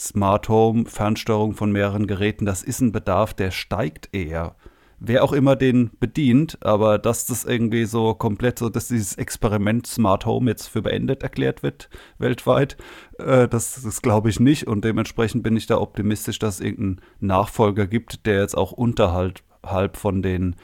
Smart 0.00 0.48
Home, 0.48 0.86
Fernsteuerung 0.86 1.54
von 1.54 1.70
mehreren 1.70 2.06
Geräten, 2.06 2.46
das 2.46 2.62
ist 2.62 2.80
ein 2.80 2.92
Bedarf, 2.92 3.34
der 3.34 3.50
steigt 3.50 4.08
eher. 4.12 4.56
Wer 4.98 5.24
auch 5.24 5.32
immer 5.32 5.56
den 5.56 5.90
bedient, 5.98 6.58
aber 6.62 6.98
dass 6.98 7.26
das 7.26 7.44
irgendwie 7.44 7.84
so 7.84 8.14
komplett 8.14 8.58
so, 8.58 8.68
dass 8.68 8.88
dieses 8.88 9.14
Experiment 9.14 9.86
Smart 9.86 10.26
Home 10.26 10.50
jetzt 10.50 10.66
für 10.66 10.82
beendet 10.82 11.22
erklärt 11.22 11.62
wird 11.62 11.88
weltweit, 12.18 12.76
äh, 13.18 13.48
das, 13.48 13.80
das 13.82 14.02
glaube 14.02 14.30
ich 14.30 14.40
nicht 14.40 14.66
und 14.66 14.84
dementsprechend 14.84 15.42
bin 15.42 15.56
ich 15.56 15.66
da 15.66 15.78
optimistisch, 15.78 16.38
dass 16.38 16.56
es 16.56 16.60
irgendeinen 16.60 17.00
Nachfolger 17.20 17.86
gibt, 17.86 18.26
der 18.26 18.40
jetzt 18.40 18.56
auch 18.56 18.72
Unterhalt 18.72 19.42
innerhalb 19.62 19.96
von 19.96 20.22
den 20.22 20.56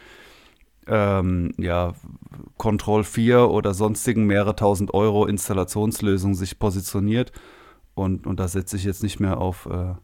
ähm, 0.87 1.53
ja, 1.59 1.95
Control 2.57 3.05
4 3.05 3.51
oder 3.51 3.75
sonstigen 3.75 4.25
mehrere 4.25 4.57
tausend 4.57 4.95
Euro 4.95 5.27
Installationslösungen 5.27 6.35
sich 6.35 6.59
positioniert. 6.59 7.33
Und, 7.97 8.27
und 8.27 8.39
da 8.39 8.47
setze 8.47 8.77
ich 8.77 8.85
jetzt 8.85 9.03
nicht 9.03 9.21
mehr 9.21 9.39
auf, 9.39 9.67
äh, 9.73 9.95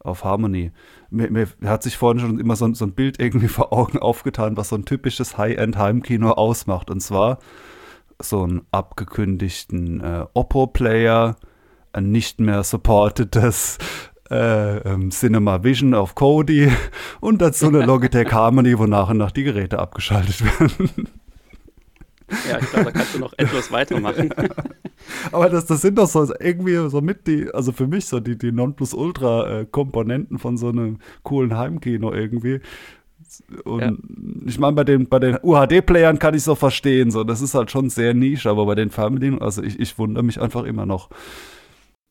auf 0.00 0.24
Harmony. 0.24 0.72
Mir, 1.08 1.30
mir, 1.30 1.46
hat 1.64 1.84
sich 1.84 1.96
vorhin 1.96 2.18
schon 2.18 2.40
immer 2.40 2.56
so, 2.56 2.74
so, 2.74 2.84
ein 2.84 2.92
Bild 2.92 3.20
irgendwie 3.20 3.48
vor 3.48 3.72
Augen 3.72 3.98
aufgetan, 3.98 4.56
was 4.56 4.70
so 4.70 4.76
ein 4.76 4.84
typisches 4.84 5.38
High-End-Heimkino 5.38 6.32
ausmacht. 6.32 6.90
Und 6.90 7.00
zwar 7.00 7.38
so 8.20 8.42
einen 8.42 8.62
abgekündigten 8.72 10.00
äh, 10.00 10.26
Oppo-Player, 10.34 11.36
ein 11.92 12.10
nicht 12.10 12.40
mehr 12.40 12.64
supportedes 12.64 13.78
äh, 14.30 14.78
ähm, 14.78 15.12
Cinema 15.12 15.62
Vision 15.62 15.94
auf 15.94 16.16
Kodi 16.16 16.72
und 17.20 17.40
dazu 17.40 17.68
eine 17.68 17.86
Logitech 17.86 18.32
Harmony, 18.32 18.76
wo 18.80 18.86
nach 18.86 19.10
und 19.10 19.18
nach 19.18 19.30
die 19.30 19.44
Geräte 19.44 19.78
abgeschaltet 19.78 20.44
werden. 20.44 21.08
Ja, 22.48 22.58
ich 22.58 22.70
glaube, 22.70 22.86
da 22.86 22.90
kannst 22.92 23.14
du 23.14 23.18
noch 23.20 23.32
etwas 23.36 23.72
weitermachen. 23.72 24.30
Aber 25.32 25.48
das, 25.48 25.66
das 25.66 25.80
sind 25.80 25.98
doch 25.98 26.08
so 26.08 26.32
irgendwie 26.38 26.88
so 26.88 27.00
mit 27.00 27.26
die, 27.26 27.50
also 27.52 27.72
für 27.72 27.86
mich 27.86 28.06
so 28.06 28.20
die, 28.20 28.36
die 28.36 28.52
Nonplusultra-Komponenten 28.52 30.38
von 30.38 30.56
so 30.56 30.68
einem 30.68 30.98
coolen 31.22 31.56
Heimkino 31.56 32.12
irgendwie. 32.12 32.60
Und 33.64 33.80
ja. 33.80 33.92
ich 34.46 34.58
meine, 34.58 34.74
bei 34.74 34.84
den, 34.84 35.08
bei 35.08 35.18
den 35.18 35.38
UHD-Playern 35.42 36.18
kann 36.18 36.34
ich 36.34 36.42
so 36.42 36.54
verstehen, 36.54 37.10
so, 37.10 37.24
das 37.24 37.40
ist 37.40 37.54
halt 37.54 37.70
schon 37.70 37.90
sehr 37.90 38.14
Nische, 38.14 38.50
aber 38.50 38.66
bei 38.66 38.74
den 38.74 38.90
Fernbedienungen, 38.90 39.42
also 39.42 39.62
ich, 39.62 39.78
ich 39.78 39.98
wundere 39.98 40.24
mich 40.24 40.40
einfach 40.40 40.64
immer 40.64 40.86
noch. 40.86 41.10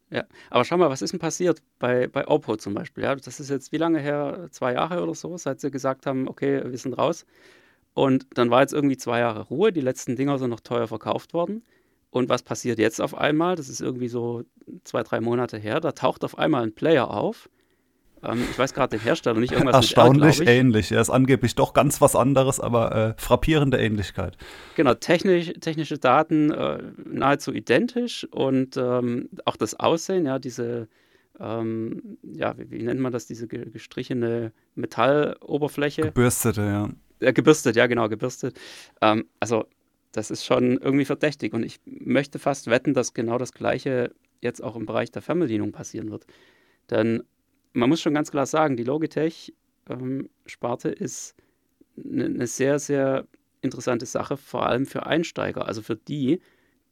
Ja, 0.09 0.23
aber 0.49 0.63
schau 0.63 0.77
mal, 0.77 0.89
was 0.89 1.01
ist 1.01 1.11
denn 1.11 1.19
passiert 1.19 1.61
bei, 1.79 2.07
bei 2.07 2.27
Oppo 2.27 2.55
zum 2.55 2.73
Beispiel? 2.73 3.03
Ja, 3.03 3.15
das 3.15 3.39
ist 3.39 3.49
jetzt 3.49 3.71
wie 3.71 3.77
lange 3.77 3.99
her? 3.99 4.47
Zwei 4.51 4.73
Jahre 4.73 5.03
oder 5.03 5.13
so, 5.15 5.37
seit 5.37 5.59
sie 5.59 5.69
gesagt 5.69 6.05
haben, 6.05 6.29
okay, 6.29 6.61
wir 6.65 6.77
sind 6.77 6.93
raus. 6.93 7.25
Und 7.97 8.27
dann 8.35 8.51
war 8.51 8.61
jetzt 8.61 8.73
irgendwie 8.73 8.97
zwei 8.97 9.19
Jahre 9.19 9.41
Ruhe. 9.47 9.71
Die 9.71 9.81
letzten 9.81 10.15
Dinger 10.15 10.37
sind 10.37 10.51
noch 10.51 10.59
teuer 10.59 10.87
verkauft 10.87 11.33
worden. 11.33 11.63
Und 12.11 12.29
was 12.29 12.43
passiert 12.43 12.77
jetzt 12.77 13.01
auf 13.01 13.17
einmal? 13.17 13.55
Das 13.55 13.69
ist 13.69 13.81
irgendwie 13.81 14.07
so 14.07 14.43
zwei, 14.83 15.01
drei 15.01 15.19
Monate 15.19 15.57
her. 15.57 15.79
Da 15.79 15.93
taucht 15.93 16.23
auf 16.23 16.37
einmal 16.37 16.61
ein 16.61 16.75
Player 16.75 17.09
auf, 17.09 17.49
ähm, 18.23 18.43
ich 18.51 18.59
weiß 18.59 18.75
gerade 18.75 18.97
den 18.97 19.03
Hersteller 19.03 19.39
nicht. 19.39 19.53
Irgendwas 19.53 19.75
Erstaunlich 19.75 20.41
R, 20.41 20.47
ähnlich. 20.47 20.91
Er 20.91 21.01
ist 21.01 21.09
angeblich 21.09 21.55
doch 21.55 21.73
ganz 21.73 21.99
was 21.99 22.15
anderes, 22.15 22.59
aber 22.59 22.95
äh, 22.95 23.13
frappierende 23.17 23.79
Ähnlichkeit. 23.79 24.37
Genau, 24.75 24.93
technisch, 24.93 25.53
technische 25.59 25.97
Daten 25.97 26.51
äh, 26.51 26.83
nahezu 27.03 27.51
identisch 27.51 28.27
und 28.29 28.77
ähm, 28.77 29.29
auch 29.45 29.57
das 29.57 29.79
Aussehen, 29.79 30.27
ja, 30.27 30.37
diese, 30.37 30.87
ähm, 31.39 32.19
ja, 32.21 32.55
wie, 32.59 32.69
wie, 32.69 32.83
nennt 32.83 32.99
man 32.99 33.11
das, 33.11 33.25
diese 33.25 33.47
gestrichene 33.47 34.51
Metalloberfläche. 34.75 36.03
Gebürstete, 36.03 36.61
ja. 36.61 36.89
Äh, 37.19 37.33
gebürstet, 37.33 37.75
ja, 37.75 37.87
genau, 37.87 38.09
gebürstet. 38.09 38.59
Ähm, 39.01 39.25
also, 39.39 39.65
das 40.11 40.31
ist 40.31 40.45
schon 40.45 40.77
irgendwie 40.77 41.05
verdächtig 41.05 41.53
und 41.53 41.63
ich 41.63 41.79
möchte 41.85 42.39
fast 42.39 42.67
wetten, 42.67 42.93
dass 42.93 43.13
genau 43.13 43.37
das 43.37 43.51
Gleiche 43.51 44.13
jetzt 44.41 44.63
auch 44.63 44.75
im 44.75 44.85
Bereich 44.85 45.11
der 45.11 45.21
Fernbedienung 45.21 45.71
passieren 45.71 46.11
wird. 46.11 46.25
Denn 46.89 47.23
man 47.73 47.89
muss 47.89 48.01
schon 48.01 48.13
ganz 48.13 48.31
klar 48.31 48.45
sagen, 48.45 48.77
die 48.77 48.83
Logitech-Sparte 48.83 50.89
ähm, 50.89 51.03
ist 51.03 51.35
eine 51.97 52.29
ne 52.29 52.47
sehr, 52.47 52.79
sehr 52.79 53.27
interessante 53.61 54.05
Sache, 54.05 54.37
vor 54.37 54.67
allem 54.67 54.85
für 54.85 55.05
Einsteiger. 55.05 55.67
Also 55.67 55.81
für 55.81 55.95
die, 55.95 56.41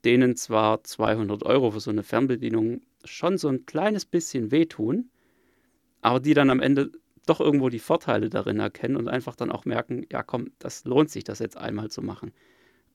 denen 0.04 0.36
zwar 0.36 0.84
200 0.84 1.44
Euro 1.44 1.72
für 1.72 1.80
so 1.80 1.92
eine 1.92 2.04
Fernbedienung 2.04 2.82
schon 3.04 3.38
so 3.38 3.50
ein 3.50 3.66
kleines 3.66 4.06
bisschen 4.06 4.52
wehtun, 4.52 5.10
aber 6.02 6.20
die 6.20 6.34
dann 6.34 6.50
am 6.50 6.60
Ende 6.60 6.92
doch 7.26 7.40
irgendwo 7.40 7.70
die 7.70 7.80
Vorteile 7.80 8.30
darin 8.30 8.60
erkennen 8.60 8.96
und 8.96 9.08
einfach 9.08 9.36
dann 9.36 9.52
auch 9.52 9.66
merken, 9.66 10.06
ja 10.12 10.24
komm, 10.24 10.52
das 10.60 10.86
lohnt 10.86 11.10
sich, 11.10 11.24
das 11.24 11.40
jetzt 11.40 11.58
einmal 11.58 11.90
zu 11.90 12.02
machen. 12.02 12.32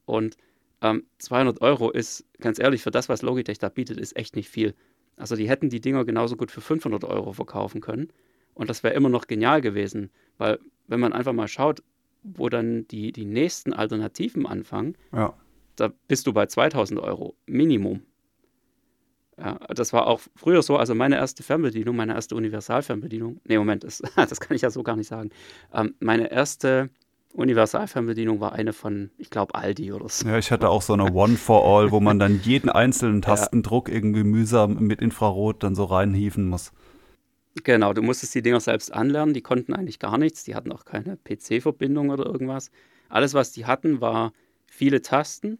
Und 0.04 0.36
ähm, 0.82 1.04
200 1.18 1.60
Euro 1.60 1.90
ist, 1.90 2.24
ganz 2.40 2.58
ehrlich, 2.58 2.82
für 2.82 2.90
das, 2.90 3.08
was 3.08 3.22
Logitech 3.22 3.58
da 3.58 3.68
bietet, 3.68 3.98
ist 3.98 4.16
echt 4.16 4.36
nicht 4.36 4.48
viel. 4.48 4.74
Also 5.16 5.36
die 5.36 5.48
hätten 5.48 5.68
die 5.68 5.80
Dinger 5.80 6.04
genauso 6.04 6.36
gut 6.36 6.50
für 6.50 6.60
500 6.60 7.04
Euro 7.04 7.32
verkaufen 7.32 7.80
können. 7.80 8.12
Und 8.54 8.70
das 8.70 8.82
wäre 8.82 8.94
immer 8.94 9.08
noch 9.08 9.26
genial 9.26 9.60
gewesen, 9.60 10.10
weil 10.38 10.58
wenn 10.86 11.00
man 11.00 11.12
einfach 11.12 11.32
mal 11.32 11.48
schaut, 11.48 11.82
wo 12.22 12.48
dann 12.48 12.86
die, 12.88 13.12
die 13.12 13.24
nächsten 13.24 13.72
Alternativen 13.72 14.46
anfangen, 14.46 14.96
ja. 15.12 15.34
da 15.76 15.92
bist 16.08 16.26
du 16.26 16.32
bei 16.32 16.46
2000 16.46 17.00
Euro 17.00 17.36
Minimum. 17.46 18.02
Ja, 19.40 19.58
das 19.74 19.94
war 19.94 20.06
auch 20.06 20.20
früher 20.36 20.62
so, 20.62 20.76
also 20.76 20.94
meine 20.94 21.16
erste 21.16 21.42
Fernbedienung, 21.42 21.96
meine 21.96 22.14
erste 22.14 22.34
Universalfernbedienung, 22.34 23.40
nee, 23.44 23.56
Moment, 23.56 23.84
das, 23.84 24.02
das 24.16 24.38
kann 24.38 24.54
ich 24.54 24.62
ja 24.62 24.70
so 24.70 24.82
gar 24.82 24.96
nicht 24.96 25.08
sagen. 25.08 25.30
Ähm, 25.72 25.94
meine 25.98 26.30
erste 26.30 26.90
Universalfernbedienung 27.32 28.40
war 28.40 28.52
eine 28.52 28.74
von, 28.74 29.10
ich 29.16 29.30
glaube, 29.30 29.54
Aldi 29.54 29.92
oder 29.92 30.08
so. 30.08 30.28
Ja, 30.28 30.36
ich 30.36 30.50
hatte 30.50 30.68
auch 30.68 30.82
so 30.82 30.92
eine 30.92 31.12
One 31.12 31.36
for 31.36 31.64
All, 31.64 31.90
wo 31.90 32.00
man 32.00 32.18
dann 32.18 32.40
jeden 32.42 32.68
einzelnen 32.68 33.22
Tastendruck 33.22 33.88
ja. 33.88 33.94
irgendwie 33.94 34.24
mühsam 34.24 34.74
mit 34.74 35.00
Infrarot 35.00 35.62
dann 35.62 35.74
so 35.74 35.84
reinhieven 35.84 36.46
muss. 36.46 36.72
Genau, 37.64 37.94
du 37.94 38.02
musstest 38.02 38.34
die 38.34 38.42
Dinger 38.42 38.60
selbst 38.60 38.92
anlernen, 38.92 39.32
die 39.32 39.42
konnten 39.42 39.72
eigentlich 39.72 39.98
gar 39.98 40.18
nichts, 40.18 40.44
die 40.44 40.54
hatten 40.54 40.70
auch 40.70 40.84
keine 40.84 41.16
PC-Verbindung 41.16 42.10
oder 42.10 42.26
irgendwas. 42.26 42.70
Alles, 43.08 43.32
was 43.32 43.52
die 43.52 43.66
hatten, 43.66 44.00
war 44.00 44.32
viele 44.66 45.02
Tasten 45.02 45.58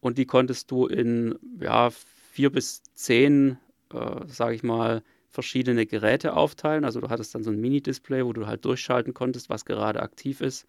und 0.00 0.18
die 0.18 0.26
konntest 0.26 0.70
du 0.70 0.86
in 0.86 1.36
ja, 1.60 1.90
vier 2.32 2.50
bis 2.50 2.82
zehn, 2.94 3.58
äh, 3.92 4.26
sage 4.26 4.54
ich 4.54 4.62
mal, 4.62 5.02
verschiedene 5.28 5.84
Geräte 5.84 6.34
aufteilen. 6.34 6.86
Also 6.86 7.00
du 7.00 7.10
hattest 7.10 7.34
dann 7.34 7.44
so 7.44 7.50
ein 7.50 7.60
Mini-Display, 7.60 8.24
wo 8.24 8.32
du 8.32 8.46
halt 8.46 8.64
durchschalten 8.64 9.12
konntest, 9.12 9.50
was 9.50 9.66
gerade 9.66 10.02
aktiv 10.02 10.40
ist. 10.40 10.66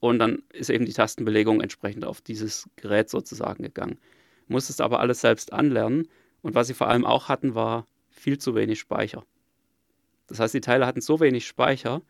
Und 0.00 0.18
dann 0.18 0.42
ist 0.52 0.68
eben 0.68 0.84
die 0.84 0.92
Tastenbelegung 0.92 1.60
entsprechend 1.60 2.04
auf 2.04 2.20
dieses 2.20 2.68
Gerät 2.74 3.08
sozusagen 3.08 3.62
gegangen. 3.62 3.98
Musstest 4.48 4.80
aber 4.80 4.98
alles 4.98 5.20
selbst 5.20 5.52
anlernen. 5.52 6.08
Und 6.42 6.56
was 6.56 6.66
sie 6.66 6.74
vor 6.74 6.88
allem 6.88 7.04
auch 7.04 7.28
hatten, 7.28 7.54
war 7.54 7.86
viel 8.10 8.38
zu 8.38 8.56
wenig 8.56 8.80
Speicher. 8.80 9.24
Das 10.26 10.40
heißt, 10.40 10.54
die 10.54 10.60
Teile 10.60 10.86
hatten 10.86 11.00
so 11.00 11.20
wenig 11.20 11.46
Speicher, 11.46 12.02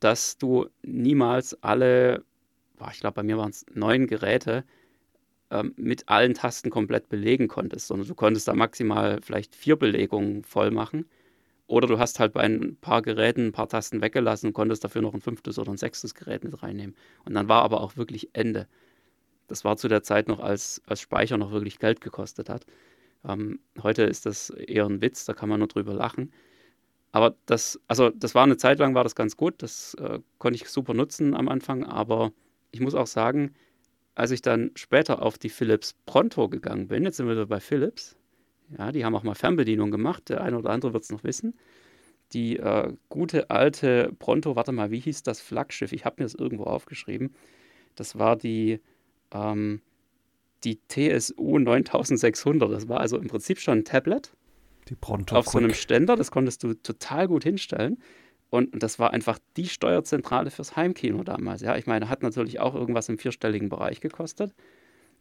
dass 0.00 0.38
du 0.38 0.66
niemals 0.82 1.62
alle, 1.62 2.24
boah, 2.78 2.90
ich 2.92 2.98
glaube, 2.98 3.14
bei 3.14 3.22
mir 3.22 3.38
waren 3.38 3.50
es 3.50 3.64
neun 3.72 4.08
Geräte, 4.08 4.64
ähm, 5.50 5.74
mit 5.76 6.08
allen 6.08 6.34
Tasten 6.34 6.70
komplett 6.70 7.08
belegen 7.08 7.48
konntest, 7.48 7.86
sondern 7.88 8.08
du 8.08 8.14
konntest 8.14 8.48
da 8.48 8.54
maximal 8.54 9.20
vielleicht 9.22 9.54
vier 9.54 9.76
Belegungen 9.76 10.44
voll 10.44 10.70
machen 10.70 11.06
oder 11.66 11.86
du 11.86 11.98
hast 11.98 12.20
halt 12.20 12.32
bei 12.32 12.42
ein 12.42 12.76
paar 12.80 13.02
Geräten 13.02 13.46
ein 13.46 13.52
paar 13.52 13.68
Tasten 13.68 14.00
weggelassen 14.02 14.48
und 14.48 14.52
konntest 14.52 14.84
dafür 14.84 15.02
noch 15.02 15.14
ein 15.14 15.20
fünftes 15.20 15.58
oder 15.58 15.72
ein 15.72 15.78
sechstes 15.78 16.14
Gerät 16.14 16.44
mit 16.44 16.62
reinnehmen. 16.62 16.94
Und 17.24 17.34
dann 17.34 17.48
war 17.48 17.62
aber 17.62 17.80
auch 17.80 17.96
wirklich 17.96 18.30
Ende. 18.34 18.68
Das 19.48 19.64
war 19.64 19.76
zu 19.76 19.88
der 19.88 20.02
Zeit 20.02 20.28
noch, 20.28 20.40
als, 20.40 20.82
als 20.86 21.00
Speicher 21.00 21.38
noch 21.38 21.52
wirklich 21.52 21.78
Geld 21.78 22.00
gekostet 22.00 22.48
hat. 22.48 22.66
Ähm, 23.26 23.60
heute 23.82 24.04
ist 24.04 24.26
das 24.26 24.50
eher 24.50 24.86
ein 24.86 25.00
Witz, 25.02 25.24
da 25.24 25.32
kann 25.34 25.48
man 25.48 25.58
nur 25.60 25.68
drüber 25.68 25.94
lachen. 25.94 26.32
Aber 27.12 27.36
das, 27.46 27.80
also 27.88 28.10
das 28.10 28.34
war 28.34 28.44
eine 28.44 28.56
Zeit 28.56 28.78
lang, 28.78 28.94
war 28.94 29.04
das 29.04 29.14
ganz 29.14 29.36
gut, 29.36 29.62
das 29.62 29.94
äh, 29.94 30.20
konnte 30.38 30.56
ich 30.56 30.68
super 30.68 30.94
nutzen 30.94 31.34
am 31.34 31.48
Anfang, 31.48 31.84
aber 31.84 32.32
ich 32.72 32.80
muss 32.80 32.94
auch 32.94 33.06
sagen, 33.06 33.54
als 34.14 34.30
ich 34.30 34.42
dann 34.42 34.70
später 34.74 35.22
auf 35.22 35.38
die 35.38 35.48
Philips 35.48 35.94
Pronto 36.06 36.48
gegangen 36.48 36.88
bin, 36.88 37.04
jetzt 37.04 37.16
sind 37.16 37.26
wir 37.26 37.34
wieder 37.34 37.46
bei 37.46 37.60
Philips, 37.60 38.16
ja, 38.78 38.92
die 38.92 39.04
haben 39.04 39.14
auch 39.14 39.22
mal 39.22 39.34
Fernbedienung 39.34 39.90
gemacht. 39.90 40.28
Der 40.28 40.42
eine 40.42 40.58
oder 40.58 40.70
andere 40.70 40.92
wird 40.92 41.04
es 41.04 41.10
noch 41.10 41.24
wissen. 41.24 41.54
Die 42.32 42.56
äh, 42.56 42.92
gute 43.08 43.50
alte 43.50 44.12
Pronto, 44.18 44.56
warte 44.56 44.72
mal, 44.72 44.90
wie 44.90 45.00
hieß 45.00 45.22
das 45.22 45.40
Flaggschiff? 45.40 45.92
Ich 45.92 46.04
habe 46.04 46.16
mir 46.18 46.24
das 46.24 46.34
irgendwo 46.34 46.64
aufgeschrieben. 46.64 47.34
Das 47.94 48.18
war 48.18 48.36
die, 48.36 48.80
ähm, 49.32 49.82
die 50.64 50.80
TSU 50.88 51.58
9600. 51.58 52.72
Das 52.72 52.88
war 52.88 53.00
also 53.00 53.18
im 53.18 53.28
Prinzip 53.28 53.60
schon 53.60 53.78
ein 53.78 53.84
Tablet. 53.84 54.32
Die 54.88 54.96
Pronto. 54.96 55.36
Auf 55.36 55.46
Quick. 55.46 55.52
so 55.52 55.58
einem 55.58 55.74
Ständer. 55.74 56.16
Das 56.16 56.30
konntest 56.30 56.62
du 56.64 56.74
total 56.74 57.28
gut 57.28 57.44
hinstellen. 57.44 57.98
Und 58.50 58.82
das 58.82 58.98
war 58.98 59.12
einfach 59.12 59.38
die 59.56 59.66
Steuerzentrale 59.66 60.50
fürs 60.50 60.76
Heimkino 60.76 61.24
damals. 61.24 61.60
Ja, 61.62 61.76
ich 61.76 61.86
meine, 61.86 62.08
hat 62.08 62.22
natürlich 62.22 62.60
auch 62.60 62.74
irgendwas 62.74 63.08
im 63.08 63.18
vierstelligen 63.18 63.68
Bereich 63.68 64.00
gekostet 64.00 64.54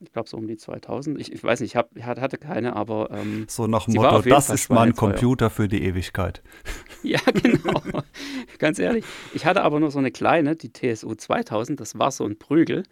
ich 0.03 0.12
glaube 0.12 0.29
so 0.29 0.38
um 0.38 0.47
die 0.47 0.57
2000. 0.57 1.19
Ich, 1.19 1.31
ich 1.31 1.43
weiß 1.43 1.62
nicht, 1.62 1.71
ich 1.71 1.75
hab, 1.75 1.89
hatte 2.00 2.37
keine, 2.37 2.75
aber. 2.75 3.10
Ähm, 3.12 3.45
so 3.48 3.67
nach 3.67 3.85
dem 3.85 3.95
Motto, 3.95 4.21
das 4.21 4.50
ist 4.50 4.69
mein 4.69 4.93
Computer 4.93 5.50
für 5.50 5.67
die 5.67 5.83
Ewigkeit. 5.83 6.43
ja, 7.04 7.19
genau. 7.33 7.81
Ganz 8.60 8.79
ehrlich. 8.79 9.06
Ich 9.33 9.45
hatte 9.45 9.63
aber 9.63 9.79
nur 9.79 9.91
so 9.91 10.00
eine 10.00 10.12
kleine, 10.12 10.56
die 10.56 10.71
TSU 10.71 11.15
2000, 11.15 11.79
das 11.79 11.98
war 11.98 12.12
so 12.12 12.25
ein 12.25 12.37
Prügel. 12.37 12.83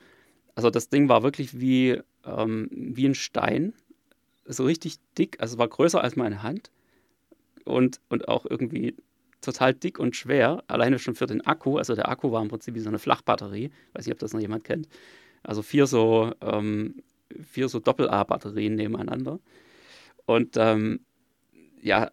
Also 0.56 0.70
das 0.70 0.90
Ding 0.90 1.10
war 1.10 1.24
wirklich 1.24 1.60
wie, 1.60 2.02
ähm, 2.26 2.70
wie 2.72 3.06
ein 3.06 3.16
Stein. 3.16 3.74
So 4.46 4.66
richtig 4.66 4.98
dick, 5.18 5.38
also 5.40 5.56
es 5.56 5.60
war 5.60 5.68
größer 5.68 6.02
als 6.04 6.16
meine 6.16 6.44
Hand. 6.44 6.72
Und, 7.64 8.02
und 8.10 8.28
auch 8.28 8.46
irgendwie 8.50 8.96
total 9.42 9.74
dick 9.74 10.00
und 10.00 10.16
schwer, 10.16 10.64
alleine 10.68 11.00
schon 11.00 11.16
für 11.16 11.26
den 11.26 11.42
Akku. 11.42 11.78
Also 11.78 11.96
der 11.96 12.10
Akku 12.10 12.32
war 12.32 12.42
im 12.42 12.48
Prinzip 12.48 12.76
wie 12.76 12.80
so 12.80 12.90
eine 12.90 13.00
Flachbatterie. 13.00 13.72
Weiß 13.94 14.06
nicht, 14.06 14.14
ob 14.14 14.20
das 14.20 14.34
noch 14.34 14.40
jemand 14.40 14.64
kennt. 14.64 14.88
Also 15.44 15.62
vier 15.62 15.88
so, 15.88 16.32
ähm, 16.42 17.02
so 17.56 17.80
Doppel-A-Batterien 17.80 18.76
nebeneinander. 18.76 19.40
Und 20.26 20.56
ähm, 20.58 21.02
ja, 21.82 22.12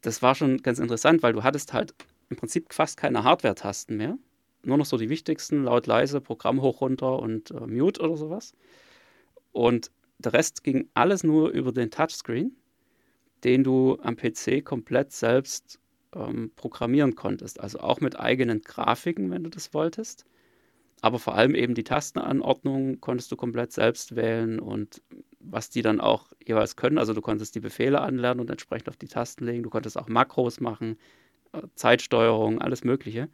das 0.00 0.22
war 0.22 0.34
schon 0.34 0.58
ganz 0.58 0.78
interessant, 0.78 1.22
weil 1.22 1.32
du 1.32 1.42
hattest 1.42 1.72
halt 1.72 1.94
im 2.28 2.36
Prinzip 2.36 2.72
fast 2.72 2.96
keine 2.96 3.24
Hardware-Tasten 3.24 3.96
mehr. 3.96 4.18
nur 4.64 4.76
noch 4.76 4.86
so 4.86 4.96
die 4.98 5.08
wichtigsten, 5.08 5.64
laut, 5.64 5.86
leise, 5.86 6.20
Programm 6.20 6.60
hoch, 6.60 6.80
runter 6.80 7.20
und 7.20 7.52
äh, 7.52 7.66
Mute 7.66 8.00
oder 8.00 8.16
sowas. 8.16 8.54
Und 9.52 9.90
der 10.18 10.32
Rest 10.32 10.64
ging 10.64 10.88
alles 10.94 11.22
nur 11.22 11.50
über 11.50 11.72
den 11.72 11.90
Touchscreen, 11.90 12.56
den 13.44 13.64
du 13.64 13.98
am 14.02 14.16
PC 14.16 14.64
komplett 14.64 15.12
selbst 15.12 15.78
ähm, 16.14 16.52
programmieren 16.56 17.14
konntest. 17.14 17.60
Also 17.60 17.80
auch 17.80 18.00
mit 18.00 18.18
eigenen 18.18 18.62
Grafiken, 18.62 19.30
wenn 19.30 19.44
du 19.44 19.50
das 19.50 19.74
wolltest. 19.74 20.24
Aber 21.00 21.18
vor 21.18 21.34
allem 21.36 21.54
eben 21.54 21.74
die 21.74 21.84
Tastenanordnung 21.84 23.00
konntest 23.00 23.30
du 23.30 23.36
komplett 23.36 23.72
selbst 23.72 24.16
wählen 24.16 24.58
und 24.58 25.02
was 25.40 25.70
die 25.70 25.82
dann 25.82 26.00
auch 26.00 26.32
jeweils 26.44 26.76
können. 26.76 26.98
Also 26.98 27.14
du 27.14 27.20
konntest 27.20 27.54
die 27.54 27.60
Befehle 27.60 28.00
anlernen 28.00 28.40
und 28.40 28.50
entsprechend 28.50 28.88
auf 28.88 28.96
die 28.96 29.06
Tasten 29.06 29.44
legen. 29.44 29.62
Du 29.62 29.70
konntest 29.70 29.96
auch 29.98 30.08
Makros 30.08 30.60
machen, 30.60 30.98
äh, 31.52 31.62
Zeitsteuerung, 31.74 32.60
alles 32.60 32.84
Mögliche. 32.84 33.28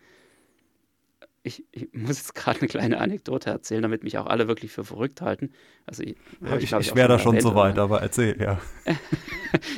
Ich, 1.46 1.62
ich 1.72 1.92
muss 1.92 2.18
jetzt 2.18 2.34
gerade 2.34 2.60
eine 2.60 2.68
kleine 2.68 2.98
Anekdote 2.98 3.50
erzählen, 3.50 3.82
damit 3.82 4.02
mich 4.02 4.18
auch 4.18 4.26
alle 4.26 4.48
wirklich 4.48 4.72
für 4.72 4.82
verrückt 4.82 5.20
halten. 5.20 5.52
Also 5.84 6.02
ich, 6.02 6.16
ja, 6.40 6.56
ich, 6.56 6.72
ich, 6.72 6.94
wäre 6.94 7.08
da 7.08 7.18
schon 7.18 7.38
so 7.40 7.54
weit, 7.54 7.78
aber 7.78 8.00
erzähl, 8.00 8.40
ja. 8.40 8.60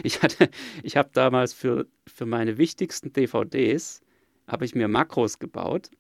ich 0.05 0.23
hatte, 0.23 0.49
ich 0.83 0.97
habe 0.97 1.11
damals 1.13 1.53
für, 1.53 1.87
für 2.07 2.25
meine 2.25 2.57
wichtigsten 2.57 3.13
DVDs 3.13 4.01
habe 4.47 4.65
ich 4.65 4.75
mir 4.77 4.87
Makros 4.87 5.41
gebaut 5.41 5.91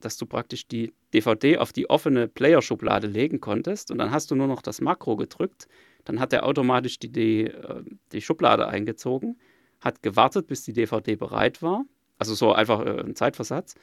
dass 0.00 0.16
du 0.16 0.26
praktisch 0.26 0.66
die 0.66 0.92
DVD 1.14 1.58
auf 1.58 1.72
die 1.72 1.88
offene 1.88 2.28
Player-Schublade 2.28 3.06
legen 3.06 3.40
konntest 3.40 3.90
und 3.90 3.98
dann 3.98 4.10
hast 4.10 4.30
du 4.30 4.34
nur 4.34 4.46
noch 4.46 4.62
das 4.62 4.80
Makro 4.80 5.16
gedrückt. 5.16 5.68
Dann 6.04 6.20
hat 6.20 6.32
er 6.32 6.44
automatisch 6.46 6.98
die, 6.98 7.12
die, 7.12 7.44
äh, 7.46 7.82
die 8.12 8.22
Schublade 8.22 8.66
eingezogen, 8.66 9.38
hat 9.80 10.02
gewartet, 10.02 10.46
bis 10.46 10.64
die 10.64 10.72
DVD 10.72 11.16
bereit 11.16 11.62
war, 11.62 11.84
also 12.18 12.34
so 12.34 12.52
einfach 12.52 12.84
äh, 12.84 13.00
ein 13.00 13.14
Zeitversatz, 13.14 13.74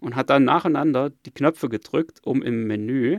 und 0.00 0.16
hat 0.16 0.30
dann 0.30 0.44
nacheinander 0.44 1.10
die 1.24 1.30
Knöpfe 1.30 1.68
gedrückt, 1.68 2.20
um 2.22 2.42
im 2.42 2.66
Menü 2.66 3.18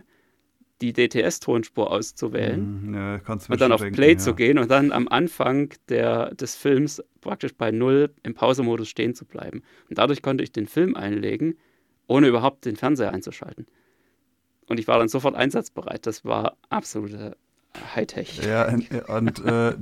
die 0.81 0.93
DTS-Tonspur 0.93 1.89
auszuwählen 1.89 2.89
mhm, 2.89 2.93
ja, 2.93 3.21
und 3.49 3.61
dann 3.61 3.71
auf 3.71 3.81
Play 3.81 4.11
ja. 4.11 4.17
zu 4.17 4.35
gehen 4.35 4.59
und 4.59 4.69
dann 4.69 4.91
am 4.91 5.07
Anfang 5.07 5.73
der, 5.89 6.35
des 6.35 6.55
Films 6.55 7.03
praktisch 7.21 7.55
bei 7.55 7.71
Null 7.71 8.13
im 8.21 8.35
Pausemodus 8.35 8.87
stehen 8.87 9.15
zu 9.15 9.25
bleiben. 9.25 9.63
Und 9.89 9.97
dadurch 9.97 10.21
konnte 10.21 10.43
ich 10.43 10.51
den 10.51 10.67
Film 10.67 10.95
einlegen 10.95 11.55
ohne 12.07 12.27
überhaupt 12.27 12.65
den 12.65 12.75
Fernseher 12.75 13.13
einzuschalten. 13.13 13.67
Und 14.67 14.79
ich 14.79 14.87
war 14.87 14.97
dann 14.97 15.07
sofort 15.07 15.35
einsatzbereit. 15.35 16.05
Das 16.05 16.25
war 16.25 16.57
absolute 16.69 17.37
Hightech. 17.95 18.41
Ja, 18.45 18.73
und 19.07 19.43
äh, 19.45 19.75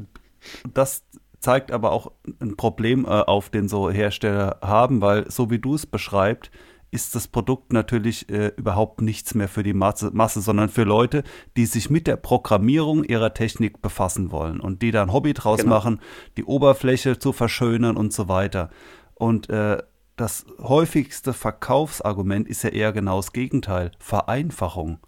das 0.74 1.04
zeigt 1.40 1.72
aber 1.72 1.92
auch 1.92 2.12
ein 2.40 2.56
Problem 2.56 3.06
äh, 3.06 3.10
auf, 3.10 3.50
den 3.50 3.68
so 3.68 3.90
Hersteller 3.90 4.60
haben, 4.62 5.02
weil 5.02 5.30
so 5.30 5.50
wie 5.50 5.60
du 5.60 5.76
es 5.76 5.86
beschreibst, 5.86 6.52
ist 6.92 7.16
das 7.16 7.28
Produkt 7.28 7.74
natürlich 7.74 8.30
äh, 8.30 8.52
überhaupt 8.56 9.02
nichts 9.02 9.36
mehr 9.36 9.48
für 9.48 9.64
die 9.64 9.74
Masse, 9.74 10.12
Masse, 10.14 10.42
sondern 10.42 10.70
für 10.70 10.84
Leute, 10.84 11.24
die 11.58 11.66
sich 11.66 11.90
mit 11.90 12.08
der 12.08 12.16
Programmierung 12.16 13.04
ihrer 13.04 13.34
Technik 13.34 13.82
befassen 13.82 14.32
wollen 14.32 14.60
und 14.60 14.82
die 14.82 14.92
dann 14.92 15.12
Hobby 15.12 15.34
draus 15.34 15.62
genau. 15.62 15.76
machen, 15.76 16.00
die 16.38 16.46
Oberfläche 16.46 17.20
zu 17.20 17.34
verschönern 17.34 17.98
und 17.98 18.14
so 18.14 18.28
weiter. 18.28 18.70
Und 19.14 19.50
äh, 19.50 19.82
das 20.16 20.46
häufigste 20.62 21.34
Verkaufsargument 21.34 22.48
ist 22.48 22.64
ja 22.64 22.70
eher 22.70 22.94
genau 22.94 23.18
das 23.18 23.34
Gegenteil, 23.34 23.92
Vereinfachung. 24.00 25.00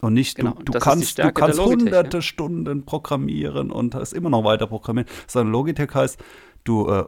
Und 0.00 0.14
nicht, 0.14 0.36
genau, 0.36 0.54
du, 0.54 0.72
du 0.72 0.78
kannst, 0.78 1.18
du 1.18 1.32
kannst 1.32 1.60
hunderte 1.60 2.18
ja? 2.18 2.22
Stunden 2.22 2.84
programmieren 2.84 3.70
und 3.70 3.94
hast 3.94 4.12
immer 4.12 4.30
noch 4.30 4.44
weiter 4.44 4.66
programmieren, 4.66 5.08
sondern 5.28 5.52
Logitech 5.52 5.94
heißt, 5.94 6.22
du 6.64 6.88
äh, 6.88 7.04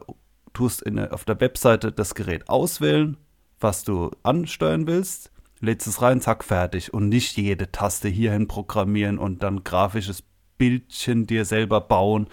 tust 0.53 0.81
in, 0.81 0.99
auf 0.99 1.25
der 1.25 1.39
Webseite 1.41 1.91
das 1.91 2.15
Gerät 2.15 2.49
auswählen, 2.49 3.17
was 3.65 3.83
du 3.83 4.11
ansteuern 4.21 4.85
willst, 4.85 5.31
lädst 5.59 5.87
es 5.87 5.99
rein, 5.99 6.21
zack, 6.21 6.43
fertig. 6.43 6.93
Und 6.93 7.09
nicht 7.09 7.35
jede 7.35 7.71
Taste 7.71 8.07
hierhin 8.07 8.47
programmieren 8.47 9.17
und 9.17 9.41
dann 9.41 9.63
grafisches 9.63 10.23
Bildchen 10.59 11.25
dir 11.25 11.45
selber 11.45 11.81
bauen. 11.81 12.27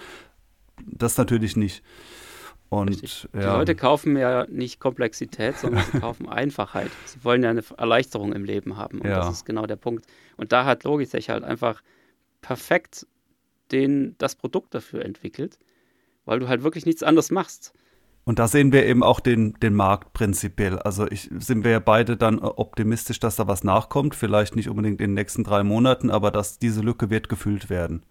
Das 0.84 1.16
natürlich 1.16 1.56
nicht. 1.56 1.82
Und, 2.68 3.28
ja. 3.32 3.40
Die 3.40 3.46
Leute 3.46 3.74
kaufen 3.74 4.16
ja 4.18 4.46
nicht 4.46 4.78
Komplexität, 4.78 5.56
sondern 5.56 5.84
sie 5.90 6.00
kaufen 6.00 6.28
Einfachheit. 6.28 6.90
Sie 7.06 7.24
wollen 7.24 7.42
ja 7.42 7.48
eine 7.48 7.64
Erleichterung 7.78 8.34
im 8.34 8.44
Leben 8.44 8.76
haben. 8.76 9.00
Und 9.00 9.08
ja. 9.08 9.16
das 9.16 9.30
ist 9.30 9.46
genau 9.46 9.64
der 9.64 9.76
Punkt. 9.76 10.06
Und 10.36 10.52
da 10.52 10.66
hat 10.66 10.84
Logitech 10.84 11.30
halt 11.30 11.44
einfach 11.44 11.82
perfekt 12.42 13.06
den, 13.70 14.16
das 14.18 14.34
Produkt 14.34 14.74
dafür 14.74 15.02
entwickelt, 15.02 15.58
weil 16.26 16.40
du 16.40 16.48
halt 16.48 16.62
wirklich 16.62 16.84
nichts 16.84 17.02
anderes 17.02 17.30
machst. 17.30 17.72
Und 18.24 18.38
da 18.38 18.46
sehen 18.46 18.72
wir 18.72 18.86
eben 18.86 19.02
auch 19.02 19.18
den, 19.18 19.54
den 19.54 19.74
Markt 19.74 20.12
prinzipiell. 20.12 20.78
Also 20.78 21.08
ich, 21.10 21.28
sind 21.38 21.64
wir 21.64 21.72
ja 21.72 21.80
beide 21.80 22.16
dann 22.16 22.38
optimistisch, 22.38 23.18
dass 23.18 23.36
da 23.36 23.48
was 23.48 23.64
nachkommt. 23.64 24.14
Vielleicht 24.14 24.54
nicht 24.54 24.68
unbedingt 24.68 25.00
in 25.00 25.10
den 25.10 25.14
nächsten 25.14 25.42
drei 25.42 25.64
Monaten, 25.64 26.10
aber 26.10 26.30
dass 26.30 26.58
diese 26.58 26.82
Lücke 26.82 27.10
wird 27.10 27.28
gefüllt 27.28 27.68
werden. 27.68 28.04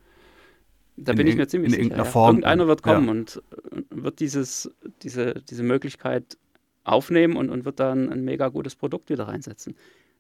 Da 0.97 1.13
bin 1.13 1.27
ich 1.27 1.35
mir 1.35 1.47
ziemlich 1.47 1.73
sicher. 1.73 1.95
Ja. 1.95 2.03
Form. 2.03 2.35
Irgendeiner 2.35 2.67
wird 2.67 2.83
kommen 2.83 3.05
ja. 3.05 3.11
und 3.11 3.41
wird 3.89 4.19
dieses, 4.19 4.69
diese, 5.01 5.35
diese 5.49 5.63
Möglichkeit 5.63 6.37
aufnehmen 6.83 7.37
und, 7.37 7.49
und 7.49 7.63
wird 7.63 7.79
dann 7.79 8.09
ein 8.09 8.25
mega 8.25 8.49
gutes 8.49 8.75
Produkt 8.75 9.09
wieder 9.09 9.27
reinsetzen. 9.27 9.75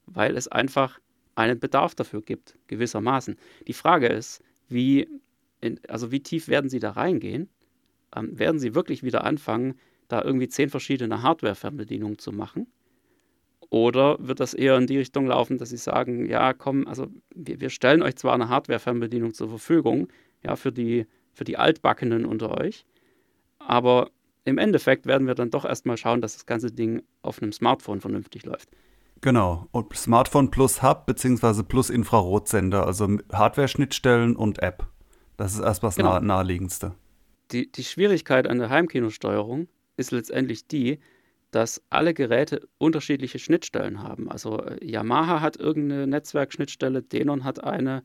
Weil 0.05 0.37
es 0.37 0.47
einfach 0.47 0.99
einen 1.35 1.59
Bedarf 1.59 1.95
dafür 1.95 2.21
gibt, 2.21 2.57
gewissermaßen. 2.67 3.35
Die 3.67 3.73
Frage 3.73 4.07
ist, 4.07 4.41
wie, 4.69 5.07
in, 5.59 5.79
also 5.89 6.11
wie 6.11 6.21
tief 6.21 6.47
werden 6.47 6.69
Sie 6.69 6.79
da 6.79 6.91
reingehen? 6.91 7.49
Ähm, 8.15 8.37
werden 8.37 8.59
Sie 8.59 8.75
wirklich 8.75 9.03
wieder 9.03 9.23
anfangen, 9.23 9.75
da 10.07 10.21
irgendwie 10.21 10.47
zehn 10.47 10.69
verschiedene 10.69 11.21
Hardware-Fernbedienungen 11.21 12.19
zu 12.19 12.31
machen? 12.31 12.67
Oder 13.69 14.17
wird 14.19 14.41
das 14.41 14.53
eher 14.53 14.77
in 14.77 14.85
die 14.85 14.97
Richtung 14.97 15.27
laufen, 15.27 15.57
dass 15.57 15.69
Sie 15.69 15.77
sagen, 15.77 16.25
ja, 16.25 16.53
komm, 16.53 16.87
also 16.87 17.07
wir, 17.33 17.61
wir 17.61 17.69
stellen 17.69 18.01
euch 18.01 18.17
zwar 18.17 18.33
eine 18.33 18.49
Hardware-Fernbedienung 18.49 19.33
zur 19.33 19.47
Verfügung, 19.47 20.09
ja, 20.43 20.55
für 20.55 20.73
die, 20.73 21.07
für 21.31 21.45
die 21.45 21.57
Altbackenen 21.57 22.25
unter 22.25 22.59
euch. 22.59 22.85
Aber 23.59 24.09
im 24.43 24.57
Endeffekt 24.57 25.05
werden 25.05 25.27
wir 25.27 25.35
dann 25.35 25.51
doch 25.51 25.63
erstmal 25.63 25.97
schauen, 25.97 26.19
dass 26.19 26.33
das 26.33 26.45
ganze 26.45 26.71
Ding 26.71 27.03
auf 27.21 27.41
einem 27.41 27.53
Smartphone 27.53 28.01
vernünftig 28.01 28.45
läuft. 28.45 28.69
Genau, 29.21 29.67
und 29.71 29.95
Smartphone 29.95 30.49
plus 30.49 30.81
Hub 30.81 31.05
bzw. 31.05 31.63
plus 31.63 31.91
Infrarotsender, 31.91 32.87
also 32.87 33.07
Hardware-Schnittstellen 33.31 34.35
und 34.35 34.63
App. 34.63 34.87
Das 35.37 35.53
ist 35.53 35.59
erst 35.59 35.83
was 35.83 35.95
genau. 35.95 36.13
nah 36.13 36.19
naheliegendste. 36.19 36.95
Die, 37.51 37.71
die 37.71 37.83
Schwierigkeit 37.83 38.47
an 38.47 38.59
der 38.59 38.69
Heimkinosteuerung 38.69 39.67
ist 39.97 40.11
letztendlich 40.11 40.67
die, 40.67 40.99
dass 41.51 41.83
alle 41.89 42.13
Geräte 42.13 42.67
unterschiedliche 42.77 43.39
Schnittstellen 43.39 44.01
haben. 44.01 44.31
Also 44.31 44.63
äh, 44.63 44.83
Yamaha 44.83 45.41
hat 45.41 45.57
irgendeine 45.57 46.07
Netzwerkschnittstelle, 46.07 47.03
Denon 47.03 47.43
hat 47.43 47.63
eine, 47.63 48.03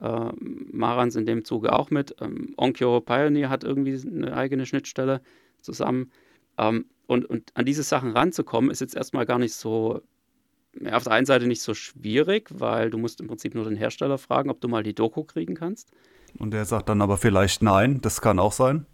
äh, 0.00 0.30
Marans 0.40 1.14
in 1.16 1.26
dem 1.26 1.44
Zuge 1.44 1.72
auch 1.72 1.90
mit. 1.90 2.16
Ähm, 2.20 2.54
Onkyo 2.56 3.00
Pioneer 3.00 3.50
hat 3.50 3.64
irgendwie 3.64 4.00
eine 4.06 4.34
eigene 4.34 4.64
Schnittstelle 4.64 5.20
zusammen. 5.60 6.10
Ähm, 6.58 6.86
und, 7.06 7.26
und 7.26 7.50
an 7.54 7.66
diese 7.66 7.82
Sachen 7.82 8.12
ranzukommen, 8.12 8.70
ist 8.70 8.80
jetzt 8.80 8.96
erstmal 8.96 9.26
gar 9.26 9.38
nicht 9.38 9.54
so, 9.54 10.00
auf 10.90 11.04
der 11.04 11.12
einen 11.12 11.26
Seite 11.26 11.46
nicht 11.46 11.62
so 11.62 11.74
schwierig, 11.74 12.48
weil 12.52 12.90
du 12.90 12.98
musst 12.98 13.20
im 13.20 13.28
Prinzip 13.28 13.54
nur 13.54 13.64
den 13.64 13.76
Hersteller 13.76 14.18
fragen, 14.18 14.50
ob 14.50 14.60
du 14.60 14.68
mal 14.68 14.82
die 14.82 14.94
Doku 14.94 15.22
kriegen 15.22 15.54
kannst. 15.54 15.92
Und 16.38 16.52
der 16.52 16.64
sagt 16.64 16.88
dann 16.88 17.02
aber 17.02 17.16
vielleicht 17.16 17.62
nein, 17.62 18.00
das 18.00 18.20
kann 18.20 18.38
auch 18.38 18.52
sein. 18.52 18.86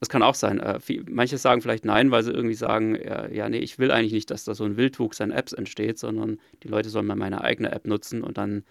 Das 0.00 0.08
kann 0.08 0.22
auch 0.22 0.34
sein. 0.34 0.60
Äh, 0.60 0.78
manche 1.10 1.36
sagen 1.36 1.60
vielleicht 1.60 1.84
nein, 1.84 2.10
weil 2.10 2.22
sie 2.22 2.32
irgendwie 2.32 2.54
sagen, 2.54 2.96
ja, 2.96 3.28
ja, 3.28 3.48
nee, 3.48 3.58
ich 3.58 3.78
will 3.78 3.90
eigentlich 3.90 4.12
nicht, 4.12 4.30
dass 4.30 4.44
da 4.44 4.54
so 4.54 4.64
ein 4.64 4.76
Wildwuchs 4.76 5.20
an 5.20 5.30
Apps 5.30 5.52
entsteht, 5.52 5.98
sondern 5.98 6.38
die 6.62 6.68
Leute 6.68 6.88
sollen 6.88 7.06
mal 7.06 7.16
meine 7.16 7.42
eigene 7.42 7.70
App 7.70 7.86
nutzen 7.86 8.22
und 8.22 8.38
dann 8.38 8.64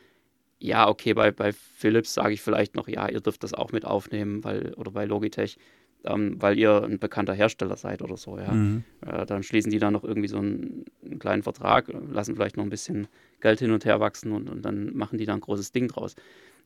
ja, 0.60 0.88
okay, 0.90 1.14
bei, 1.14 1.32
bei 1.32 1.54
Philips 1.54 2.14
sage 2.14 2.34
ich 2.34 2.42
vielleicht 2.42 2.76
noch, 2.76 2.88
ja, 2.88 3.08
ihr 3.08 3.22
dürft 3.22 3.44
das 3.44 3.54
auch 3.54 3.72
mit 3.72 3.86
aufnehmen, 3.86 4.44
weil, 4.44 4.74
oder 4.74 4.92
bei 4.92 5.06
Logitech, 5.06 5.58
ähm, 6.04 6.42
weil 6.42 6.58
ihr 6.58 6.84
ein 6.84 7.00
bekannter 7.00 7.34
Hersteller 7.34 7.78
seid 7.78 8.02
oder 8.02 8.18
so, 8.18 8.38
ja. 8.38 8.52
Mhm. 8.52 8.84
Äh, 9.06 9.26
dann 9.26 9.44
schließen 9.44 9.72
die 9.72 9.80
da 9.80 9.90
noch 9.90 10.04
irgendwie 10.04 10.28
so 10.28 10.38
einen, 10.38 10.86
einen, 11.04 11.20
kleinen 11.20 11.44
Vertrag, 11.44 11.88
lassen 12.10 12.36
vielleicht 12.36 12.58
noch 12.58 12.64
ein 12.64 12.70
bisschen 12.70 13.08
Geld 13.40 13.60
hin 13.60 13.72
und 13.72 13.86
her 13.86 14.00
wachsen 14.00 14.34
und, 14.34 14.50
und 14.50 14.62
dann 14.64 14.96
machen 14.96 15.18
die 15.18 15.26
da 15.26 15.34
ein 15.34 15.42
großes 15.42 15.72
Ding 15.72 15.88
draus. 15.88 16.16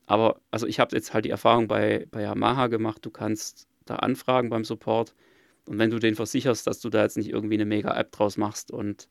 Aber 0.06 0.42
also 0.52 0.68
ich 0.68 0.80
habe 0.80 0.96
jetzt 0.96 1.14
halt 1.14 1.26
die 1.26 1.30
Erfahrung 1.30 1.68
bei, 1.68 2.08
bei 2.12 2.22
Yamaha 2.22 2.68
gemacht, 2.68 3.06
du 3.06 3.10
kannst 3.10 3.68
da 3.86 3.96
anfragen 3.98 4.50
beim 4.50 4.64
Support 4.64 5.14
und 5.66 5.80
wenn 5.80 5.90
du 5.90 6.00
den 6.00 6.16
versicherst, 6.16 6.68
dass 6.68 6.80
du 6.80 6.90
da 6.90 7.04
jetzt 7.04 7.18
nicht 7.18 7.30
irgendwie 7.30 7.56
eine 7.56 7.66
Mega-App 7.66 8.12
draus 8.12 8.38
machst 8.38 8.72
und 8.72 9.08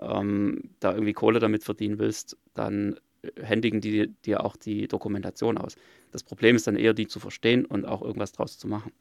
ähm, 0.00 0.70
da 0.80 0.92
irgendwie 0.92 1.12
Kohle 1.12 1.40
damit 1.40 1.64
verdienen 1.64 1.98
willst, 1.98 2.36
dann 2.54 2.98
händigen 3.40 3.80
die 3.80 4.08
dir 4.24 4.44
auch 4.44 4.56
die 4.56 4.88
Dokumentation 4.88 5.58
aus. 5.58 5.76
Das 6.12 6.22
Problem 6.22 6.56
ist 6.56 6.66
dann 6.66 6.76
eher, 6.76 6.94
die 6.94 7.06
zu 7.06 7.20
verstehen 7.20 7.64
und 7.64 7.84
auch 7.84 8.02
irgendwas 8.02 8.32
draus 8.32 8.58
zu 8.58 8.68
machen. 8.68 8.92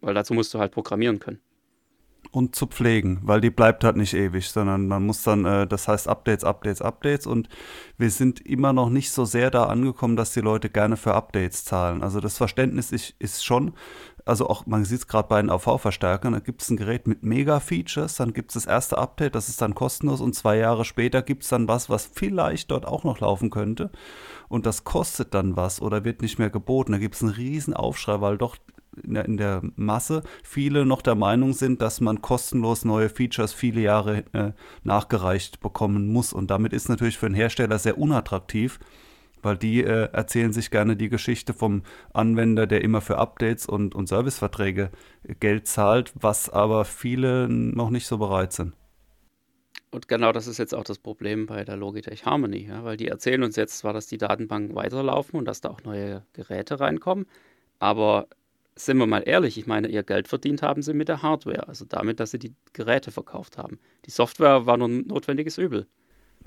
Weil 0.00 0.14
dazu 0.14 0.34
musst 0.34 0.54
du 0.54 0.58
halt 0.58 0.72
programmieren 0.72 1.18
können. 1.18 1.40
Und 2.30 2.54
zu 2.54 2.66
pflegen, 2.66 3.20
weil 3.22 3.40
die 3.40 3.50
bleibt 3.50 3.84
halt 3.84 3.96
nicht 3.96 4.14
ewig, 4.14 4.50
sondern 4.50 4.86
man 4.86 5.04
muss 5.06 5.22
dann, 5.22 5.44
äh, 5.44 5.66
das 5.66 5.88
heißt 5.88 6.08
Updates, 6.08 6.44
Updates, 6.44 6.82
Updates 6.82 7.26
und 7.26 7.48
wir 7.96 8.10
sind 8.10 8.44
immer 8.44 8.72
noch 8.72 8.90
nicht 8.90 9.10
so 9.10 9.24
sehr 9.24 9.50
da 9.50 9.64
angekommen, 9.64 10.16
dass 10.16 10.32
die 10.32 10.40
Leute 10.40 10.68
gerne 10.68 10.96
für 10.96 11.14
Updates 11.14 11.64
zahlen. 11.64 12.02
Also 12.02 12.20
das 12.20 12.36
Verständnis 12.36 12.92
ist, 12.92 13.14
ist 13.18 13.44
schon, 13.44 13.72
also 14.24 14.48
auch, 14.48 14.66
man 14.66 14.84
sieht 14.84 14.98
es 14.98 15.06
gerade 15.06 15.28
bei 15.28 15.40
den 15.40 15.50
AV-Verstärkern, 15.50 16.34
da 16.34 16.40
gibt 16.40 16.60
es 16.60 16.70
ein 16.70 16.76
Gerät 16.76 17.06
mit 17.06 17.22
Mega-Features, 17.22 18.16
dann 18.16 18.34
gibt 18.34 18.50
es 18.50 18.54
das 18.54 18.66
erste 18.66 18.98
Update, 18.98 19.34
das 19.34 19.48
ist 19.48 19.62
dann 19.62 19.74
kostenlos 19.74 20.20
und 20.20 20.34
zwei 20.34 20.58
Jahre 20.58 20.84
später 20.84 21.22
gibt 21.22 21.44
es 21.44 21.48
dann 21.48 21.66
was, 21.66 21.88
was 21.88 22.10
vielleicht 22.12 22.70
dort 22.70 22.86
auch 22.86 23.04
noch 23.04 23.20
laufen 23.20 23.48
könnte 23.48 23.90
und 24.48 24.66
das 24.66 24.84
kostet 24.84 25.34
dann 25.34 25.56
was 25.56 25.80
oder 25.80 26.04
wird 26.04 26.22
nicht 26.22 26.38
mehr 26.38 26.50
geboten. 26.50 26.92
Da 26.92 26.98
gibt 26.98 27.14
es 27.14 27.22
einen 27.22 27.32
riesen 27.32 27.74
Aufschrei, 27.74 28.20
weil 28.20 28.38
doch 28.38 28.56
in 29.04 29.14
der, 29.14 29.24
in 29.24 29.36
der, 29.36 29.62
Masse 29.76 30.22
viele 30.42 30.86
noch 30.86 31.02
der 31.02 31.14
Meinung 31.14 31.52
sind, 31.52 31.82
dass 31.82 32.00
man 32.00 32.22
kostenlos 32.22 32.84
neue 32.84 33.08
Features 33.08 33.52
viele 33.52 33.80
Jahre 33.80 34.24
äh, 34.32 34.52
nachgereicht 34.82 35.60
bekommen 35.60 36.12
muss. 36.12 36.32
Und 36.32 36.50
damit 36.50 36.72
ist 36.72 36.88
natürlich 36.88 37.18
für 37.18 37.26
einen 37.26 37.34
Hersteller 37.34 37.78
sehr 37.78 37.98
unattraktiv, 37.98 38.78
weil 39.42 39.56
die 39.56 39.82
äh, 39.82 40.10
erzählen 40.12 40.52
sich 40.52 40.70
gerne 40.70 40.96
die 40.96 41.08
Geschichte 41.08 41.54
vom 41.54 41.82
Anwender, 42.12 42.66
der 42.66 42.82
immer 42.82 43.00
für 43.00 43.18
Updates 43.18 43.66
und, 43.66 43.94
und 43.94 44.08
Serviceverträge 44.08 44.90
Geld 45.40 45.66
zahlt, 45.66 46.12
was 46.14 46.50
aber 46.50 46.84
viele 46.84 47.48
noch 47.48 47.90
nicht 47.90 48.06
so 48.06 48.18
bereit 48.18 48.52
sind. 48.52 48.74
Und 49.90 50.06
genau 50.06 50.32
das 50.32 50.46
ist 50.46 50.58
jetzt 50.58 50.74
auch 50.74 50.84
das 50.84 50.98
Problem 50.98 51.46
bei 51.46 51.64
der 51.64 51.76
Logitech 51.76 52.26
Harmony, 52.26 52.66
ja, 52.66 52.84
weil 52.84 52.96
die 52.96 53.08
erzählen 53.08 53.42
uns 53.42 53.56
jetzt 53.56 53.78
zwar, 53.78 53.94
dass 53.94 54.06
die 54.06 54.18
Datenbanken 54.18 54.74
weiterlaufen 54.74 55.38
und 55.38 55.46
dass 55.46 55.62
da 55.62 55.70
auch 55.70 55.82
neue 55.82 56.26
Geräte 56.34 56.78
reinkommen, 56.80 57.26
aber 57.78 58.28
sind 58.84 58.98
wir 58.98 59.06
mal 59.06 59.22
ehrlich, 59.26 59.58
ich 59.58 59.66
meine, 59.66 59.88
ihr 59.88 60.02
Geld 60.02 60.28
verdient 60.28 60.62
haben 60.62 60.82
sie 60.82 60.94
mit 60.94 61.08
der 61.08 61.22
Hardware, 61.22 61.68
also 61.68 61.84
damit, 61.84 62.20
dass 62.20 62.30
sie 62.30 62.38
die 62.38 62.54
Geräte 62.72 63.10
verkauft 63.10 63.58
haben. 63.58 63.78
Die 64.06 64.10
Software 64.10 64.66
war 64.66 64.76
nur 64.76 64.88
ein 64.88 65.06
notwendiges 65.06 65.58
Übel. 65.58 65.86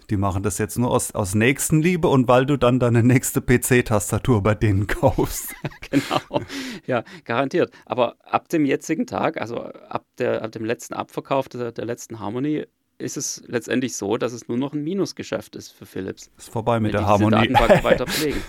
Die 0.09 0.17
machen 0.17 0.41
das 0.41 0.57
jetzt 0.57 0.77
nur 0.77 0.89
aus, 0.89 1.11
aus 1.11 1.35
Nächstenliebe 1.35 2.07
und 2.07 2.27
weil 2.27 2.45
du 2.45 2.57
dann 2.57 2.79
deine 2.79 3.03
nächste 3.03 3.41
PC-Tastatur 3.41 4.41
bei 4.41 4.55
denen 4.55 4.87
kaufst. 4.87 5.53
genau, 5.89 6.41
ja, 6.87 7.03
garantiert. 7.25 7.71
Aber 7.85 8.15
ab 8.21 8.49
dem 8.49 8.65
jetzigen 8.65 9.05
Tag, 9.05 9.39
also 9.39 9.57
ab, 9.57 10.05
der, 10.17 10.43
ab 10.43 10.51
dem 10.53 10.65
letzten 10.65 10.93
Abverkauf 10.93 11.49
der, 11.49 11.71
der 11.71 11.85
letzten 11.85 12.19
Harmony, 12.19 12.65
ist 12.97 13.17
es 13.17 13.43
letztendlich 13.47 13.95
so, 13.95 14.17
dass 14.17 14.31
es 14.31 14.47
nur 14.47 14.57
noch 14.57 14.73
ein 14.73 14.83
Minusgeschäft 14.83 15.55
ist 15.55 15.71
für 15.71 15.85
Philips. 15.85 16.31
Ist 16.37 16.49
vorbei 16.49 16.79
mit 16.79 16.93
der 16.93 17.05
Harmonie. 17.05 17.47
Datenbank 17.47 17.83
weiter 17.83 18.05
pflegen. 18.05 18.41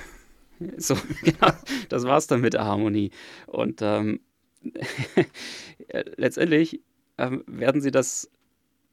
So, 0.78 0.96
genau, 1.22 1.52
das 1.88 2.04
war's 2.04 2.26
dann 2.26 2.40
mit 2.40 2.54
der 2.54 2.64
Harmonie. 2.64 3.10
Und 3.46 3.80
ähm, 3.82 4.20
letztendlich 6.16 6.80
ähm, 7.18 7.44
werden 7.46 7.80
sie 7.80 7.90
das, 7.90 8.30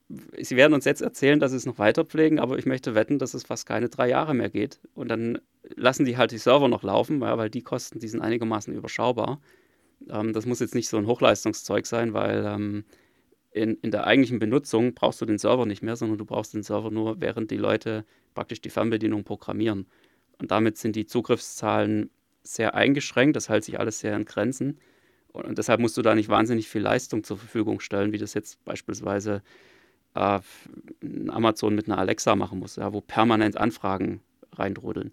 sie 0.07 0.55
werden 0.55 0.73
uns 0.73 0.85
jetzt 0.85 1.01
erzählen, 1.01 1.39
dass 1.39 1.51
sie 1.51 1.57
es 1.57 1.65
noch 1.65 1.79
weiter 1.79 2.05
pflegen, 2.05 2.39
aber 2.39 2.57
ich 2.57 2.65
möchte 2.65 2.95
wetten, 2.95 3.19
dass 3.19 3.33
es 3.33 3.43
fast 3.43 3.65
keine 3.65 3.89
drei 3.89 4.09
Jahre 4.09 4.33
mehr 4.33 4.49
geht. 4.49 4.79
Und 4.95 5.09
dann 5.09 5.39
lassen 5.75 6.05
die 6.05 6.17
halt 6.17 6.31
die 6.31 6.37
Server 6.37 6.67
noch 6.67 6.83
laufen, 6.83 7.21
ja, 7.21 7.37
weil 7.37 7.49
die 7.49 7.61
Kosten, 7.61 7.99
die 7.99 8.07
sind 8.07 8.21
einigermaßen 8.21 8.73
überschaubar. 8.73 9.39
Ähm, 10.09 10.33
das 10.33 10.45
muss 10.45 10.59
jetzt 10.59 10.75
nicht 10.75 10.89
so 10.89 10.97
ein 10.97 11.07
Hochleistungszeug 11.07 11.85
sein, 11.85 12.13
weil 12.13 12.45
ähm, 12.45 12.85
in, 13.51 13.75
in 13.81 13.91
der 13.91 14.05
eigentlichen 14.05 14.39
Benutzung 14.39 14.93
brauchst 14.93 15.21
du 15.21 15.25
den 15.25 15.37
Server 15.37 15.65
nicht 15.65 15.81
mehr, 15.81 15.95
sondern 15.95 16.17
du 16.17 16.25
brauchst 16.25 16.53
den 16.53 16.63
Server 16.63 16.91
nur, 16.91 17.19
während 17.19 17.51
die 17.51 17.57
Leute 17.57 18.05
praktisch 18.33 18.61
die 18.61 18.69
Fernbedienung 18.69 19.23
programmieren. 19.23 19.87
Und 20.39 20.51
damit 20.51 20.77
sind 20.77 20.95
die 20.95 21.05
Zugriffszahlen 21.05 22.09
sehr 22.43 22.75
eingeschränkt. 22.75 23.35
Das 23.35 23.49
hält 23.49 23.63
sich 23.63 23.79
alles 23.79 23.99
sehr 23.99 24.15
in 24.15 24.25
Grenzen. 24.25 24.79
Und, 25.31 25.45
und 25.45 25.57
deshalb 25.57 25.79
musst 25.79 25.97
du 25.97 26.01
da 26.01 26.15
nicht 26.15 26.29
wahnsinnig 26.29 26.69
viel 26.69 26.81
Leistung 26.81 27.23
zur 27.23 27.37
Verfügung 27.37 27.79
stellen, 27.79 28.11
wie 28.11 28.17
das 28.17 28.33
jetzt 28.33 28.63
beispielsweise 28.65 29.43
äh, 30.15 30.39
Amazon 31.27 31.75
mit 31.75 31.87
einer 31.87 31.99
Alexa 31.99 32.35
machen 32.35 32.59
muss, 32.59 32.77
ja, 32.77 32.93
wo 32.93 33.01
permanent 33.01 33.57
Anfragen 33.57 34.21
reindrudeln. 34.53 35.11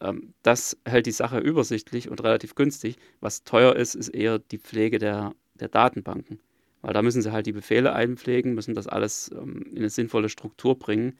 Ähm, 0.00 0.34
das 0.42 0.78
hält 0.86 1.06
die 1.06 1.12
Sache 1.12 1.38
übersichtlich 1.38 2.08
und 2.08 2.22
relativ 2.22 2.54
günstig. 2.54 2.96
Was 3.20 3.44
teuer 3.44 3.76
ist, 3.76 3.94
ist 3.94 4.08
eher 4.08 4.38
die 4.38 4.58
Pflege 4.58 4.98
der, 4.98 5.34
der 5.54 5.68
Datenbanken. 5.68 6.40
Weil 6.80 6.94
da 6.94 7.02
müssen 7.02 7.22
sie 7.22 7.32
halt 7.32 7.46
die 7.46 7.52
Befehle 7.52 7.92
einpflegen, 7.92 8.54
müssen 8.54 8.74
das 8.74 8.86
alles 8.86 9.30
ähm, 9.32 9.66
in 9.72 9.78
eine 9.78 9.90
sinnvolle 9.90 10.28
Struktur 10.28 10.78
bringen 10.78 11.18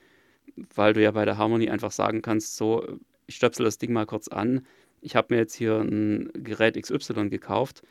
weil 0.74 0.92
du 0.92 1.02
ja 1.02 1.10
bei 1.10 1.24
der 1.24 1.38
Harmony 1.38 1.68
einfach 1.70 1.92
sagen 1.92 2.22
kannst, 2.22 2.56
so, 2.56 2.98
ich 3.26 3.36
stöpsel 3.36 3.64
das 3.64 3.78
Ding 3.78 3.92
mal 3.92 4.06
kurz 4.06 4.28
an, 4.28 4.66
ich 5.00 5.16
habe 5.16 5.34
mir 5.34 5.40
jetzt 5.40 5.54
hier 5.54 5.78
ein 5.78 6.30
Gerät 6.34 6.80
XY 6.80 7.28
gekauft, 7.28 7.82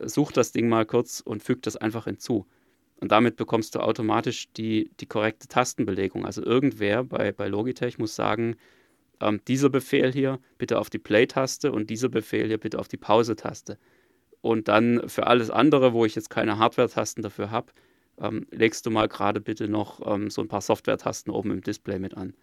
such 0.00 0.32
das 0.32 0.52
Ding 0.52 0.68
mal 0.68 0.86
kurz 0.86 1.20
und 1.20 1.42
füg 1.42 1.62
das 1.62 1.76
einfach 1.76 2.04
hinzu. 2.04 2.46
Und 3.00 3.12
damit 3.12 3.36
bekommst 3.36 3.74
du 3.74 3.80
automatisch 3.80 4.52
die, 4.52 4.90
die 4.98 5.06
korrekte 5.06 5.46
Tastenbelegung. 5.46 6.26
Also 6.26 6.44
irgendwer 6.44 7.04
bei, 7.04 7.30
bei 7.30 7.46
Logitech 7.46 7.98
muss 7.98 8.16
sagen, 8.16 8.56
ähm, 9.20 9.40
dieser 9.46 9.70
Befehl 9.70 10.12
hier 10.12 10.40
bitte 10.58 10.78
auf 10.78 10.90
die 10.90 10.98
Play-Taste 10.98 11.70
und 11.70 11.90
dieser 11.90 12.08
Befehl 12.08 12.48
hier 12.48 12.58
bitte 12.58 12.78
auf 12.78 12.88
die 12.88 12.96
Pause-Taste. 12.96 13.78
Und 14.40 14.68
dann 14.68 15.08
für 15.08 15.26
alles 15.26 15.50
andere, 15.50 15.92
wo 15.92 16.04
ich 16.04 16.14
jetzt 16.14 16.30
keine 16.30 16.58
Hardware-Tasten 16.58 17.22
dafür 17.22 17.50
habe, 17.50 17.72
ähm, 18.20 18.46
legst 18.50 18.86
du 18.86 18.90
mal 18.90 19.08
gerade 19.08 19.40
bitte 19.40 19.68
noch 19.68 20.00
ähm, 20.06 20.30
so 20.30 20.42
ein 20.42 20.48
paar 20.48 20.60
Software-Tasten 20.60 21.30
oben 21.30 21.50
im 21.50 21.60
Display 21.62 21.98
mit 21.98 22.16
an. 22.16 22.34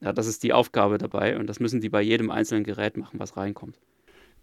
Ja, 0.00 0.12
das 0.12 0.26
ist 0.26 0.42
die 0.42 0.52
Aufgabe 0.52 0.98
dabei 0.98 1.38
und 1.38 1.46
das 1.46 1.60
müssen 1.60 1.80
die 1.80 1.88
bei 1.88 2.02
jedem 2.02 2.30
einzelnen 2.30 2.64
Gerät 2.64 2.96
machen, 2.96 3.18
was 3.18 3.36
reinkommt. 3.36 3.78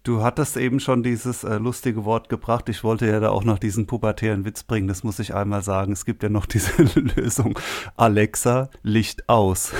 Du 0.04 0.22
hattest 0.22 0.56
eben 0.56 0.80
schon 0.80 1.04
dieses 1.04 1.44
äh, 1.44 1.58
lustige 1.58 2.04
Wort 2.04 2.28
gebracht. 2.28 2.68
Ich 2.68 2.82
wollte 2.82 3.06
ja 3.06 3.20
da 3.20 3.30
auch 3.30 3.44
noch 3.44 3.60
diesen 3.60 3.86
pubertären 3.86 4.44
Witz 4.44 4.64
bringen. 4.64 4.88
Das 4.88 5.04
muss 5.04 5.20
ich 5.20 5.32
einmal 5.32 5.62
sagen. 5.62 5.92
Es 5.92 6.04
gibt 6.04 6.24
ja 6.24 6.28
noch 6.28 6.46
diese 6.46 6.82
Lösung. 7.16 7.56
Alexa, 7.96 8.68
Licht 8.82 9.28
aus. 9.28 9.72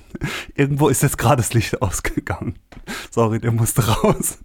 Irgendwo 0.54 0.88
ist 0.88 1.02
jetzt 1.02 1.18
gerade 1.18 1.36
das 1.36 1.52
Licht 1.52 1.82
ausgegangen. 1.82 2.58
Sorry, 3.10 3.38
der 3.38 3.52
musste 3.52 3.86
raus 3.86 4.38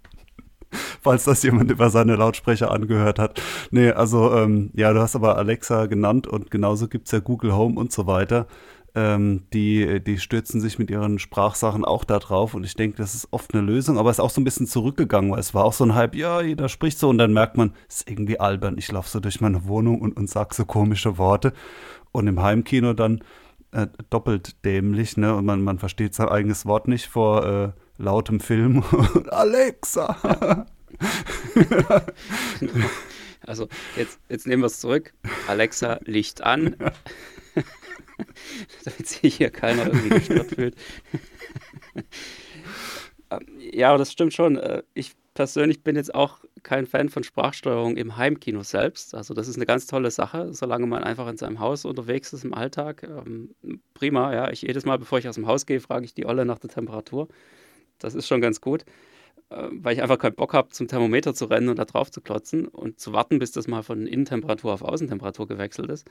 falls 1.02 1.24
das 1.24 1.42
jemand 1.42 1.70
über 1.70 1.90
seine 1.90 2.16
Lautsprecher 2.16 2.70
angehört 2.70 3.18
hat. 3.18 3.40
Nee, 3.70 3.90
also 3.90 4.34
ähm, 4.34 4.70
ja, 4.74 4.92
du 4.92 5.00
hast 5.00 5.16
aber 5.16 5.36
Alexa 5.36 5.86
genannt 5.86 6.26
und 6.26 6.50
genauso 6.50 6.88
gibt 6.88 7.06
es 7.06 7.12
ja 7.12 7.20
Google 7.20 7.54
Home 7.54 7.78
und 7.78 7.92
so 7.92 8.06
weiter. 8.06 8.46
Ähm, 8.94 9.44
die, 9.54 10.00
die 10.04 10.18
stürzen 10.18 10.60
sich 10.60 10.78
mit 10.78 10.90
ihren 10.90 11.18
Sprachsachen 11.18 11.82
auch 11.82 12.04
da 12.04 12.18
drauf 12.18 12.52
und 12.52 12.64
ich 12.64 12.74
denke, 12.74 12.98
das 12.98 13.14
ist 13.14 13.28
oft 13.30 13.54
eine 13.54 13.62
Lösung, 13.62 13.96
aber 13.96 14.10
es 14.10 14.16
ist 14.16 14.20
auch 14.20 14.28
so 14.28 14.38
ein 14.38 14.44
bisschen 14.44 14.66
zurückgegangen, 14.66 15.30
weil 15.30 15.38
es 15.38 15.54
war 15.54 15.64
auch 15.64 15.72
so 15.72 15.84
ein 15.84 15.94
Hype, 15.94 16.14
ja, 16.14 16.42
jeder 16.42 16.68
spricht 16.68 16.98
so 16.98 17.08
und 17.08 17.16
dann 17.16 17.32
merkt 17.32 17.56
man, 17.56 17.72
es 17.88 17.98
ist 17.98 18.10
irgendwie 18.10 18.38
albern. 18.38 18.76
Ich 18.76 18.92
laufe 18.92 19.08
so 19.08 19.18
durch 19.18 19.40
meine 19.40 19.66
Wohnung 19.66 20.02
und, 20.02 20.14
und 20.14 20.28
sag 20.28 20.52
so 20.52 20.66
komische 20.66 21.16
Worte 21.16 21.54
und 22.12 22.26
im 22.26 22.42
Heimkino 22.42 22.92
dann 22.92 23.22
äh, 23.72 23.86
doppelt 24.10 24.62
dämlich, 24.64 25.16
ne? 25.16 25.34
Und 25.34 25.46
man, 25.46 25.62
man 25.62 25.78
versteht 25.78 26.14
sein 26.14 26.28
eigenes 26.28 26.66
Wort 26.66 26.86
nicht 26.86 27.06
vor 27.06 27.46
äh, 27.46 27.72
lautem 27.98 28.40
Film. 28.40 28.82
Alexa! 29.30 30.66
Also 33.44 33.66
jetzt, 33.96 34.20
jetzt 34.28 34.46
nehmen 34.46 34.62
wir 34.62 34.68
es 34.68 34.78
zurück. 34.78 35.12
Alexa, 35.48 35.98
Licht 36.04 36.42
an. 36.42 36.76
Damit 38.84 39.08
sich 39.08 39.34
hier 39.34 39.50
keiner 39.50 39.86
irgendwie 39.86 40.10
gestört 40.10 40.54
fühlt. 40.54 40.76
Ähm, 43.30 43.40
ja, 43.58 43.96
das 43.96 44.12
stimmt 44.12 44.32
schon. 44.32 44.58
Äh, 44.58 44.84
ich 44.94 45.16
persönlich 45.34 45.82
bin 45.82 45.96
jetzt 45.96 46.14
auch 46.14 46.38
kein 46.62 46.86
Fan 46.86 47.08
von 47.08 47.24
Sprachsteuerung 47.24 47.96
im 47.96 48.16
Heimkino 48.16 48.62
selbst. 48.62 49.14
Also 49.14 49.34
das 49.34 49.48
ist 49.48 49.56
eine 49.56 49.66
ganz 49.66 49.86
tolle 49.86 50.10
Sache, 50.10 50.52
solange 50.52 50.86
man 50.86 51.02
einfach 51.02 51.26
in 51.26 51.36
seinem 51.36 51.58
Haus 51.58 51.84
unterwegs 51.84 52.32
ist 52.32 52.44
im 52.44 52.54
Alltag. 52.54 53.02
Ähm, 53.02 53.54
prima, 53.94 54.32
ja. 54.32 54.50
Ich 54.50 54.62
jedes 54.62 54.84
Mal, 54.84 54.98
bevor 54.98 55.18
ich 55.18 55.28
aus 55.28 55.34
dem 55.34 55.46
Haus 55.46 55.66
gehe, 55.66 55.80
frage 55.80 56.04
ich 56.04 56.14
die 56.14 56.26
Olle 56.26 56.44
nach 56.44 56.58
der 56.58 56.70
Temperatur. 56.70 57.28
Das 58.04 58.14
ist 58.14 58.26
schon 58.28 58.40
ganz 58.40 58.60
gut, 58.60 58.84
äh, 59.50 59.68
weil 59.72 59.94
ich 59.94 60.02
einfach 60.02 60.18
keinen 60.18 60.34
Bock 60.36 60.54
habe, 60.54 60.70
zum 60.70 60.88
Thermometer 60.88 61.34
zu 61.34 61.46
rennen 61.46 61.68
und 61.68 61.78
da 61.78 61.84
drauf 61.84 62.10
zu 62.10 62.20
klotzen 62.20 62.66
und 62.68 63.00
zu 63.00 63.12
warten, 63.12 63.38
bis 63.38 63.52
das 63.52 63.68
mal 63.68 63.82
von 63.82 64.06
Innentemperatur 64.06 64.72
auf 64.72 64.82
Außentemperatur 64.82 65.48
gewechselt 65.48 65.90
ist. 65.90 66.08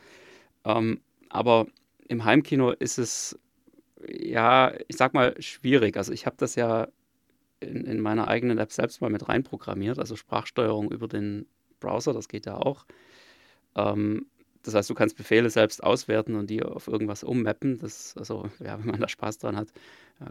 Ähm, 0.65 1.01
aber 1.29 1.67
im 2.07 2.25
Heimkino 2.25 2.71
ist 2.71 2.97
es, 2.99 3.39
ja, 4.07 4.73
ich 4.87 4.97
sag 4.97 5.13
mal, 5.13 5.35
schwierig. 5.41 5.97
Also 5.97 6.13
ich 6.13 6.25
habe 6.25 6.35
das 6.37 6.55
ja 6.55 6.87
in, 7.61 7.85
in 7.85 8.01
meiner 8.01 8.27
eigenen 8.27 8.57
App 8.57 8.71
selbst 8.71 9.01
mal 9.01 9.09
mit 9.09 9.29
reinprogrammiert, 9.29 9.99
also 9.99 10.15
Sprachsteuerung 10.15 10.91
über 10.91 11.07
den 11.07 11.47
Browser, 11.79 12.13
das 12.13 12.27
geht 12.27 12.45
ja 12.45 12.57
auch. 12.57 12.85
Ähm, 13.75 14.27
das 14.63 14.75
heißt, 14.75 14.89
du 14.89 14.93
kannst 14.93 15.17
Befehle 15.17 15.49
selbst 15.49 15.83
auswerten 15.83 16.35
und 16.35 16.49
die 16.49 16.63
auf 16.63 16.87
irgendwas 16.87 17.23
ummappen. 17.23 17.79
Das, 17.79 18.15
also, 18.17 18.49
ja, 18.59 18.79
wenn 18.79 18.91
man 18.91 18.99
da 18.99 19.07
Spaß 19.07 19.39
dran 19.39 19.55
hat, 19.55 19.69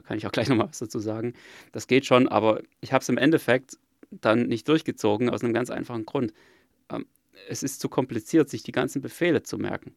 kann 0.06 0.18
ich 0.18 0.26
auch 0.26 0.32
gleich 0.32 0.48
nochmal 0.48 0.68
was 0.68 0.78
dazu 0.78 0.98
sagen. 0.98 1.34
Das 1.72 1.86
geht 1.86 2.06
schon, 2.06 2.28
aber 2.28 2.62
ich 2.80 2.92
habe 2.92 3.02
es 3.02 3.08
im 3.08 3.18
Endeffekt 3.18 3.78
dann 4.10 4.46
nicht 4.46 4.68
durchgezogen, 4.68 5.30
aus 5.30 5.42
einem 5.42 5.52
ganz 5.52 5.70
einfachen 5.70 6.06
Grund. 6.06 6.32
Ähm, 6.90 7.06
es 7.48 7.62
ist 7.62 7.80
zu 7.80 7.88
kompliziert, 7.88 8.48
sich 8.48 8.62
die 8.62 8.72
ganzen 8.72 9.00
Befehle 9.00 9.42
zu 9.42 9.58
merken. 9.58 9.94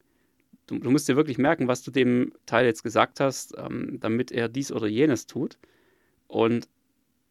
Du, 0.67 0.79
du 0.79 0.91
musst 0.91 1.07
dir 1.09 1.15
wirklich 1.15 1.38
merken, 1.38 1.67
was 1.67 1.84
du 1.84 1.91
dem 1.91 2.31
Teil 2.45 2.65
jetzt 2.65 2.84
gesagt 2.84 3.19
hast, 3.19 3.55
ähm, 3.57 3.97
damit 3.99 4.31
er 4.31 4.49
dies 4.49 4.71
oder 4.71 4.88
jenes 4.88 5.27
tut. 5.27 5.57
Und 6.27 6.67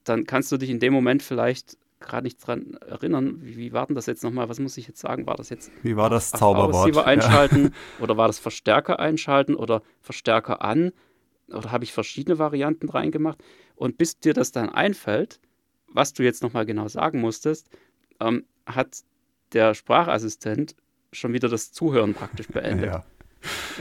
dann 0.04 0.26
kannst 0.26 0.52
du 0.52 0.56
dich 0.56 0.70
in 0.70 0.80
dem 0.80 0.92
Moment 0.92 1.22
vielleicht 1.22 1.78
gerade 2.02 2.24
nicht 2.24 2.46
dran 2.46 2.74
erinnern. 2.86 3.38
Wie, 3.40 3.56
wie, 3.56 3.72
war 3.72 3.86
denn 3.86 3.96
das 3.96 4.06
jetzt 4.06 4.22
nochmal? 4.22 4.48
Was 4.48 4.58
muss 4.58 4.76
ich 4.76 4.86
jetzt 4.86 5.00
sagen? 5.00 5.26
War 5.26 5.36
das 5.36 5.48
jetzt. 5.48 5.70
Wie 5.82 5.96
war 5.96 6.10
das 6.10 6.30
Zauberwort? 6.30 6.96
einschalten 7.06 7.64
ja. 7.64 7.70
oder 8.00 8.16
war 8.16 8.26
das 8.26 8.38
Verstärker 8.38 9.00
einschalten 9.00 9.54
oder 9.54 9.82
Verstärker 10.00 10.62
an? 10.62 10.92
Oder 11.48 11.72
habe 11.72 11.84
ich 11.84 11.92
verschiedene 11.92 12.38
Varianten 12.38 12.88
reingemacht? 12.88 13.42
Und 13.74 13.98
bis 13.98 14.18
dir 14.18 14.34
das 14.34 14.52
dann 14.52 14.68
einfällt, 14.68 15.40
was 15.88 16.12
du 16.12 16.22
jetzt 16.22 16.42
nochmal 16.42 16.66
genau 16.66 16.88
sagen 16.88 17.20
musstest, 17.20 17.68
ähm, 18.20 18.44
hat 18.66 19.02
der 19.52 19.74
Sprachassistent 19.74 20.74
schon 21.12 21.32
wieder 21.32 21.48
das 21.48 21.72
Zuhören 21.72 22.14
praktisch 22.14 22.48
beendet. 22.48 22.86
Ja. 22.86 23.04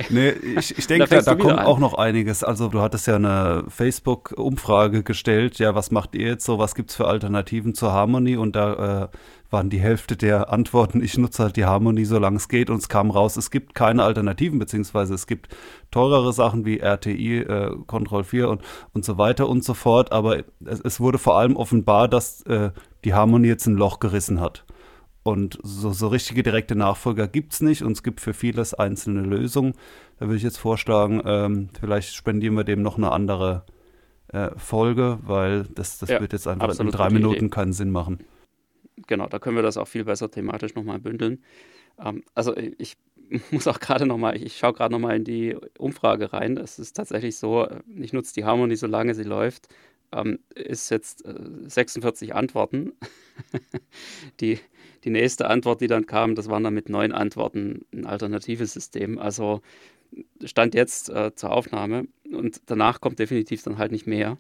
Nee, 0.10 0.30
ich, 0.30 0.78
ich 0.78 0.88
denke, 0.88 1.08
da, 1.08 1.22
da 1.22 1.36
kommt 1.36 1.60
an. 1.60 1.66
auch 1.66 1.80
noch 1.80 1.94
einiges. 1.94 2.44
Also 2.44 2.68
du 2.70 2.82
hattest 2.82 3.08
ja 3.08 3.16
eine 3.16 3.66
Facebook-Umfrage 3.68 5.04
gestellt, 5.04 5.60
ja, 5.60 5.76
was 5.76 5.92
macht 5.92 6.16
ihr 6.16 6.28
jetzt 6.28 6.46
so, 6.46 6.60
was 6.60 6.76
gibt 6.76 6.90
es 6.90 6.96
für 6.96 7.08
Alternativen 7.08 7.76
zur 7.76 7.92
Harmony? 7.92 8.38
Und 8.38 8.56
da 8.56 9.04
äh, 9.04 9.08
waren 9.52 9.70
die 9.70 9.80
Hälfte 9.80 10.18
der 10.18 10.52
Antworten, 10.52 11.02
ich 11.04 11.18
nutze 11.18 11.44
halt 11.44 11.56
die 11.58 11.66
Harmony, 11.66 12.06
solange 12.06 12.38
es 12.38 12.48
geht. 12.48 12.70
Und 12.70 12.78
es 12.78 12.90
kam 12.90 13.12
raus, 13.12 13.38
es 13.38 13.52
gibt 13.52 13.76
keine 13.76 14.04
Alternativen, 14.04 14.60
beziehungsweise 14.60 15.14
es 15.14 15.28
gibt 15.28 15.50
teurere 15.92 16.34
Sachen 16.34 16.66
wie 16.66 16.80
RTI, 16.80 17.40
äh, 17.40 17.76
Control 17.88 18.24
4 18.24 18.50
und, 18.50 18.62
und 18.94 19.06
so 19.06 19.18
weiter 19.18 19.48
und 19.48 19.64
so 19.64 19.74
fort. 19.74 20.12
Aber 20.12 20.40
es, 20.66 20.80
es 20.82 21.00
wurde 21.00 21.18
vor 21.18 21.38
allem 21.38 21.56
offenbar, 21.56 22.08
dass 22.08 22.42
äh, 22.44 22.72
die 23.04 23.14
Harmony 23.14 23.48
jetzt 23.48 23.68
ein 23.68 23.76
Loch 23.76 24.00
gerissen 24.00 24.40
hat. 24.40 24.66
Und 25.24 25.60
so, 25.62 25.92
so 25.92 26.08
richtige 26.08 26.42
direkte 26.42 26.76
Nachfolger 26.76 27.28
gibt 27.28 27.54
es 27.54 27.62
nicht 27.62 27.84
und 27.84 27.92
es 27.92 28.02
gibt 28.02 28.22
für 28.22 28.34
vieles 28.34 28.74
einzelne 28.74 29.22
Lösungen. 29.22 29.74
Da 30.18 30.26
würde 30.26 30.38
ich 30.38 30.44
jetzt 30.44 30.58
vorschlagen, 30.58 31.22
ähm, 31.26 31.70
vielleicht 31.80 32.16
spendieren 32.16 32.56
wir 32.56 32.64
dem 32.64 32.82
noch 32.82 32.98
eine 32.98 33.12
andere 33.12 33.66
äh, 34.30 34.50
Folge, 34.58 35.20
weil 35.22 35.64
das, 35.76 36.00
das 36.00 36.10
ja, 36.10 36.20
wird 36.22 36.34
jetzt 36.34 36.48
einfach 36.48 36.78
in 36.80 36.90
drei 36.90 37.10
Minuten 37.10 37.38
Idee. 37.38 37.50
keinen 37.50 37.74
Sinn 37.74 37.92
machen. 37.92 38.20
Genau, 39.08 39.28
da 39.28 39.40
können 39.40 39.56
wir 39.56 39.64
das 39.64 39.78
auch 39.78 39.88
viel 39.88 40.06
besser 40.06 40.32
thematisch 40.32 40.74
nochmal 40.74 41.00
bündeln. 41.00 41.44
Ähm, 42.00 42.24
also 42.34 42.56
ich 42.56 42.98
muss 43.52 43.68
auch 43.68 43.80
gerade 43.80 44.06
nochmal, 44.06 44.42
ich 44.42 44.58
schaue 44.58 44.74
gerade 44.74 44.92
nochmal 44.92 45.18
in 45.18 45.24
die 45.24 45.56
Umfrage 45.78 46.34
rein. 46.34 46.58
Es 46.58 46.80
ist 46.80 46.94
tatsächlich 46.94 47.38
so, 47.38 47.68
ich 47.88 48.14
nutze 48.14 48.34
die 48.34 48.46
Harmony, 48.46 48.76
solange 48.76 49.14
sie 49.14 49.24
läuft. 49.24 49.68
Ähm, 50.14 50.40
ist 50.54 50.90
jetzt 50.90 51.26
äh, 51.26 51.36
46 51.68 52.36
Antworten. 52.36 52.94
die 54.42 54.60
die 55.04 55.10
nächste 55.10 55.48
Antwort, 55.48 55.82
die 55.82 55.88
dann 55.88 56.06
kam, 56.06 56.36
das 56.36 56.50
waren 56.50 56.64
dann 56.64 56.74
mit 56.74 56.90
neun 56.90 57.12
Antworten 57.12 57.86
ein 57.94 58.06
alternatives 58.06 58.74
System. 58.74 59.18
Also 59.18 59.62
stand 60.44 60.76
jetzt 60.76 61.10
äh, 61.10 61.34
zur 61.36 61.52
Aufnahme 61.52 62.08
und 62.32 62.62
danach 62.68 63.02
kommt 63.02 63.20
definitiv 63.20 63.64
dann 63.64 63.78
halt 63.78 63.92
nicht 63.92 64.08
mehr. 64.08 64.38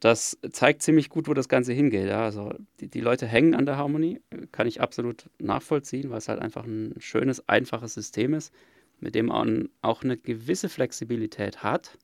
Das 0.00 0.38
zeigt 0.52 0.82
ziemlich 0.82 1.08
gut, 1.08 1.26
wo 1.26 1.34
das 1.34 1.48
Ganze 1.48 1.72
hingeht. 1.72 2.06
Ja. 2.06 2.24
Also 2.24 2.54
die, 2.80 2.88
die 2.88 3.00
Leute 3.00 3.26
hängen 3.26 3.54
an 3.54 3.66
der 3.66 3.76
Harmonie, 3.76 4.20
kann 4.52 4.68
ich 4.68 4.80
absolut 4.80 5.28
nachvollziehen, 5.38 6.10
weil 6.10 6.18
es 6.18 6.28
halt 6.28 6.40
einfach 6.40 6.64
ein 6.64 6.94
schönes, 6.98 7.48
einfaches 7.48 7.94
System 7.94 8.34
ist, 8.34 8.52
mit 9.00 9.14
dem 9.14 9.26
man 9.26 9.68
auch 9.82 10.02
eine 10.02 10.16
gewisse 10.16 10.68
Flexibilität 10.68 11.62
hat, 11.62 11.98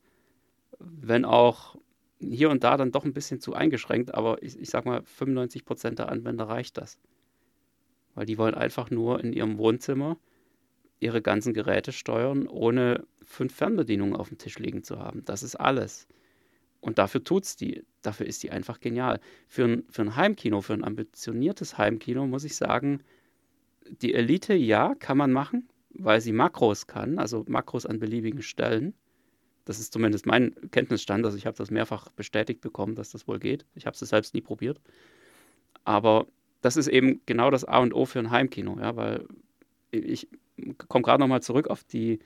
wenn 0.81 1.25
auch 1.25 1.77
hier 2.21 2.51
und 2.51 2.65
da 2.65 2.77
dann 2.77 2.91
doch 2.91 3.05
ein 3.05 3.13
bisschen 3.13 3.41
zu 3.41 3.55
eingeschränkt, 3.55 4.15
aber 4.15 4.43
ich, 4.43 4.59
ich 4.59 4.71
sag 4.71 4.87
mal, 4.87 5.03
95% 5.21 5.91
der 5.95 6.09
Anwender 6.09 6.49
reicht 6.49 6.79
das 6.79 6.99
weil 8.15 8.27
die 8.27 8.39
wollen 8.39 8.55
einfach 8.55 8.91
nur 8.91 9.23
in 9.23 9.33
ihrem 9.33 9.59
Wohnzimmer 9.59 10.19
ihre 11.01 11.23
ganzen 11.23 11.53
Geräte 11.53 11.93
steuern, 11.93 12.47
ohne 12.47 13.07
fünf 13.23 13.55
Fernbedienungen 13.55 14.17
auf 14.17 14.29
dem 14.29 14.39
Tisch 14.39 14.59
liegen 14.59 14.83
zu 14.83 14.99
haben. 14.99 15.25
Das 15.25 15.43
ist 15.43 15.57
alles. 15.57 16.07
Und 16.81 16.99
dafür 16.99 17.25
tut's 17.25 17.57
die. 17.57 17.85
Dafür 18.03 18.27
ist 18.27 18.43
die 18.43 18.51
einfach 18.51 18.81
genial. 18.81 19.21
Für 19.49 19.65
ein, 19.65 19.85
für 19.89 20.03
ein 20.03 20.17
Heimkino, 20.17 20.61
für 20.61 20.75
ein 20.75 20.85
ambitioniertes 20.85 21.79
Heimkino, 21.79 22.27
muss 22.27 22.45
ich 22.45 22.57
sagen, 22.57 23.03
die 24.03 24.15
Elite, 24.15 24.55
ja, 24.55 24.95
kann 24.99 25.17
man 25.17 25.33
machen, 25.33 25.69
weil 25.91 26.21
sie 26.21 26.33
Makros 26.33 26.87
kann, 26.87 27.19
also 27.19 27.45
Makros 27.49 27.87
an 27.87 27.99
beliebigen 27.99 28.43
Stellen. 28.43 28.95
Das 29.65 29.79
ist 29.79 29.93
zumindest 29.93 30.27
mein 30.27 30.55
Kenntnisstand. 30.71 31.25
Also 31.25 31.39
ich 31.39 31.47
habe 31.47 31.57
das 31.57 31.71
mehrfach 31.71 32.11
bestätigt 32.13 32.61
bekommen, 32.61 32.95
dass 32.95 33.11
das 33.11 33.27
wohl 33.27 33.39
geht. 33.39 33.65
Ich 33.75 33.87
habe 33.87 33.97
es 33.99 34.01
selbst 34.01 34.35
nie 34.35 34.43
probiert. 34.43 34.81
Aber 35.85 36.27
das 36.65 36.79
ist 36.79 36.89
eben 36.89 37.21
genau 37.27 37.51
das 37.51 37.67
A 37.67 37.79
und 37.79 37.93
O 37.93 38.07
für 38.07 38.19
ein 38.19 38.31
Heimkino, 38.31 38.79
ja, 38.81 38.97
weil 38.97 39.27
ich 39.91 40.29
komme 40.89 41.03
gerade 41.03 41.21
nochmal 41.21 41.43
zurück 41.43 41.69
auf 41.69 41.85
die, 41.85 42.21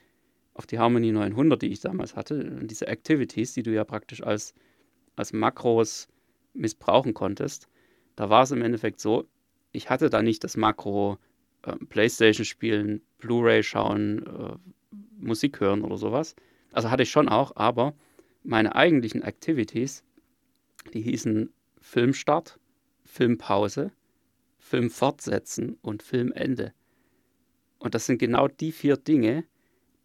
auf 0.53 0.65
die 0.65 0.79
Harmony 0.79 1.11
900, 1.11 1.61
die 1.61 1.67
ich 1.67 1.81
damals 1.81 2.15
hatte, 2.15 2.59
diese 2.63 2.87
Activities, 2.87 3.53
die 3.53 3.63
du 3.63 3.73
ja 3.73 3.83
praktisch 3.83 4.23
als, 4.23 4.53
als 5.17 5.33
Makros 5.33 6.07
missbrauchen 6.53 7.13
konntest. 7.13 7.67
Da 8.15 8.29
war 8.29 8.43
es 8.43 8.51
im 8.51 8.61
Endeffekt 8.61 9.01
so, 9.01 9.27
ich 9.73 9.89
hatte 9.89 10.09
da 10.09 10.21
nicht 10.21 10.45
das 10.45 10.55
Makro 10.55 11.17
äh, 11.63 11.75
Playstation 11.89 12.45
spielen, 12.45 13.01
Blu-ray 13.17 13.61
schauen, 13.61 14.25
äh, 14.25 14.95
Musik 15.17 15.59
hören 15.59 15.81
oder 15.81 15.97
sowas. 15.97 16.35
Also 16.71 16.89
hatte 16.89 17.03
ich 17.03 17.11
schon 17.11 17.27
auch, 17.27 17.57
aber 17.57 17.93
meine 18.43 18.73
eigentlichen 18.75 19.21
Activities, 19.21 20.05
die 20.93 21.01
hießen 21.01 21.51
Filmstart, 21.81 22.57
Filmpause, 23.03 23.91
Film 24.59 24.89
fortsetzen 24.89 25.77
und 25.81 26.03
Filmende. 26.03 26.73
Und 27.79 27.95
das 27.95 28.05
sind 28.05 28.19
genau 28.19 28.47
die 28.47 28.71
vier 28.71 28.97
Dinge, 28.97 29.45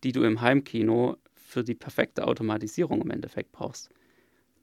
die 0.05 0.13
du 0.13 0.23
im 0.23 0.41
Heimkino 0.41 1.17
für 1.35 1.65
die 1.65 1.75
perfekte 1.75 2.27
Automatisierung 2.27 3.03
im 3.03 3.11
Endeffekt 3.11 3.53
brauchst. 3.53 3.91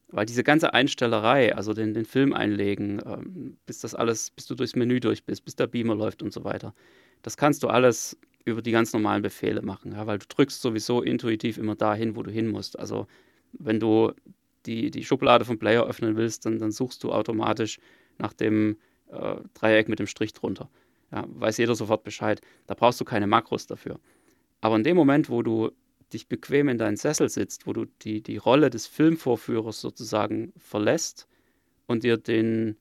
Weil 0.07 0.25
diese 0.25 0.43
ganze 0.43 0.73
Einstellerei, 0.73 1.55
also 1.55 1.73
den, 1.73 1.93
den 1.93 2.05
Film 2.05 2.33
einlegen, 2.33 3.01
ähm, 3.05 3.57
bis 3.65 3.79
das 3.79 3.95
alles, 3.95 4.31
bis 4.31 4.45
du 4.45 4.55
durchs 4.55 4.75
Menü 4.75 4.99
durch 4.99 5.23
bist, 5.23 5.45
bis 5.45 5.55
der 5.55 5.67
Beamer 5.67 5.95
läuft 5.95 6.21
und 6.21 6.33
so 6.33 6.43
weiter, 6.43 6.73
das 7.21 7.37
kannst 7.37 7.63
du 7.63 7.67
alles 7.67 8.17
über 8.43 8.61
die 8.61 8.71
ganz 8.71 8.91
normalen 8.93 9.21
Befehle 9.21 9.61
machen, 9.61 9.91
ja, 9.93 10.07
weil 10.07 10.17
du 10.17 10.25
drückst 10.27 10.61
sowieso 10.61 11.01
intuitiv 11.01 11.57
immer 11.57 11.75
dahin, 11.75 12.15
wo 12.15 12.23
du 12.23 12.31
hin 12.31 12.47
musst. 12.47 12.77
Also 12.79 13.07
wenn 13.53 13.79
du 13.79 14.11
die, 14.65 14.91
die 14.91 15.03
Schublade 15.03 15.45
vom 15.45 15.59
Player 15.59 15.85
öffnen 15.85 16.15
willst, 16.15 16.45
dann, 16.45 16.59
dann 16.59 16.71
suchst 16.71 17.03
du 17.03 17.11
automatisch 17.11 17.79
nach 18.17 18.33
dem 18.33 18.77
äh, 19.12 19.36
Dreieck 19.53 19.89
mit 19.89 19.99
dem 19.99 20.07
Strich 20.07 20.34
drunter. 20.34 20.70
Ja, 21.12 21.26
weiß 21.28 21.57
jeder 21.57 21.76
sofort 21.76 22.03
Bescheid. 22.03 22.41
Da 22.68 22.74
brauchst 22.74 22.99
du 23.01 23.05
keine 23.05 23.28
Makros 23.28 23.68
dafür. 23.68 23.99
Aber 24.62 24.76
in 24.76 24.84
dem 24.84 24.95
Moment, 24.95 25.30
wo 25.30 25.41
du 25.41 25.72
dich 26.14 26.28
bequem 26.28 26.70
in 26.70 26.78
deinen 26.78 26.97
Sessel 26.97 27.30
sitzt, 27.30 27.68
wo 27.68 27.74
du 27.74 27.86
die, 28.01 28.22
die 28.22 28.38
Rolle 28.38 28.70
des 28.70 28.88
Filmvorführers 28.88 29.82
sozusagen 29.82 30.53
verlässt 30.57 31.28
und 31.88 32.03
dir 32.03 32.18
den, 32.18 32.78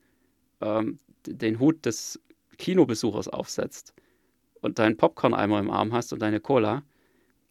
ähm, 0.61 0.99
den 1.26 1.59
Hut 1.59 1.87
des 1.87 2.20
Kinobesuchers 2.59 3.28
aufsetzt 3.28 3.95
und 4.61 4.78
deinen 4.78 4.97
Popcorn-Eimer 4.97 5.59
im 5.59 5.70
Arm 5.70 5.93
hast 5.93 6.12
und 6.12 6.20
deine 6.20 6.41
Cola, 6.41 6.83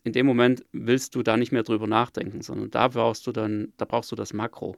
in 0.04 0.14
dem 0.14 0.26
Moment 0.26 0.66
willst 0.72 1.16
du 1.16 1.24
da 1.24 1.36
nicht 1.36 1.52
mehr 1.52 1.64
drüber 1.64 1.88
nachdenken, 1.88 2.42
sondern 2.42 2.72
da 2.72 2.88
brauchst 2.88 3.28
du 3.28 3.32
dann, 3.32 3.74
da 3.78 3.86
brauchst 3.86 4.12
du 4.12 4.16
das 4.16 4.34
Makro. 4.34 4.76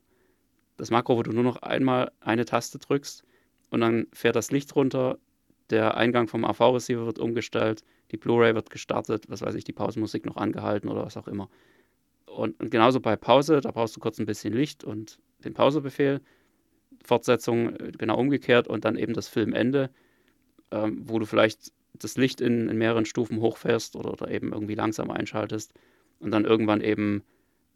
Das 0.78 0.89
Makro, 0.89 1.18
wo 1.18 1.24
du 1.24 1.32
nur 1.32 1.43
noch 1.43 1.58
einmal 1.58 2.12
eine 2.22 2.45
Taste 2.45 2.80
drückst 2.80 3.24
und 3.72 3.82
dann 3.82 4.07
fährt 4.13 4.36
das 4.36 4.51
Licht 4.51 4.76
runter, 4.76 5.17
der 5.72 5.97
Eingang 5.97 6.28
vom 6.28 6.45
AV-Receiver 6.45 7.05
wird 7.05 7.17
umgestellt, 7.17 7.84
die 8.11 8.17
Blu-ray 8.17 8.53
wird 8.53 8.69
gestartet, 8.69 9.26
was 9.30 9.41
weiß 9.41 9.55
ich, 9.55 9.63
die 9.63 9.72
Pausenmusik 9.72 10.26
noch 10.26 10.36
angehalten 10.36 10.89
oder 10.89 11.03
was 11.05 11.17
auch 11.17 11.28
immer. 11.28 11.49
Und, 12.26 12.59
und, 12.59 12.69
genauso 12.69 12.99
bei 12.99 13.15
Pause, 13.15 13.61
da 13.61 13.72
brauchst 13.72 13.95
du 13.95 13.99
kurz 13.99 14.19
ein 14.19 14.26
bisschen 14.26 14.53
Licht 14.53 14.84
und 14.84 15.19
den 15.43 15.53
Pausebefehl, 15.53 16.22
Fortsetzung 17.03 17.76
äh, 17.76 17.91
genau 17.97 18.17
umgekehrt 18.19 18.67
und 18.67 18.86
dann 18.86 18.97
eben 18.97 19.13
das 19.13 19.28
Filmende, 19.28 19.89
ähm, 20.72 21.01
wo 21.05 21.17
du 21.17 21.26
vielleicht 21.26 21.72
das 21.93 22.17
Licht 22.17 22.41
in, 22.41 22.69
in 22.69 22.78
mehreren 22.78 23.05
Stufen 23.05 23.39
hochfährst 23.39 23.95
oder, 23.95 24.11
oder, 24.11 24.30
eben 24.30 24.53
irgendwie 24.53 24.76
langsam 24.76 25.09
einschaltest 25.09 25.74
und 26.19 26.32
dann 26.32 26.45
irgendwann 26.45 26.82
eben 26.82 27.24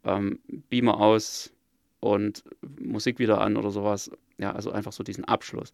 ähm, 0.04 0.38
Beamer 0.68 1.00
aus, 1.00 1.56
und 2.00 2.44
Musik 2.80 3.18
wieder 3.18 3.40
an 3.40 3.56
oder 3.56 3.70
sowas. 3.70 4.10
Ja, 4.38 4.52
also 4.52 4.70
einfach 4.70 4.92
so 4.92 5.02
diesen 5.02 5.24
Abschluss. 5.24 5.72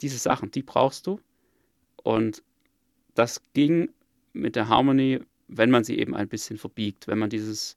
Diese 0.00 0.18
Sachen, 0.18 0.50
die 0.50 0.62
brauchst 0.62 1.06
du. 1.06 1.20
Und 2.02 2.42
das 3.14 3.40
ging 3.52 3.90
mit 4.32 4.56
der 4.56 4.68
Harmony, 4.68 5.20
wenn 5.48 5.70
man 5.70 5.84
sie 5.84 5.98
eben 5.98 6.14
ein 6.14 6.28
bisschen 6.28 6.58
verbiegt, 6.58 7.06
wenn 7.06 7.18
man 7.18 7.30
dieses 7.30 7.76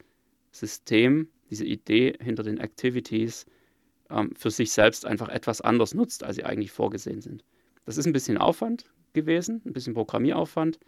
System, 0.52 1.28
diese 1.50 1.66
Idee 1.66 2.18
hinter 2.22 2.44
den 2.44 2.58
Activities 2.60 3.46
ähm, 4.10 4.34
für 4.36 4.50
sich 4.50 4.72
selbst 4.72 5.06
einfach 5.06 5.30
etwas 5.30 5.62
anders 5.62 5.94
nutzt, 5.94 6.24
als 6.24 6.38
sie 6.38 6.46
eigentlich 6.46 6.72
vorgesehen 6.72 7.22
sind. 7.22 7.44
Das 7.86 7.98
ist 7.98 8.08
ein 8.08 8.14
bisschen 8.14 8.38
Aufwand 8.38 8.86
gewesen, 9.14 9.62
ein 9.66 9.74
bisschen 9.74 9.94
Programmieraufwand. 9.94 10.80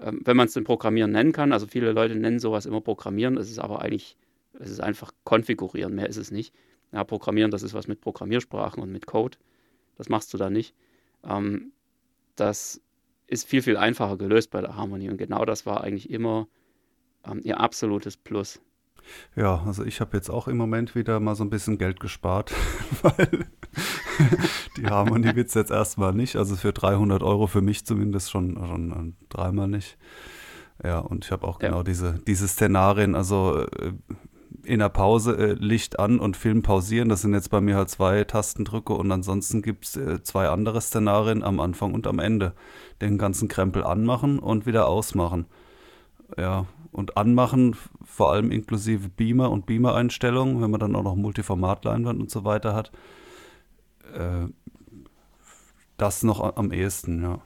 Ähm, 0.00 0.20
wenn 0.24 0.36
man 0.36 0.46
es 0.46 0.54
denn 0.54 0.64
Programmieren 0.64 1.10
nennen 1.10 1.32
kann, 1.32 1.52
also 1.52 1.66
viele 1.66 1.92
Leute 1.92 2.14
nennen 2.14 2.38
sowas 2.38 2.64
immer 2.64 2.80
Programmieren, 2.80 3.36
es 3.36 3.50
ist 3.50 3.58
aber 3.58 3.82
eigentlich 3.82 4.16
es 4.58 4.70
ist 4.70 4.80
einfach 4.80 5.12
konfigurieren, 5.24 5.94
mehr 5.94 6.08
ist 6.08 6.16
es 6.16 6.30
nicht. 6.30 6.54
Ja, 6.92 7.04
Programmieren, 7.04 7.50
das 7.50 7.62
ist 7.62 7.74
was 7.74 7.88
mit 7.88 8.00
Programmiersprachen 8.00 8.82
und 8.82 8.90
mit 8.90 9.06
Code. 9.06 9.38
Das 9.96 10.08
machst 10.08 10.32
du 10.34 10.38
da 10.38 10.50
nicht. 10.50 10.74
Ähm, 11.24 11.72
das 12.36 12.80
ist 13.26 13.48
viel, 13.48 13.62
viel 13.62 13.76
einfacher 13.76 14.16
gelöst 14.16 14.50
bei 14.50 14.60
der 14.60 14.76
Harmonie. 14.76 15.08
Und 15.08 15.16
genau 15.16 15.44
das 15.44 15.64
war 15.64 15.82
eigentlich 15.82 16.10
immer 16.10 16.48
ähm, 17.24 17.40
ihr 17.44 17.60
absolutes 17.60 18.16
Plus. 18.16 18.60
Ja, 19.34 19.62
also 19.66 19.84
ich 19.84 20.00
habe 20.00 20.16
jetzt 20.16 20.30
auch 20.30 20.48
im 20.48 20.56
Moment 20.56 20.94
wieder 20.94 21.18
mal 21.18 21.34
so 21.34 21.44
ein 21.44 21.50
bisschen 21.50 21.78
Geld 21.78 21.98
gespart, 21.98 22.52
weil 23.02 23.46
die 24.76 24.86
Harmonie 24.86 25.34
wird 25.34 25.48
es 25.48 25.54
jetzt 25.54 25.70
erstmal 25.70 26.12
nicht. 26.12 26.36
Also 26.36 26.56
für 26.56 26.72
300 26.72 27.22
Euro 27.22 27.46
für 27.46 27.62
mich 27.62 27.86
zumindest 27.86 28.30
schon, 28.30 28.56
schon 28.56 28.92
äh, 28.92 29.24
dreimal 29.28 29.68
nicht. 29.68 29.96
Ja, 30.84 30.98
und 30.98 31.24
ich 31.24 31.30
habe 31.30 31.46
auch 31.46 31.58
genau 31.58 31.82
diese, 31.82 32.20
diese 32.26 32.48
Szenarien, 32.48 33.14
also 33.14 33.66
äh, 33.66 33.92
in 34.64 34.78
der 34.78 34.88
Pause 34.88 35.36
äh, 35.36 35.52
Licht 35.54 35.98
an 35.98 36.18
und 36.18 36.36
Film 36.36 36.62
pausieren. 36.62 37.08
Das 37.08 37.22
sind 37.22 37.34
jetzt 37.34 37.50
bei 37.50 37.60
mir 37.60 37.76
halt 37.76 37.90
zwei 37.90 38.24
Tastendrücke 38.24 38.92
und 38.92 39.10
ansonsten 39.10 39.62
gibt 39.62 39.84
es 39.84 39.96
äh, 39.96 40.22
zwei 40.22 40.48
andere 40.48 40.80
Szenarien 40.80 41.42
am 41.42 41.60
Anfang 41.60 41.94
und 41.94 42.06
am 42.06 42.18
Ende. 42.18 42.54
Den 43.00 43.18
ganzen 43.18 43.48
Krempel 43.48 43.84
anmachen 43.84 44.38
und 44.38 44.66
wieder 44.66 44.86
ausmachen. 44.86 45.46
Ja, 46.38 46.66
und 46.92 47.16
anmachen, 47.16 47.76
vor 48.04 48.32
allem 48.32 48.50
inklusive 48.50 49.08
Beamer 49.08 49.50
und 49.50 49.66
Beamer-Einstellungen, 49.66 50.62
wenn 50.62 50.70
man 50.70 50.80
dann 50.80 50.94
auch 50.94 51.02
noch 51.02 51.16
Multiformat-Leinwand 51.16 52.20
und 52.20 52.30
so 52.30 52.44
weiter 52.44 52.74
hat. 52.74 52.92
Äh, 54.14 54.48
das 55.96 56.22
noch 56.22 56.56
am 56.56 56.72
ehesten, 56.72 57.22
ja. 57.22 57.40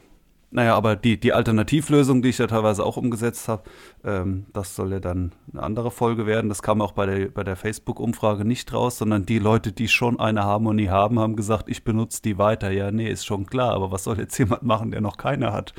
Naja, 0.50 0.76
aber 0.76 0.94
die, 0.94 1.18
die 1.18 1.32
Alternativlösung, 1.32 2.22
die 2.22 2.28
ich 2.28 2.38
ja 2.38 2.46
teilweise 2.46 2.84
auch 2.84 2.96
umgesetzt 2.96 3.48
habe, 3.48 3.64
ähm, 4.04 4.46
das 4.52 4.76
soll 4.76 4.92
ja 4.92 5.00
dann 5.00 5.32
eine 5.52 5.62
andere 5.62 5.90
Folge 5.90 6.24
werden. 6.26 6.48
Das 6.48 6.62
kam 6.62 6.80
auch 6.80 6.92
bei 6.92 7.06
der, 7.06 7.28
bei 7.28 7.42
der 7.42 7.56
Facebook-Umfrage 7.56 8.44
nicht 8.44 8.72
raus, 8.72 8.98
sondern 8.98 9.26
die 9.26 9.40
Leute, 9.40 9.72
die 9.72 9.88
schon 9.88 10.20
eine 10.20 10.44
Harmonie 10.44 10.88
haben, 10.88 11.18
haben 11.18 11.34
gesagt, 11.34 11.68
ich 11.68 11.82
benutze 11.82 12.22
die 12.22 12.38
weiter. 12.38 12.70
Ja, 12.70 12.92
nee, 12.92 13.10
ist 13.10 13.26
schon 13.26 13.46
klar, 13.46 13.72
aber 13.72 13.90
was 13.90 14.04
soll 14.04 14.18
jetzt 14.18 14.38
jemand 14.38 14.62
machen, 14.62 14.92
der 14.92 15.00
noch 15.00 15.16
keine 15.16 15.52
hat? 15.52 15.74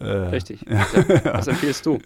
Äh, 0.00 0.06
Richtig. 0.06 0.66
Ja. 0.68 1.34
Was 1.34 1.46
empfiehlst 1.46 1.86
du? 1.86 1.98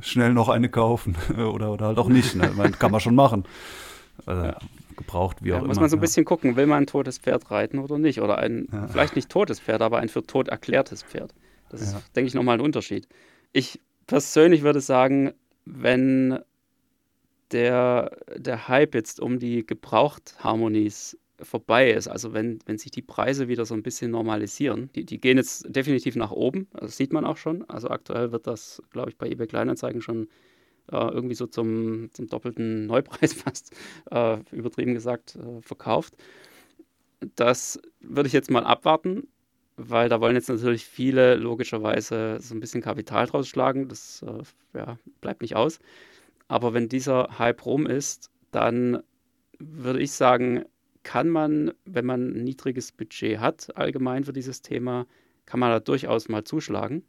Schnell 0.00 0.32
noch 0.32 0.48
eine 0.48 0.68
kaufen 0.68 1.16
oder, 1.36 1.70
oder 1.70 1.86
halt 1.86 1.98
auch 1.98 2.08
nicht. 2.08 2.34
Ne? 2.34 2.50
kann 2.78 2.90
man 2.90 3.00
schon 3.00 3.14
machen. 3.14 3.44
Also, 4.24 4.42
ja 4.42 4.56
gebraucht, 4.96 5.38
wie 5.42 5.50
ja, 5.50 5.56
auch 5.56 5.60
muss 5.60 5.64
immer. 5.64 5.68
Muss 5.68 5.80
man 5.80 5.90
so 5.90 5.96
ein 5.96 6.00
bisschen 6.00 6.24
gucken, 6.24 6.56
will 6.56 6.66
man 6.66 6.84
ein 6.84 6.86
totes 6.86 7.18
Pferd 7.18 7.50
reiten 7.50 7.78
oder 7.78 7.98
nicht? 7.98 8.20
Oder 8.20 8.38
ein, 8.38 8.68
ja. 8.72 8.88
vielleicht 8.88 9.16
nicht 9.16 9.28
totes 9.28 9.60
Pferd, 9.60 9.82
aber 9.82 9.98
ein 9.98 10.08
für 10.08 10.22
tot 10.22 10.48
erklärtes 10.48 11.02
Pferd. 11.02 11.34
Das 11.68 11.80
ist, 11.80 11.96
denke 12.14 12.28
ich, 12.28 12.34
nochmal 12.34 12.58
ein 12.58 12.60
Unterschied. 12.60 13.08
Ich 13.52 13.80
persönlich 14.06 14.62
würde 14.62 14.80
sagen, 14.80 15.32
wenn 15.64 16.38
der, 17.52 18.16
der 18.36 18.68
Hype 18.68 18.94
jetzt 18.94 19.20
um 19.20 19.38
die 19.38 19.66
Gebrauchtharmonies 19.66 21.18
vorbei 21.42 21.90
ist, 21.90 22.08
also 22.08 22.32
wenn, 22.32 22.60
wenn 22.66 22.78
sich 22.78 22.90
die 22.90 23.02
Preise 23.02 23.48
wieder 23.48 23.66
so 23.66 23.74
ein 23.74 23.82
bisschen 23.82 24.10
normalisieren, 24.10 24.90
die, 24.94 25.04
die 25.04 25.20
gehen 25.20 25.36
jetzt 25.36 25.66
definitiv 25.68 26.16
nach 26.16 26.30
oben, 26.30 26.68
das 26.72 26.96
sieht 26.96 27.12
man 27.12 27.24
auch 27.24 27.36
schon. 27.36 27.68
Also 27.68 27.88
aktuell 27.88 28.32
wird 28.32 28.46
das, 28.46 28.82
glaube 28.90 29.10
ich, 29.10 29.18
bei 29.18 29.28
eBay 29.28 29.46
Kleinanzeigen 29.46 30.00
schon 30.00 30.28
irgendwie 30.90 31.34
so 31.34 31.46
zum, 31.46 32.10
zum 32.12 32.28
doppelten 32.28 32.86
Neupreis 32.86 33.32
fast, 33.32 33.74
äh, 34.10 34.38
übertrieben 34.52 34.94
gesagt, 34.94 35.36
äh, 35.36 35.60
verkauft. 35.62 36.14
Das 37.34 37.80
würde 38.00 38.26
ich 38.26 38.32
jetzt 38.32 38.50
mal 38.50 38.64
abwarten, 38.64 39.26
weil 39.76 40.08
da 40.08 40.20
wollen 40.20 40.36
jetzt 40.36 40.48
natürlich 40.48 40.84
viele 40.84 41.36
logischerweise 41.36 42.38
so 42.40 42.54
ein 42.54 42.60
bisschen 42.60 42.82
Kapital 42.82 43.26
draus 43.26 43.48
schlagen. 43.48 43.88
Das 43.88 44.22
äh, 44.22 44.78
ja, 44.78 44.98
bleibt 45.20 45.42
nicht 45.42 45.56
aus. 45.56 45.78
Aber 46.48 46.74
wenn 46.74 46.88
dieser 46.88 47.38
Hype 47.38 47.64
rum 47.66 47.86
ist, 47.86 48.30
dann 48.52 49.02
würde 49.58 50.00
ich 50.00 50.12
sagen, 50.12 50.64
kann 51.02 51.28
man, 51.28 51.72
wenn 51.84 52.04
man 52.04 52.36
ein 52.36 52.44
niedriges 52.44 52.92
Budget 52.92 53.38
hat, 53.40 53.76
allgemein 53.76 54.24
für 54.24 54.32
dieses 54.32 54.62
Thema, 54.62 55.06
kann 55.46 55.60
man 55.60 55.70
da 55.70 55.80
durchaus 55.80 56.28
mal 56.28 56.44
zuschlagen 56.44 57.04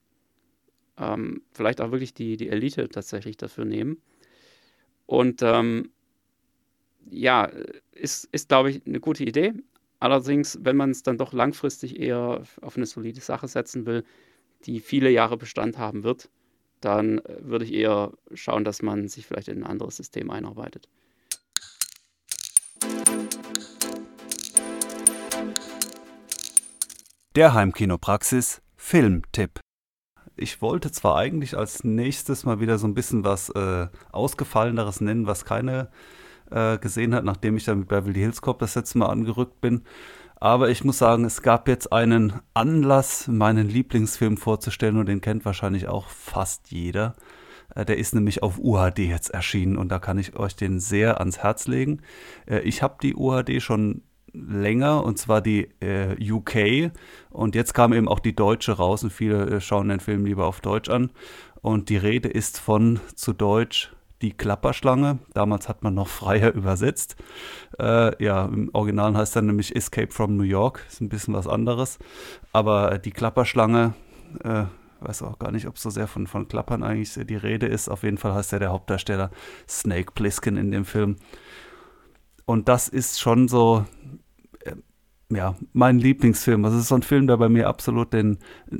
ähm, 0.97 1.41
vielleicht 1.53 1.81
auch 1.81 1.91
wirklich 1.91 2.13
die, 2.13 2.37
die 2.37 2.49
Elite 2.49 2.89
tatsächlich 2.89 3.37
dafür 3.37 3.65
nehmen. 3.65 4.01
Und 5.05 5.41
ähm, 5.41 5.91
ja, 7.09 7.49
ist, 7.91 8.25
ist 8.31 8.49
glaube 8.49 8.71
ich, 8.71 8.85
eine 8.85 8.99
gute 8.99 9.23
Idee. 9.23 9.53
Allerdings, 9.99 10.59
wenn 10.61 10.75
man 10.75 10.91
es 10.91 11.03
dann 11.03 11.17
doch 11.17 11.33
langfristig 11.33 11.99
eher 11.99 12.43
auf 12.61 12.77
eine 12.77 12.85
solide 12.85 13.21
Sache 13.21 13.47
setzen 13.47 13.85
will, 13.85 14.03
die 14.65 14.79
viele 14.79 15.09
Jahre 15.09 15.37
Bestand 15.37 15.77
haben 15.77 16.03
wird, 16.03 16.29
dann 16.81 17.19
äh, 17.19 17.37
würde 17.41 17.65
ich 17.65 17.73
eher 17.73 18.11
schauen, 18.33 18.63
dass 18.63 18.81
man 18.81 19.07
sich 19.07 19.25
vielleicht 19.25 19.47
in 19.47 19.59
ein 19.59 19.69
anderes 19.69 19.97
System 19.97 20.29
einarbeitet. 20.29 20.87
Der 27.35 27.53
Heimkinopraxis 27.53 28.61
Filmtipp 28.75 29.59
ich 30.37 30.61
wollte 30.61 30.91
zwar 30.91 31.17
eigentlich 31.17 31.57
als 31.57 31.83
nächstes 31.83 32.45
mal 32.45 32.59
wieder 32.59 32.77
so 32.77 32.87
ein 32.87 32.93
bisschen 32.93 33.23
was 33.23 33.49
äh, 33.49 33.87
Ausgefalleneres 34.11 35.01
nennen, 35.01 35.27
was 35.27 35.45
keine 35.45 35.89
äh, 36.51 36.77
gesehen 36.77 37.13
hat, 37.13 37.23
nachdem 37.23 37.57
ich 37.57 37.65
dann 37.65 37.79
mit 37.79 37.87
Beverly 37.87 38.19
Hills 38.19 38.41
Cop 38.41 38.59
das 38.59 38.75
letzte 38.75 38.99
Mal 38.99 39.07
angerückt 39.07 39.61
bin. 39.61 39.83
Aber 40.39 40.69
ich 40.69 40.83
muss 40.83 40.99
sagen, 40.99 41.25
es 41.25 41.41
gab 41.41 41.67
jetzt 41.67 41.91
einen 41.91 42.33
Anlass, 42.53 43.27
meinen 43.27 43.67
Lieblingsfilm 43.69 44.37
vorzustellen 44.37 44.97
und 44.97 45.07
den 45.07 45.21
kennt 45.21 45.45
wahrscheinlich 45.45 45.87
auch 45.87 46.09
fast 46.09 46.71
jeder. 46.71 47.15
Äh, 47.75 47.85
der 47.85 47.97
ist 47.97 48.13
nämlich 48.13 48.43
auf 48.43 48.59
UHD 48.59 48.99
jetzt 48.99 49.31
erschienen 49.31 49.77
und 49.77 49.89
da 49.89 49.99
kann 49.99 50.19
ich 50.19 50.35
euch 50.37 50.55
den 50.55 50.79
sehr 50.79 51.19
ans 51.19 51.39
Herz 51.39 51.67
legen. 51.67 52.01
Äh, 52.45 52.59
ich 52.59 52.83
habe 52.83 52.97
die 53.01 53.15
UHD 53.15 53.61
schon 53.61 54.03
länger 54.47 55.03
und 55.03 55.17
zwar 55.17 55.41
die 55.41 55.69
äh, 55.81 56.15
UK 56.31 56.91
und 57.29 57.55
jetzt 57.55 57.73
kam 57.73 57.93
eben 57.93 58.07
auch 58.07 58.19
die 58.19 58.35
deutsche 58.35 58.73
raus 58.73 59.03
und 59.03 59.11
viele 59.11 59.45
äh, 59.49 59.61
schauen 59.61 59.89
den 59.89 59.99
Film 59.99 60.25
lieber 60.25 60.45
auf 60.45 60.61
Deutsch 60.61 60.89
an 60.89 61.11
und 61.61 61.89
die 61.89 61.97
Rede 61.97 62.29
ist 62.29 62.59
von 62.59 62.99
zu 63.15 63.33
Deutsch 63.33 63.91
die 64.21 64.31
Klapperschlange. 64.31 65.19
Damals 65.33 65.69
hat 65.69 65.83
man 65.83 65.93
noch 65.93 66.07
freier 66.07 66.53
übersetzt. 66.55 67.15
Äh, 67.79 68.23
ja, 68.23 68.45
im 68.45 68.69
Original 68.73 69.15
heißt 69.15 69.35
er 69.35 69.41
nämlich 69.43 69.75
Escape 69.75 70.11
from 70.11 70.37
New 70.37 70.43
York. 70.43 70.85
Ist 70.87 71.01
ein 71.01 71.09
bisschen 71.09 71.33
was 71.33 71.47
anderes. 71.47 71.99
Aber 72.51 72.97
die 72.97 73.11
Klapperschlange, 73.11 73.93
äh, 74.43 74.65
weiß 75.01 75.21
auch 75.23 75.37
gar 75.37 75.51
nicht, 75.51 75.67
ob 75.67 75.77
so 75.77 75.89
sehr 75.89 76.07
von, 76.07 76.25
von 76.25 76.47
Klappern 76.47 76.83
eigentlich 76.83 77.13
die 77.13 77.35
Rede 77.35 77.67
ist. 77.67 77.89
Auf 77.89 78.03
jeden 78.03 78.17
Fall 78.17 78.33
heißt 78.33 78.53
er 78.53 78.59
der 78.59 78.71
Hauptdarsteller 78.71 79.29
Snake 79.67 80.13
Plissken 80.13 80.57
in 80.57 80.71
dem 80.71 80.85
Film. 80.85 81.17
Und 82.45 82.69
das 82.69 82.87
ist 82.87 83.19
schon 83.19 83.47
so, 83.47 83.85
ja, 85.31 85.55
mein 85.73 85.99
Lieblingsfilm. 85.99 86.63
Das 86.63 86.73
ist 86.73 86.87
so 86.87 86.95
ein 86.95 87.03
Film, 87.03 87.27
der 87.27 87.37
bei 87.37 87.49
mir 87.49 87.67
absolut 87.67 88.13
den 88.13 88.37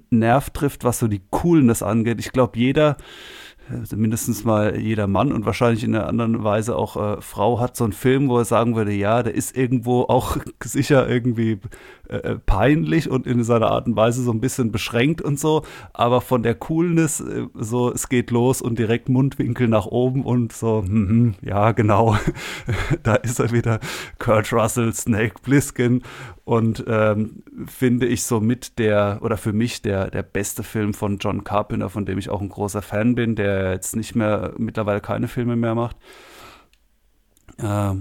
Nerv 0.09 0.49
trifft, 0.51 0.83
was 0.83 0.99
so 0.99 1.07
die 1.07 1.21
Coolness 1.29 1.83
angeht. 1.83 2.19
Ich 2.19 2.31
glaube, 2.31 2.57
jeder 2.57 2.97
also 3.69 3.97
mindestens 3.97 4.43
mal 4.43 4.77
jeder 4.79 5.07
Mann 5.07 5.31
und 5.31 5.45
wahrscheinlich 5.45 5.83
in 5.83 5.95
einer 5.95 6.07
anderen 6.07 6.43
Weise 6.43 6.75
auch 6.75 6.95
äh, 6.95 7.21
Frau 7.21 7.59
hat 7.59 7.75
so 7.75 7.83
einen 7.83 7.93
Film, 7.93 8.29
wo 8.29 8.37
er 8.37 8.45
sagen 8.45 8.75
würde, 8.75 8.93
ja, 8.93 9.23
der 9.23 9.35
ist 9.35 9.57
irgendwo 9.57 10.03
auch 10.03 10.37
sicher 10.63 11.07
irgendwie 11.07 11.59
äh, 12.09 12.17
äh, 12.17 12.39
peinlich 12.45 13.09
und 13.09 13.27
in 13.27 13.43
seiner 13.43 13.71
Art 13.71 13.87
und 13.87 13.95
Weise 13.95 14.23
so 14.23 14.31
ein 14.31 14.39
bisschen 14.39 14.71
beschränkt 14.71 15.21
und 15.21 15.39
so, 15.39 15.63
aber 15.93 16.21
von 16.21 16.43
der 16.43 16.55
Coolness, 16.55 17.19
äh, 17.19 17.47
so 17.53 17.91
es 17.91 18.09
geht 18.09 18.31
los 18.31 18.61
und 18.61 18.79
direkt 18.79 19.09
Mundwinkel 19.09 19.67
nach 19.67 19.85
oben 19.85 20.23
und 20.23 20.53
so, 20.53 20.83
mm, 20.83 21.35
ja, 21.41 21.71
genau, 21.71 22.17
da 23.03 23.15
ist 23.15 23.39
er 23.39 23.51
wieder, 23.51 23.79
Kurt 24.19 24.51
Russell, 24.53 24.93
Snake 24.93 25.35
Plissken. 25.41 26.03
Und 26.45 26.85
ähm, 26.87 27.43
finde 27.65 28.05
ich 28.05 28.23
so 28.23 28.39
mit 28.39 28.79
der, 28.79 29.19
oder 29.21 29.35
für 29.35 29.51
mich 29.51 29.81
der, 29.81 30.09
der 30.09 30.23
beste 30.23 30.63
Film 30.63 30.93
von 30.93 31.17
John 31.17 31.43
Carpenter, 31.43 31.89
von 31.89 32.05
dem 32.05 32.17
ich 32.17 32.29
auch 32.29 32.39
ein 32.39 32.47
großer 32.47 32.81
Fan 32.81 33.15
bin, 33.15 33.35
der 33.35 33.73
jetzt 33.73 33.97
nicht 33.97 34.15
mehr, 34.15 34.53
mittlerweile 34.57 35.01
keine 35.01 35.27
Filme 35.27 35.57
mehr 35.57 35.75
macht. 35.75 35.97
Äh, 37.57 37.93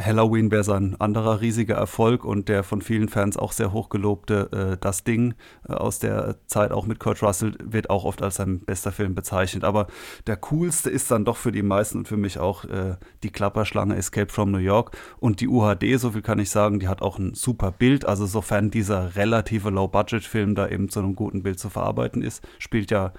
Halloween 0.00 0.50
wäre 0.50 0.64
sein 0.64 0.96
anderer 0.98 1.40
riesiger 1.40 1.76
Erfolg 1.76 2.24
und 2.24 2.48
der 2.48 2.64
von 2.64 2.82
vielen 2.82 3.08
Fans 3.08 3.36
auch 3.36 3.52
sehr 3.52 3.72
hochgelobte 3.72 4.72
äh, 4.74 4.76
Das 4.80 5.04
Ding 5.04 5.34
äh, 5.68 5.72
aus 5.72 6.00
der 6.00 6.36
Zeit 6.46 6.72
auch 6.72 6.86
mit 6.86 6.98
Kurt 6.98 7.22
Russell 7.22 7.56
wird 7.62 7.90
auch 7.90 8.04
oft 8.04 8.22
als 8.22 8.36
sein 8.36 8.60
bester 8.60 8.90
Film 8.90 9.14
bezeichnet. 9.14 9.62
Aber 9.62 9.86
der 10.26 10.36
coolste 10.36 10.90
ist 10.90 11.10
dann 11.12 11.24
doch 11.24 11.36
für 11.36 11.52
die 11.52 11.62
meisten 11.62 11.98
und 11.98 12.08
für 12.08 12.16
mich 12.16 12.38
auch 12.38 12.64
äh, 12.64 12.96
die 13.22 13.30
Klapperschlange 13.30 13.94
Escape 13.94 14.32
from 14.32 14.50
New 14.50 14.58
York 14.58 14.96
und 15.20 15.40
die 15.40 15.48
UHD, 15.48 15.98
so 15.98 16.10
viel 16.10 16.22
kann 16.22 16.40
ich 16.40 16.50
sagen, 16.50 16.80
die 16.80 16.88
hat 16.88 17.00
auch 17.00 17.18
ein 17.18 17.34
super 17.34 17.70
Bild. 17.70 18.06
Also 18.06 18.26
sofern 18.26 18.72
dieser 18.72 19.14
relative 19.14 19.70
Low-Budget-Film 19.70 20.56
da 20.56 20.66
eben 20.68 20.88
zu 20.88 20.98
einem 20.98 21.14
guten 21.14 21.44
Bild 21.44 21.60
zu 21.60 21.70
verarbeiten 21.70 22.22
ist, 22.22 22.42
spielt 22.58 22.90
ja 22.90 23.12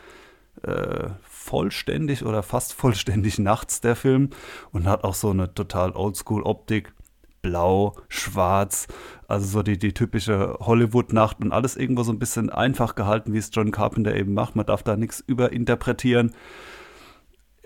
vollständig 1.46 2.26
oder 2.26 2.43
fast 2.43 2.74
vollständig 2.74 3.38
nachts 3.38 3.80
der 3.80 3.96
Film 3.96 4.32
und 4.72 4.88
hat 4.88 5.04
auch 5.04 5.14
so 5.14 5.30
eine 5.30 5.54
total 5.54 5.91
Oldschool-Optik. 5.91 6.93
Blau, 7.41 7.96
schwarz, 8.10 8.88
also 9.28 9.46
so 9.46 9.62
die, 9.62 9.78
die 9.78 9.93
typische 9.93 10.58
Hollywood-Nacht 10.60 11.41
und 11.41 11.52
alles 11.52 11.78
irgendwo 11.78 12.02
so 12.02 12.12
ein 12.12 12.18
bisschen 12.18 12.50
einfach 12.50 12.96
gehalten, 12.96 13.34
wie 13.34 13.38
es 13.38 13.52
John 13.54 13.70
Carpenter 13.70 14.16
eben 14.16 14.34
macht. 14.34 14.56
Man 14.56 14.66
darf 14.66 14.82
da 14.82 14.98
nichts 14.98 15.24
überinterpretieren 15.28 16.34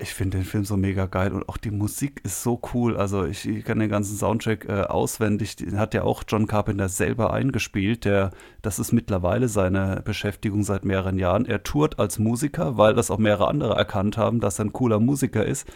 ich 0.01 0.13
finde 0.13 0.37
den 0.37 0.45
Film 0.45 0.65
so 0.65 0.77
mega 0.77 1.05
geil 1.05 1.31
und 1.31 1.47
auch 1.49 1.57
die 1.57 1.71
Musik 1.71 2.21
ist 2.23 2.43
so 2.43 2.61
cool. 2.73 2.97
Also 2.97 3.25
ich, 3.25 3.47
ich 3.47 3.63
kann 3.63 3.79
den 3.79 3.89
ganzen 3.89 4.17
Soundtrack 4.17 4.65
äh, 4.67 4.81
auswendig. 4.83 5.55
Den 5.55 5.79
hat 5.79 5.93
ja 5.93 6.03
auch 6.03 6.23
John 6.27 6.47
Carpenter 6.47 6.89
selber 6.89 7.33
eingespielt. 7.33 8.05
Der, 8.05 8.31
das 8.61 8.79
ist 8.79 8.91
mittlerweile 8.91 9.47
seine 9.47 10.01
Beschäftigung 10.03 10.63
seit 10.63 10.85
mehreren 10.85 11.17
Jahren. 11.17 11.45
Er 11.45 11.63
tourt 11.63 11.99
als 11.99 12.19
Musiker, 12.19 12.77
weil 12.77 12.93
das 12.93 13.11
auch 13.11 13.17
mehrere 13.17 13.47
andere 13.47 13.75
erkannt 13.75 14.17
haben, 14.17 14.39
dass 14.39 14.59
er 14.59 14.65
ein 14.65 14.73
cooler 14.73 14.99
Musiker 14.99 15.45
ist. 15.45 15.67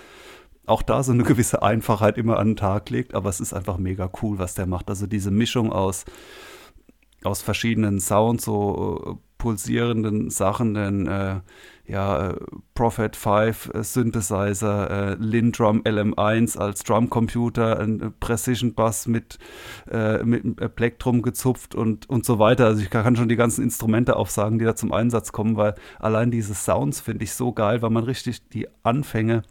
Auch 0.65 0.82
da 0.82 1.03
so 1.03 1.11
eine 1.11 1.24
gewisse 1.24 1.61
Einfachheit 1.61 2.17
immer 2.17 2.39
an 2.39 2.49
den 2.49 2.55
Tag 2.55 2.89
legt, 2.89 3.13
aber 3.13 3.30
es 3.30 3.39
ist 3.39 3.53
einfach 3.53 3.78
mega 3.78 4.09
cool, 4.21 4.39
was 4.39 4.55
der 4.55 4.65
macht. 4.65 4.89
Also 4.89 5.07
diese 5.07 5.32
Mischung 5.32 5.71
aus 5.71 6.05
aus 7.24 7.41
verschiedenen 7.41 7.99
Sounds, 7.99 8.43
so 8.43 9.01
äh, 9.05 9.28
pulsierenden 9.38 10.30
Sachen, 10.30 10.74
denn 10.74 11.07
äh, 11.07 11.39
ja, 11.86 12.29
äh, 12.29 12.36
Prophet 12.75 13.15
5 13.15 13.71
äh, 13.73 13.84
Synthesizer, 13.84 14.89
äh, 14.89 15.15
Lindrum 15.19 15.81
LM1 15.84 16.57
als 16.57 16.84
Drumcomputer, 16.84 17.79
ein 17.79 18.13
Precision 18.19 18.73
Bass 18.73 19.07
mit, 19.07 19.38
äh, 19.91 20.23
mit 20.23 20.75
Plektrum 20.75 21.21
gezupft 21.21 21.75
und, 21.75 22.09
und 22.09 22.25
so 22.25 22.39
weiter. 22.39 22.65
Also 22.67 22.81
ich 22.81 22.89
kann 22.89 23.15
schon 23.15 23.29
die 23.29 23.36
ganzen 23.36 23.63
Instrumente 23.63 24.15
aufsagen, 24.15 24.59
die 24.59 24.65
da 24.65 24.75
zum 24.75 24.93
Einsatz 24.93 25.31
kommen, 25.34 25.57
weil 25.57 25.75
allein 25.99 26.31
diese 26.31 26.53
Sounds 26.53 27.01
finde 27.01 27.25
ich 27.25 27.34
so 27.34 27.51
geil, 27.51 27.81
weil 27.81 27.89
man 27.89 28.05
richtig 28.05 28.47
die 28.49 28.67
Anfänge 28.84 29.43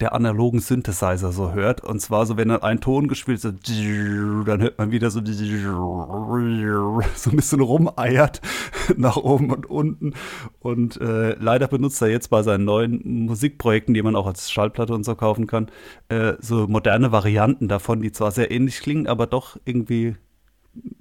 der 0.00 0.12
analogen 0.12 0.60
Synthesizer 0.60 1.32
so 1.32 1.52
hört. 1.52 1.82
Und 1.82 2.00
zwar 2.00 2.26
so, 2.26 2.36
wenn 2.36 2.48
dann 2.48 2.62
ein 2.62 2.80
Ton 2.80 3.08
gespielt 3.08 3.40
so, 3.40 3.50
dann 3.50 4.62
hört 4.62 4.78
man 4.78 4.90
wieder 4.90 5.10
so, 5.10 5.20
so 5.24 7.30
ein 7.30 7.36
bisschen 7.36 7.60
rumeiert 7.60 8.40
nach 8.96 9.16
oben 9.16 9.52
und 9.52 9.66
unten. 9.66 10.14
Und 10.58 11.00
äh, 11.00 11.34
leider 11.34 11.68
benutzt 11.68 12.02
er 12.02 12.08
jetzt 12.08 12.28
bei 12.28 12.42
seinen 12.42 12.64
neuen 12.64 13.26
Musikprojekten, 13.26 13.94
die 13.94 14.02
man 14.02 14.16
auch 14.16 14.26
als 14.26 14.50
Schallplatte 14.50 14.94
und 14.94 15.04
so 15.04 15.14
kaufen 15.14 15.46
kann, 15.46 15.70
äh, 16.08 16.34
so 16.40 16.66
moderne 16.66 17.12
Varianten 17.12 17.68
davon, 17.68 18.02
die 18.02 18.12
zwar 18.12 18.32
sehr 18.32 18.50
ähnlich 18.50 18.80
klingen, 18.80 19.06
aber 19.06 19.26
doch 19.26 19.56
irgendwie 19.64 20.16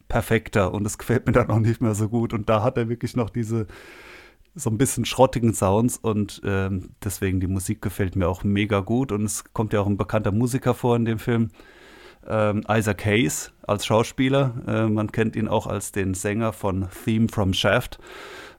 perfekter. 0.07 0.71
Und 0.71 0.85
es 0.85 0.99
gefällt 0.99 1.25
mir 1.25 1.33
dann 1.33 1.49
auch 1.49 1.59
nicht 1.59 1.81
mehr 1.81 1.95
so 1.95 2.09
gut. 2.09 2.33
Und 2.33 2.47
da 2.47 2.61
hat 2.61 2.77
er 2.77 2.89
wirklich 2.89 3.15
noch 3.15 3.31
diese 3.31 3.65
so 4.55 4.69
ein 4.69 4.77
bisschen 4.77 5.05
schrottigen 5.05 5.53
Sounds 5.53 5.97
und 5.97 6.41
ähm, 6.45 6.91
deswegen 7.03 7.39
die 7.39 7.47
Musik 7.47 7.81
gefällt 7.81 8.15
mir 8.15 8.27
auch 8.27 8.43
mega 8.43 8.81
gut 8.81 9.11
und 9.11 9.23
es 9.25 9.43
kommt 9.53 9.73
ja 9.73 9.81
auch 9.81 9.87
ein 9.87 9.97
bekannter 9.97 10.31
Musiker 10.31 10.73
vor 10.73 10.95
in 10.95 11.05
dem 11.05 11.19
Film, 11.19 11.49
ähm, 12.27 12.63
Isaac 12.69 13.05
Hayes 13.05 13.51
als 13.63 13.85
Schauspieler. 13.85 14.53
Äh, 14.67 14.87
man 14.87 15.11
kennt 15.11 15.35
ihn 15.35 15.47
auch 15.47 15.67
als 15.67 15.91
den 15.91 16.13
Sänger 16.13 16.53
von 16.53 16.87
Theme 17.03 17.27
from 17.29 17.53
Shaft 17.53 17.99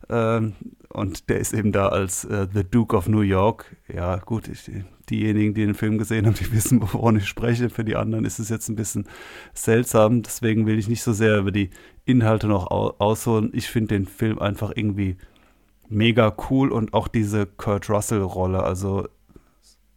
ähm, 0.08 0.54
und 0.88 1.28
der 1.28 1.38
ist 1.38 1.52
eben 1.52 1.72
da 1.72 1.88
als 1.88 2.24
äh, 2.24 2.46
The 2.52 2.64
Duke 2.64 2.96
of 2.96 3.08
New 3.08 3.20
York. 3.20 3.76
Ja 3.92 4.16
gut, 4.16 4.48
ich, 4.48 4.70
diejenigen, 5.10 5.54
die 5.54 5.64
den 5.64 5.74
Film 5.74 5.98
gesehen 5.98 6.26
haben, 6.26 6.34
die 6.34 6.52
wissen, 6.52 6.82
wovon 6.82 7.16
ich 7.16 7.26
spreche. 7.26 7.70
Für 7.70 7.84
die 7.84 7.96
anderen 7.96 8.24
ist 8.24 8.38
es 8.38 8.48
jetzt 8.48 8.68
ein 8.68 8.76
bisschen 8.76 9.06
seltsam, 9.54 10.22
deswegen 10.22 10.66
will 10.66 10.78
ich 10.78 10.88
nicht 10.88 11.02
so 11.02 11.12
sehr 11.12 11.38
über 11.38 11.52
die 11.52 11.70
Inhalte 12.04 12.48
noch 12.48 12.66
ausholen. 12.70 13.50
Ich 13.52 13.68
finde 13.68 13.94
den 13.94 14.06
Film 14.06 14.38
einfach 14.38 14.72
irgendwie 14.74 15.16
mega 15.88 16.34
cool 16.50 16.72
und 16.72 16.94
auch 16.94 17.08
diese 17.08 17.46
Kurt 17.46 17.88
Russell-Rolle, 17.88 18.62
also 18.62 19.08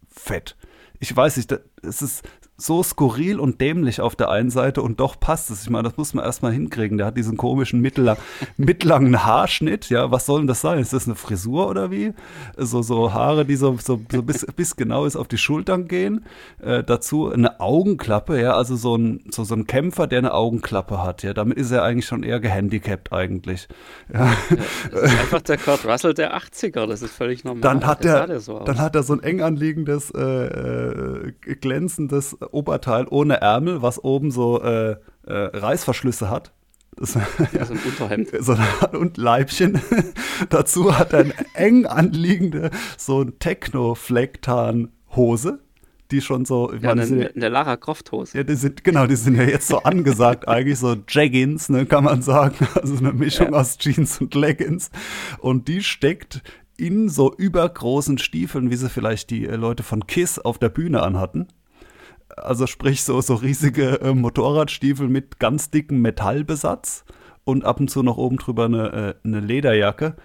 fett. 0.08 0.56
Ich 1.00 1.14
weiß 1.14 1.36
nicht, 1.36 1.52
es 1.82 2.02
ist 2.02 2.28
so 2.60 2.82
skurril 2.82 3.38
und 3.38 3.60
dämlich 3.60 4.00
auf 4.00 4.16
der 4.16 4.30
einen 4.30 4.50
Seite 4.50 4.82
und 4.82 4.98
doch 4.98 5.20
passt 5.20 5.48
es. 5.48 5.62
Ich 5.62 5.70
meine, 5.70 5.84
das 5.84 5.96
muss 5.96 6.12
man 6.12 6.24
erstmal 6.24 6.52
hinkriegen. 6.52 6.98
Der 6.98 7.06
hat 7.06 7.16
diesen 7.16 7.36
komischen 7.36 7.80
mittellang, 7.80 8.16
mittellangen 8.56 9.24
Haarschnitt. 9.24 9.88
Ja, 9.90 10.10
was 10.10 10.26
soll 10.26 10.40
denn 10.40 10.48
das 10.48 10.60
sein? 10.60 10.80
Ist 10.80 10.92
das 10.92 11.06
eine 11.06 11.14
Frisur 11.14 11.68
oder 11.68 11.92
wie? 11.92 12.14
So, 12.56 12.82
so 12.82 13.12
Haare, 13.12 13.44
die 13.44 13.54
so, 13.54 13.78
so, 13.80 14.00
so 14.10 14.22
bis, 14.22 14.44
bis 14.56 14.74
genau 14.74 15.04
ist 15.04 15.14
auf 15.14 15.28
die 15.28 15.38
Schultern 15.38 15.86
gehen. 15.86 16.24
Äh, 16.60 16.82
dazu 16.82 17.30
eine 17.30 17.60
Augenklappe, 17.60 18.40
ja, 18.40 18.54
also 18.54 18.74
so 18.74 18.96
ein, 18.96 19.20
so, 19.30 19.44
so 19.44 19.54
ein 19.54 19.68
Kämpfer, 19.68 20.08
der 20.08 20.18
eine 20.18 20.34
Augenklappe 20.34 21.00
hat. 21.00 21.22
Ja, 21.22 21.34
damit 21.34 21.58
ist 21.58 21.70
er 21.70 21.84
eigentlich 21.84 22.06
schon 22.06 22.24
eher 22.24 22.40
gehandicapt 22.40 23.12
eigentlich. 23.12 23.68
Ja. 24.12 24.24
ja 24.90 25.20
einfach 25.20 25.42
der 25.42 25.58
Kurt 25.58 25.84
Russell 25.84 26.14
der 26.14 26.34
80er, 26.36 26.86
das 26.86 27.02
ist 27.02 27.12
völlig 27.12 27.44
normal. 27.44 27.60
Dann 27.60 27.86
hat, 27.86 28.04
er, 28.04 28.40
so 28.40 28.60
dann 28.60 28.78
hat 28.78 28.96
er 28.96 29.02
so 29.02 29.12
ein 29.12 29.22
eng 29.22 29.42
anliegendes, 29.42 30.10
äh, 30.10 30.22
äh 30.22 31.32
glänzendes 31.60 32.36
Oberteil 32.52 33.06
ohne 33.08 33.40
Ärmel, 33.40 33.82
was 33.82 34.02
oben 34.02 34.30
so 34.30 34.62
äh, 34.62 34.92
äh, 34.92 34.96
Reißverschlüsse 35.26 36.30
hat. 36.30 36.52
Das, 36.98 37.14
ja, 37.14 37.24
so 37.64 37.72
ein 37.74 37.80
Unterhemd. 37.84 38.30
So 38.40 38.56
und 38.98 39.16
Leibchen. 39.16 39.80
Dazu 40.50 40.98
hat 40.98 41.12
er 41.12 41.20
eine 41.20 41.34
eng 41.54 41.86
anliegende, 41.86 42.72
so 42.96 43.22
ein 43.22 43.38
Techno-Flecktarn-Hose, 43.38 45.60
die 46.10 46.20
schon 46.20 46.44
so. 46.44 46.72
Ja, 46.72 46.94
meine, 46.94 47.02
eine, 47.02 47.30
eine 47.34 47.48
Lara 47.48 47.76
Croft-Hose. 47.76 48.38
Ja, 48.38 48.42
die 48.42 48.56
sind, 48.56 48.82
genau, 48.82 49.06
die 49.06 49.14
sind 49.14 49.36
ja 49.36 49.44
jetzt 49.44 49.68
so 49.68 49.84
angesagt, 49.84 50.48
eigentlich 50.48 50.80
so 50.80 50.96
Jaggins, 51.08 51.68
ne, 51.68 51.86
kann 51.86 52.02
man 52.04 52.22
sagen. 52.22 52.66
Also 52.74 52.96
eine 52.96 53.12
Mischung 53.12 53.52
ja. 53.52 53.60
aus 53.60 53.78
Jeans 53.78 54.20
und 54.20 54.34
Leggings. 54.34 54.90
Und 55.38 55.68
die 55.68 55.84
steckt 55.84 56.42
in 56.76 57.08
so 57.08 57.32
übergroßen 57.34 58.18
Stiefeln, 58.18 58.70
wie 58.70 58.76
sie 58.76 58.88
vielleicht 58.88 59.30
die 59.30 59.46
äh, 59.46 59.54
Leute 59.56 59.84
von 59.84 60.06
Kiss 60.06 60.38
auf 60.38 60.58
der 60.58 60.68
Bühne 60.68 61.02
anhatten 61.02 61.48
also 62.44 62.66
sprich 62.66 63.04
so, 63.04 63.20
so 63.20 63.34
riesige 63.34 64.00
äh, 64.00 64.14
Motorradstiefel 64.14 65.08
mit 65.08 65.38
ganz 65.38 65.70
dickem 65.70 66.00
Metallbesatz 66.00 67.04
und 67.44 67.64
ab 67.64 67.80
und 67.80 67.88
zu 67.88 68.02
noch 68.02 68.16
oben 68.16 68.36
drüber 68.36 68.66
eine, 68.66 68.92
äh, 68.92 69.14
eine 69.26 69.40
Lederjacke. 69.40 70.16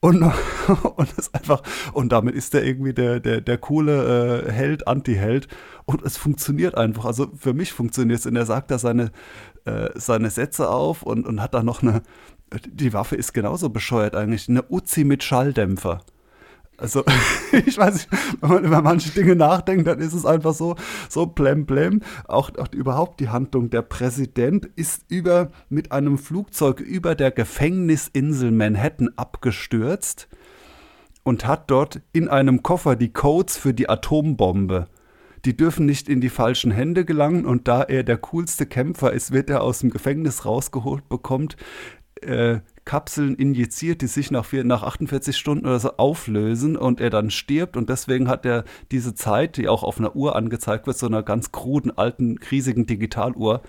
Und, 0.00 0.22
und 0.96 1.12
ist 1.18 1.34
einfach, 1.34 1.62
und 1.92 2.12
damit 2.12 2.34
ist 2.34 2.54
er 2.54 2.64
irgendwie 2.64 2.92
der, 2.92 3.20
der, 3.20 3.40
der 3.40 3.58
coole 3.58 4.44
äh, 4.46 4.52
Held, 4.52 4.86
Anti-Held. 4.86 5.48
Und 5.84 6.02
es 6.02 6.16
funktioniert 6.16 6.76
einfach. 6.76 7.04
Also 7.04 7.32
für 7.36 7.54
mich 7.54 7.72
funktioniert 7.72 8.20
es. 8.20 8.26
Und 8.26 8.36
er 8.36 8.46
sagt 8.46 8.70
da 8.70 8.78
seine, 8.78 9.10
äh, 9.64 9.90
seine 9.94 10.30
Sätze 10.30 10.68
auf 10.70 11.02
und, 11.02 11.26
und 11.26 11.40
hat 11.40 11.54
da 11.54 11.62
noch 11.62 11.82
eine, 11.82 12.02
die 12.66 12.92
Waffe 12.92 13.16
ist 13.16 13.32
genauso 13.32 13.70
bescheuert 13.70 14.14
eigentlich, 14.14 14.48
eine 14.48 14.64
Uzi 14.70 15.04
mit 15.04 15.24
Schalldämpfer. 15.24 16.02
Also, 16.78 17.04
ich 17.66 17.78
weiß 17.78 17.94
nicht, 17.94 18.08
wenn 18.40 18.50
man 18.50 18.64
über 18.64 18.82
manche 18.82 19.10
Dinge 19.10 19.36
nachdenkt, 19.36 19.86
dann 19.86 19.98
ist 19.98 20.12
es 20.12 20.26
einfach 20.26 20.54
so, 20.54 20.76
so 21.08 21.26
blem 21.26 21.66
blem. 21.66 22.02
Auch, 22.28 22.50
auch 22.56 22.72
überhaupt 22.72 23.20
die 23.20 23.28
Handlung. 23.28 23.70
Der 23.70 23.82
Präsident 23.82 24.66
ist 24.76 25.04
über, 25.08 25.50
mit 25.68 25.92
einem 25.92 26.18
Flugzeug 26.18 26.80
über 26.80 27.14
der 27.14 27.30
Gefängnisinsel 27.30 28.50
Manhattan 28.50 29.10
abgestürzt 29.16 30.28
und 31.22 31.46
hat 31.46 31.70
dort 31.70 32.00
in 32.12 32.28
einem 32.28 32.62
Koffer 32.62 32.94
die 32.94 33.12
Codes 33.12 33.56
für 33.56 33.74
die 33.74 33.88
Atombombe. 33.88 34.86
Die 35.44 35.56
dürfen 35.56 35.86
nicht 35.86 36.08
in 36.08 36.20
die 36.20 36.28
falschen 36.28 36.70
Hände 36.70 37.04
gelangen 37.04 37.46
und 37.46 37.68
da 37.68 37.82
er 37.82 38.02
der 38.02 38.18
coolste 38.18 38.66
Kämpfer 38.66 39.12
ist, 39.12 39.32
wird 39.32 39.48
er 39.48 39.62
aus 39.62 39.78
dem 39.78 39.90
Gefängnis 39.90 40.44
rausgeholt, 40.44 41.08
bekommt 41.08 41.56
äh, 42.20 42.58
Kapseln 42.86 43.34
injiziert, 43.34 44.00
die 44.00 44.06
sich 44.06 44.30
nach, 44.30 44.46
vier, 44.46 44.64
nach 44.64 44.82
48 44.82 45.36
Stunden 45.36 45.66
oder 45.66 45.78
so 45.78 45.96
auflösen 45.98 46.76
und 46.76 47.00
er 47.00 47.10
dann 47.10 47.30
stirbt. 47.30 47.76
Und 47.76 47.90
deswegen 47.90 48.28
hat 48.28 48.46
er 48.46 48.64
diese 48.90 49.14
Zeit, 49.14 49.58
die 49.58 49.68
auch 49.68 49.82
auf 49.82 49.98
einer 49.98 50.16
Uhr 50.16 50.34
angezeigt 50.36 50.86
wird, 50.86 50.96
so 50.96 51.06
einer 51.06 51.22
ganz 51.22 51.52
kruden, 51.52 51.90
alten, 51.98 52.38
riesigen 52.50 52.86
Digitaluhr, 52.86 53.62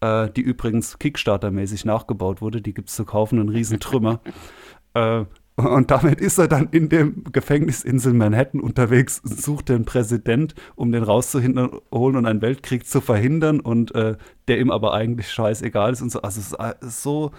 äh, 0.00 0.28
die 0.30 0.42
übrigens 0.42 0.98
Kickstarter-mäßig 0.98 1.86
nachgebaut 1.86 2.40
wurde. 2.40 2.60
Die 2.60 2.74
gibt 2.74 2.90
es 2.90 2.94
zu 2.94 3.04
kaufen, 3.04 3.40
ein 3.40 3.48
Riesentrümmer. 3.48 4.20
äh, 4.94 5.24
und 5.56 5.90
damit 5.90 6.20
ist 6.20 6.38
er 6.38 6.48
dann 6.48 6.68
in 6.72 6.88
dem 6.88 7.24
Gefängnisinsel 7.30 8.14
Manhattan 8.14 8.60
unterwegs, 8.60 9.20
sucht 9.22 9.68
den 9.68 9.84
Präsident, 9.84 10.54
um 10.76 10.92
den 10.92 11.02
rauszuholen 11.02 11.80
und 11.90 12.26
einen 12.26 12.40
Weltkrieg 12.40 12.86
zu 12.86 13.00
verhindern 13.00 13.60
und 13.60 13.94
äh, 13.94 14.16
der 14.48 14.60
ihm 14.60 14.70
aber 14.70 14.94
eigentlich 14.94 15.30
scheißegal 15.30 15.92
ist 15.92 16.00
und 16.00 16.10
so. 16.10 16.22
Also 16.22 16.40
es 16.40 16.52
ist 16.52 16.58
äh, 16.58 16.74
so 16.80 17.32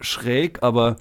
schräg, 0.00 0.62
aber 0.62 0.96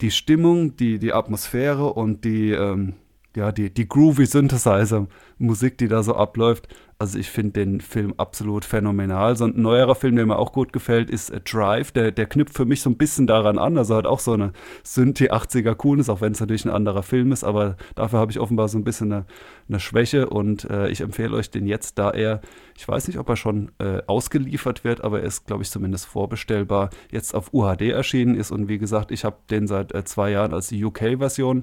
die 0.00 0.10
Stimmung, 0.10 0.76
die, 0.76 0.98
die 0.98 1.12
Atmosphäre 1.12 1.92
und 1.92 2.24
die, 2.24 2.50
ähm, 2.50 2.94
ja, 3.38 3.52
die, 3.52 3.72
die 3.72 3.88
groovy 3.88 4.26
Synthesizer-Musik, 4.26 5.78
die 5.78 5.88
da 5.88 6.02
so 6.02 6.14
abläuft, 6.14 6.68
also 7.00 7.16
ich 7.16 7.30
finde 7.30 7.52
den 7.52 7.80
Film 7.80 8.12
absolut 8.16 8.64
phänomenal. 8.64 9.36
So 9.36 9.44
ein 9.44 9.52
neuerer 9.54 9.94
Film, 9.94 10.16
der 10.16 10.26
mir 10.26 10.36
auch 10.36 10.52
gut 10.52 10.72
gefällt, 10.72 11.10
ist 11.10 11.32
A 11.32 11.38
Drive. 11.38 11.92
Der, 11.92 12.10
der 12.10 12.26
knüpft 12.26 12.54
für 12.54 12.64
mich 12.64 12.82
so 12.82 12.90
ein 12.90 12.96
bisschen 12.96 13.28
daran 13.28 13.56
an. 13.56 13.78
Also 13.78 13.94
hat 13.94 14.04
auch 14.04 14.18
so 14.18 14.32
eine 14.32 14.52
Synthi 14.82 15.30
80er 15.30 15.76
Coolness, 15.76 16.08
auch 16.08 16.20
wenn 16.20 16.32
es 16.32 16.40
natürlich 16.40 16.64
ein 16.64 16.72
anderer 16.72 17.04
Film 17.04 17.30
ist. 17.30 17.44
Aber 17.44 17.76
dafür 17.94 18.18
habe 18.18 18.32
ich 18.32 18.40
offenbar 18.40 18.66
so 18.66 18.78
ein 18.78 18.82
bisschen 18.82 19.12
eine, 19.12 19.26
eine 19.68 19.78
Schwäche. 19.78 20.28
Und 20.28 20.64
äh, 20.64 20.88
ich 20.88 21.00
empfehle 21.00 21.36
euch 21.36 21.52
den 21.52 21.68
jetzt, 21.68 22.00
da 22.00 22.10
er, 22.10 22.40
ich 22.76 22.88
weiß 22.88 23.06
nicht, 23.06 23.20
ob 23.20 23.28
er 23.28 23.36
schon 23.36 23.70
äh, 23.78 24.02
ausgeliefert 24.08 24.82
wird, 24.82 25.04
aber 25.04 25.20
er 25.20 25.26
ist, 25.26 25.46
glaube 25.46 25.62
ich, 25.62 25.70
zumindest 25.70 26.06
vorbestellbar, 26.06 26.90
jetzt 27.12 27.32
auf 27.32 27.54
UHD 27.54 27.82
erschienen 27.82 28.34
ist. 28.34 28.50
Und 28.50 28.66
wie 28.66 28.78
gesagt, 28.78 29.12
ich 29.12 29.24
habe 29.24 29.36
den 29.50 29.68
seit 29.68 29.94
äh, 29.94 30.02
zwei 30.02 30.32
Jahren 30.32 30.52
als 30.52 30.72
UK-Version. 30.72 31.62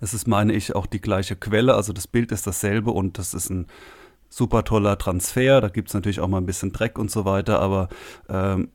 Es 0.00 0.14
ist, 0.14 0.26
meine 0.26 0.52
ich, 0.52 0.74
auch 0.74 0.86
die 0.86 1.00
gleiche 1.00 1.36
Quelle, 1.36 1.74
also 1.74 1.92
das 1.92 2.06
Bild 2.06 2.32
ist 2.32 2.46
dasselbe 2.46 2.90
und 2.90 3.18
das 3.18 3.34
ist 3.34 3.50
ein 3.50 3.66
super 4.28 4.64
toller 4.64 4.96
Transfer. 4.96 5.60
Da 5.60 5.68
gibt 5.68 5.88
es 5.88 5.94
natürlich 5.94 6.20
auch 6.20 6.28
mal 6.28 6.38
ein 6.38 6.46
bisschen 6.46 6.72
Dreck 6.72 6.98
und 6.98 7.10
so 7.10 7.24
weiter, 7.24 7.60
aber 7.60 7.88
ähm, 8.28 8.70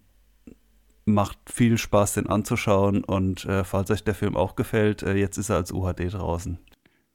macht 1.06 1.38
viel 1.52 1.78
Spaß, 1.78 2.14
den 2.14 2.28
anzuschauen. 2.28 3.04
Und 3.04 3.46
äh, 3.46 3.64
falls 3.64 3.90
euch 3.92 4.04
der 4.04 4.16
Film 4.16 4.36
auch 4.36 4.56
gefällt, 4.56 5.04
äh, 5.04 5.16
jetzt 5.16 5.38
ist 5.38 5.50
er 5.50 5.56
als 5.58 5.72
UHD 5.72 6.14
draußen. 6.14 6.60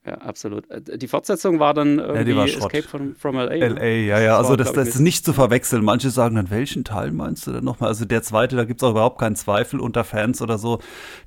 Ja, 0.07 0.15
absolut. 0.15 0.69
Äh, 0.71 0.99
die 0.99 1.09
Fortsetzung 1.09 1.59
war 1.59 1.75
dann 1.75 1.99
irgendwie 1.99 2.31
ja, 2.31 2.37
war 2.37 2.47
Escape 2.47 2.83
from, 2.83 3.15
from 3.15 3.37
LA. 3.37 3.55
LA, 3.55 3.69
ne? 3.69 4.07
ja, 4.07 4.21
ja. 4.21 4.39
Das 4.39 4.47
also 4.47 4.57
das, 4.57 4.73
das 4.73 4.89
ist 4.89 5.01
nicht 5.01 5.25
zu 5.25 5.33
verwechseln. 5.33 5.85
Manche 5.85 6.11
sagen 6.11 6.37
dann, 6.37 6.51
welchen 6.51 6.85
Teil 6.85 7.13
meinst 7.13 7.47
du 7.47 7.53
denn 7.53 7.65
nochmal? 7.65 7.91
Also 7.91 8.07
der 8.07 8.23
zweite, 8.23 8.57
da 8.57 8.65
gibt 8.65 8.81
es 8.81 8.85
auch 8.85 8.93
überhaupt 8.93 9.19
keinen 9.19 9.37
Zweifel 9.37 9.79
unter 9.79 10.05
Fans 10.05 10.41
oder 10.41 10.57
so. 10.57 10.81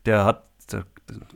Der 0.06 0.26
hat 0.26 0.50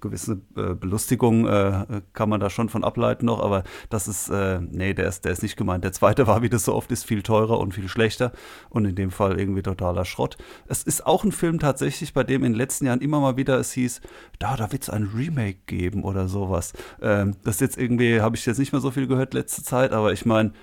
gewisse 0.02 0.42
äh, 0.56 0.74
Belustigung 0.74 1.48
äh, 1.48 2.02
kann 2.14 2.30
man 2.30 2.40
da 2.40 2.50
schon 2.50 2.70
von 2.70 2.84
ableiten 2.84 3.26
noch, 3.26 3.42
aber 3.42 3.64
das 3.90 4.08
ist, 4.08 4.30
äh, 4.30 4.60
nee, 4.62 4.94
der 4.94 5.08
ist, 5.08 5.26
der 5.26 5.32
ist 5.32 5.44
nicht 5.44 5.58
gemeint. 5.58 5.84
Der 5.84 5.94
zweite 5.94 6.28
war, 6.28 6.42
wie 6.42 6.50
das 6.50 6.66
so 6.66 6.74
oft 6.74 6.92
ist, 6.92 7.06
viel 7.06 7.24
teurer 7.24 7.60
und 7.60 7.74
viel 7.74 7.88
schlechter 7.88 8.32
und 8.70 8.86
in 8.86 8.96
dem 8.96 9.12
Fall 9.12 9.40
irgendwie 9.40 9.62
totaler 9.62 10.06
Schrott. 10.06 10.38
Es 10.68 10.84
ist 10.84 11.06
auch 11.06 11.24
ein 11.24 11.32
Film 11.32 11.60
tatsächlich, 11.60 12.14
bei 12.14 12.24
dem 12.24 12.44
in 12.44 12.54
den 12.54 12.58
letzten 12.58 12.86
Jahren 12.86 13.02
immer 13.02 13.20
mal 13.20 13.38
wieder 13.38 13.58
es 13.58 13.72
hieß, 13.74 14.02
da, 14.40 14.56
da 14.56 14.72
wird 14.72 14.84
es 14.84 14.90
ein 14.90 15.10
Remake 15.16 15.60
geben 15.66 16.04
oder 16.04 16.28
sowas. 16.28 16.74
Ähm, 17.02 17.36
das 17.44 17.60
jetzt 17.60 17.78
irgendwie, 17.78 18.22
habe 18.22 18.36
ich 18.36 18.46
jetzt 18.46 18.60
nicht 18.60 18.72
mehr 18.72 18.82
so 18.82 18.92
viel 18.92 19.08
gehört 19.08 19.34
letzte 19.34 19.64
Zeit, 19.64 19.92
aber 19.92 20.14
ich 20.14 20.26
meine, 20.26 20.54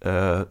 äh, 0.00 0.44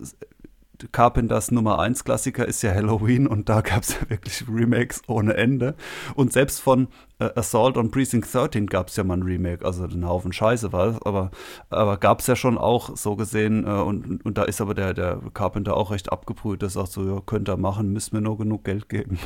Carpenters 0.92 1.52
Nummer 1.52 1.80
1 1.80 2.04
Klassiker 2.04 2.48
ist 2.48 2.62
ja 2.62 2.74
Halloween 2.74 3.28
und 3.28 3.50
da 3.50 3.62
gab 3.62 3.84
es 3.84 3.94
ja 4.00 4.10
wirklich 4.10 4.44
Remakes 4.48 5.02
ohne 5.08 5.36
Ende. 5.36 5.76
Und 6.16 6.34
selbst 6.34 6.60
von 6.60 6.88
äh, 7.20 7.30
Assault 7.36 7.78
on 7.78 7.92
Precinct 7.92 8.28
13 8.34 8.68
gab 8.68 8.90
es 8.90 8.96
ja 8.96 9.04
mal 9.04 9.18
ein 9.18 9.24
Remake, 9.24 9.66
also 9.66 9.86
ein 9.86 10.08
Haufen 10.08 10.34
Scheiße 10.34 10.74
war 10.74 10.88
es, 10.88 11.02
aber, 11.02 11.32
aber 11.70 11.98
gab 11.98 12.20
es 12.20 12.28
ja 12.28 12.36
schon 12.36 12.58
auch 12.58 12.96
so 12.98 13.16
gesehen. 13.16 13.66
Äh, 13.66 13.70
und, 13.70 14.26
und 14.26 14.38
da 14.38 14.44
ist 14.44 14.62
aber 14.62 14.74
der, 14.74 14.94
der 14.94 15.20
Carpenter 15.34 15.78
auch 15.78 15.92
recht 15.92 16.12
abgebrüht, 16.12 16.62
der 16.62 16.70
sagt 16.70 16.92
so, 16.92 17.06
ja, 17.06 17.22
könnt 17.26 17.50
ihr 17.50 17.58
machen, 17.58 17.94
müssen 17.94 18.14
wir 18.14 18.22
nur 18.22 18.38
genug 18.38 18.64
Geld 18.64 18.90
geben. 18.90 19.20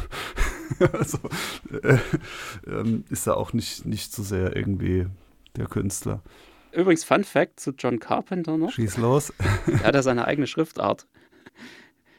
also 0.94 1.18
äh, 1.72 1.98
äh, 2.70 3.02
ist 3.10 3.28
er 3.28 3.38
auch 3.38 3.54
nicht, 3.54 3.86
nicht 3.86 4.14
so 4.14 4.24
sehr 4.24 4.56
irgendwie 4.56 5.08
der 5.56 5.68
Künstler. 5.68 6.22
Übrigens, 6.72 7.04
Fun 7.04 7.24
Fact 7.24 7.60
zu 7.60 7.72
John 7.72 8.00
Carpenter 8.00 8.58
noch. 8.58 8.72
Schieß 8.72 8.98
los. 8.98 9.34
er 9.68 9.84
hat 9.84 9.96
ja 9.96 10.04
seine 10.04 10.26
eigene 10.26 10.48
Schriftart. 10.48 11.08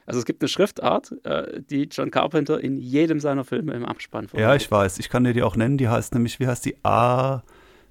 Also 0.09 0.21
es 0.21 0.25
gibt 0.25 0.41
eine 0.43 0.49
Schriftart, 0.49 1.15
äh, 1.25 1.61
die 1.61 1.83
John 1.83 2.11
Carpenter 2.11 2.59
in 2.59 2.79
jedem 2.79 3.21
seiner 3.21 3.45
Filme 3.45 3.75
im 3.75 3.85
Abspann 3.85 4.27
verwendet. 4.27 4.49
Ja, 4.49 4.57
ich 4.57 4.71
weiß. 4.71 4.99
Ich 5.01 5.11
kann 5.11 5.23
dir 5.25 5.35
die 5.35 5.43
auch 5.43 5.55
nennen. 5.55 5.77
Die 5.77 5.89
heißt 5.89 6.15
nämlich, 6.15 6.41
wie 6.41 6.47
heißt 6.47 6.65
die? 6.65 6.83
A. 6.83 7.43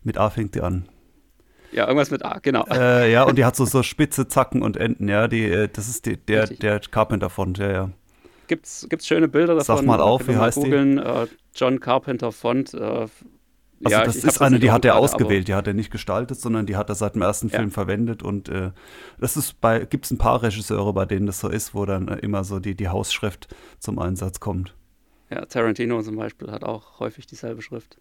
Mit 0.03 0.17
A 0.17 0.31
fängt 0.31 0.55
die 0.55 0.61
an. 0.61 0.89
Ja, 1.71 1.85
irgendwas 1.85 2.09
mit 2.09 2.25
A, 2.25 2.39
genau. 2.39 2.65
Äh, 2.71 3.11
ja, 3.11 3.21
und 3.21 3.37
die 3.37 3.45
hat 3.45 3.55
so, 3.55 3.65
so 3.65 3.83
spitze 3.83 4.27
Zacken 4.27 4.63
und 4.63 4.77
Enden, 4.77 5.07
ja. 5.07 5.27
Die, 5.27 5.43
äh, 5.43 5.69
das 5.71 5.87
ist 5.87 6.07
die, 6.07 6.17
der, 6.17 6.47
der 6.47 6.79
Carpenter-Font, 6.79 7.59
ja, 7.59 7.71
ja. 7.71 7.89
Gibt's, 8.47 8.87
gibt's 8.89 9.05
schöne 9.05 9.27
Bilder 9.27 9.53
davon? 9.53 9.77
Sag 9.77 9.85
mal 9.85 10.01
auf, 10.01 10.27
wie 10.27 10.37
heißt 10.37 10.57
googlen, 10.57 10.95
die? 10.95 11.03
Äh, 11.03 11.27
John 11.53 11.79
Carpenter 11.79 12.31
Font. 12.31 12.73
Also 13.83 13.95
ja, 13.95 14.03
das 14.03 14.15
ist 14.15 14.41
eine, 14.41 14.59
die 14.59 14.71
hat 14.71 14.85
er 14.85 14.95
ausgewählt, 14.95 15.47
die 15.47 15.53
hat 15.53 15.67
er 15.67 15.73
nicht 15.73 15.91
gestaltet, 15.91 16.39
sondern 16.39 16.65
die 16.65 16.75
hat 16.75 16.89
er 16.89 16.95
seit 16.95 17.15
dem 17.15 17.21
ersten 17.21 17.49
Film 17.49 17.69
ja. 17.69 17.73
verwendet 17.73 18.23
und 18.23 18.49
äh, 18.49 18.71
das 19.19 19.37
ist 19.37 19.61
bei, 19.61 19.85
gibt 19.85 20.05
es 20.05 20.11
ein 20.11 20.17
paar 20.17 20.41
Regisseure, 20.41 20.93
bei 20.93 21.05
denen 21.05 21.27
das 21.27 21.39
so 21.39 21.49
ist, 21.49 21.75
wo 21.75 21.85
dann 21.85 22.07
äh, 22.07 22.17
immer 22.17 22.43
so 22.43 22.59
die, 22.59 22.75
die 22.75 22.87
Hausschrift 22.87 23.47
zum 23.79 23.99
Einsatz 23.99 24.39
kommt. 24.39 24.73
Ja, 25.29 25.45
Tarantino 25.45 26.01
zum 26.01 26.15
Beispiel 26.15 26.51
hat 26.51 26.63
auch 26.63 26.99
häufig 26.99 27.27
dieselbe 27.27 27.61
Schrift. 27.61 27.99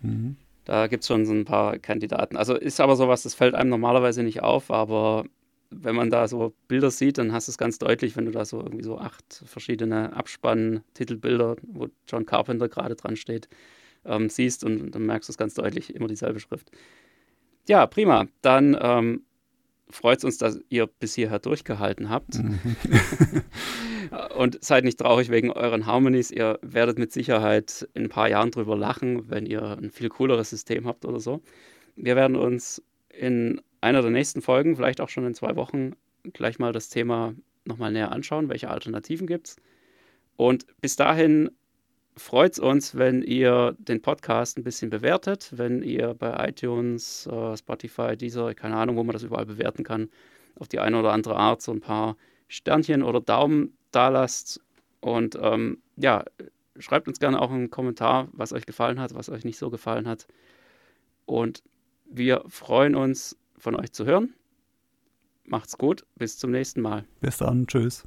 Mhm. 0.00 0.36
Da 0.64 0.86
gibt 0.86 1.02
es 1.02 1.08
schon 1.08 1.26
so 1.26 1.32
ein 1.32 1.44
paar 1.44 1.78
Kandidaten. 1.78 2.36
Also 2.36 2.54
ist 2.54 2.80
aber 2.80 2.96
sowas, 2.96 3.22
das 3.22 3.34
fällt 3.34 3.54
einem 3.54 3.70
normalerweise 3.70 4.22
nicht 4.22 4.42
auf, 4.42 4.70
aber 4.70 5.24
wenn 5.70 5.94
man 5.94 6.10
da 6.10 6.28
so 6.28 6.54
Bilder 6.68 6.90
sieht, 6.90 7.18
dann 7.18 7.32
hast 7.32 7.48
du 7.48 7.52
es 7.52 7.58
ganz 7.58 7.78
deutlich, 7.78 8.16
wenn 8.16 8.26
du 8.26 8.32
da 8.32 8.44
so 8.44 8.60
irgendwie 8.60 8.84
so 8.84 8.98
acht 8.98 9.42
verschiedene 9.46 10.14
Abspann-Titelbilder, 10.14 11.56
wo 11.62 11.88
John 12.08 12.26
Carpenter 12.26 12.68
gerade 12.68 12.96
dran 12.96 13.16
steht, 13.16 13.48
ähm, 14.04 14.28
siehst 14.28 14.64
und 14.64 14.90
dann 14.92 15.06
merkst 15.06 15.28
du 15.28 15.32
es 15.32 15.38
ganz 15.38 15.54
deutlich, 15.54 15.94
immer 15.94 16.08
dieselbe 16.08 16.40
Schrift. 16.40 16.70
Ja, 17.68 17.86
prima. 17.86 18.26
Dann 18.42 18.76
ähm, 18.80 19.22
freut 19.90 20.18
es 20.18 20.24
uns, 20.24 20.38
dass 20.38 20.60
ihr 20.68 20.86
bis 20.86 21.14
hierher 21.14 21.38
durchgehalten 21.38 22.10
habt. 22.10 22.38
Mhm. 22.38 22.58
und 24.36 24.62
seid 24.62 24.84
nicht 24.84 24.98
traurig 24.98 25.30
wegen 25.30 25.50
euren 25.50 25.86
Harmonies. 25.86 26.30
Ihr 26.30 26.58
werdet 26.62 26.98
mit 26.98 27.12
Sicherheit 27.12 27.88
in 27.94 28.04
ein 28.04 28.08
paar 28.08 28.28
Jahren 28.28 28.50
drüber 28.50 28.76
lachen, 28.76 29.28
wenn 29.30 29.46
ihr 29.46 29.62
ein 29.62 29.90
viel 29.90 30.08
cooleres 30.08 30.50
System 30.50 30.86
habt 30.86 31.04
oder 31.04 31.20
so. 31.20 31.42
Wir 31.96 32.16
werden 32.16 32.36
uns 32.36 32.82
in 33.08 33.60
einer 33.80 34.02
der 34.02 34.10
nächsten 34.10 34.42
Folgen, 34.42 34.76
vielleicht 34.76 35.00
auch 35.00 35.08
schon 35.08 35.26
in 35.26 35.34
zwei 35.34 35.56
Wochen, 35.56 35.92
gleich 36.32 36.58
mal 36.58 36.72
das 36.72 36.88
Thema 36.88 37.34
nochmal 37.64 37.92
näher 37.92 38.12
anschauen, 38.12 38.48
welche 38.48 38.70
Alternativen 38.70 39.26
gibt 39.26 39.48
es. 39.48 39.56
Und 40.36 40.66
bis 40.80 40.96
dahin 40.96 41.50
freut 42.20 42.52
es 42.52 42.58
uns, 42.58 42.94
wenn 42.96 43.22
ihr 43.22 43.74
den 43.78 44.02
Podcast 44.02 44.58
ein 44.58 44.62
bisschen 44.62 44.90
bewertet, 44.90 45.52
wenn 45.56 45.82
ihr 45.82 46.14
bei 46.14 46.48
iTunes, 46.48 47.26
äh, 47.26 47.56
Spotify, 47.56 48.16
dieser, 48.16 48.54
keine 48.54 48.76
Ahnung, 48.76 48.96
wo 48.96 49.04
man 49.04 49.14
das 49.14 49.22
überall 49.22 49.46
bewerten 49.46 49.82
kann, 49.82 50.10
auf 50.58 50.68
die 50.68 50.78
eine 50.78 50.98
oder 50.98 51.12
andere 51.12 51.36
Art 51.36 51.62
so 51.62 51.72
ein 51.72 51.80
paar 51.80 52.16
Sternchen 52.48 53.02
oder 53.02 53.20
Daumen 53.20 53.76
da 53.90 54.08
lasst. 54.08 54.60
Und 55.00 55.36
ähm, 55.40 55.78
ja, 55.96 56.24
schreibt 56.78 57.08
uns 57.08 57.18
gerne 57.18 57.40
auch 57.40 57.50
einen 57.50 57.70
Kommentar, 57.70 58.28
was 58.32 58.52
euch 58.52 58.66
gefallen 58.66 59.00
hat, 59.00 59.14
was 59.14 59.30
euch 59.30 59.44
nicht 59.44 59.58
so 59.58 59.70
gefallen 59.70 60.06
hat. 60.06 60.26
Und 61.24 61.62
wir 62.04 62.44
freuen 62.48 62.94
uns, 62.94 63.36
von 63.56 63.76
euch 63.76 63.92
zu 63.92 64.04
hören. 64.04 64.34
Macht's 65.44 65.76
gut, 65.76 66.04
bis 66.16 66.38
zum 66.38 66.50
nächsten 66.50 66.80
Mal. 66.80 67.04
Bis 67.20 67.38
dann, 67.38 67.66
tschüss. 67.66 68.06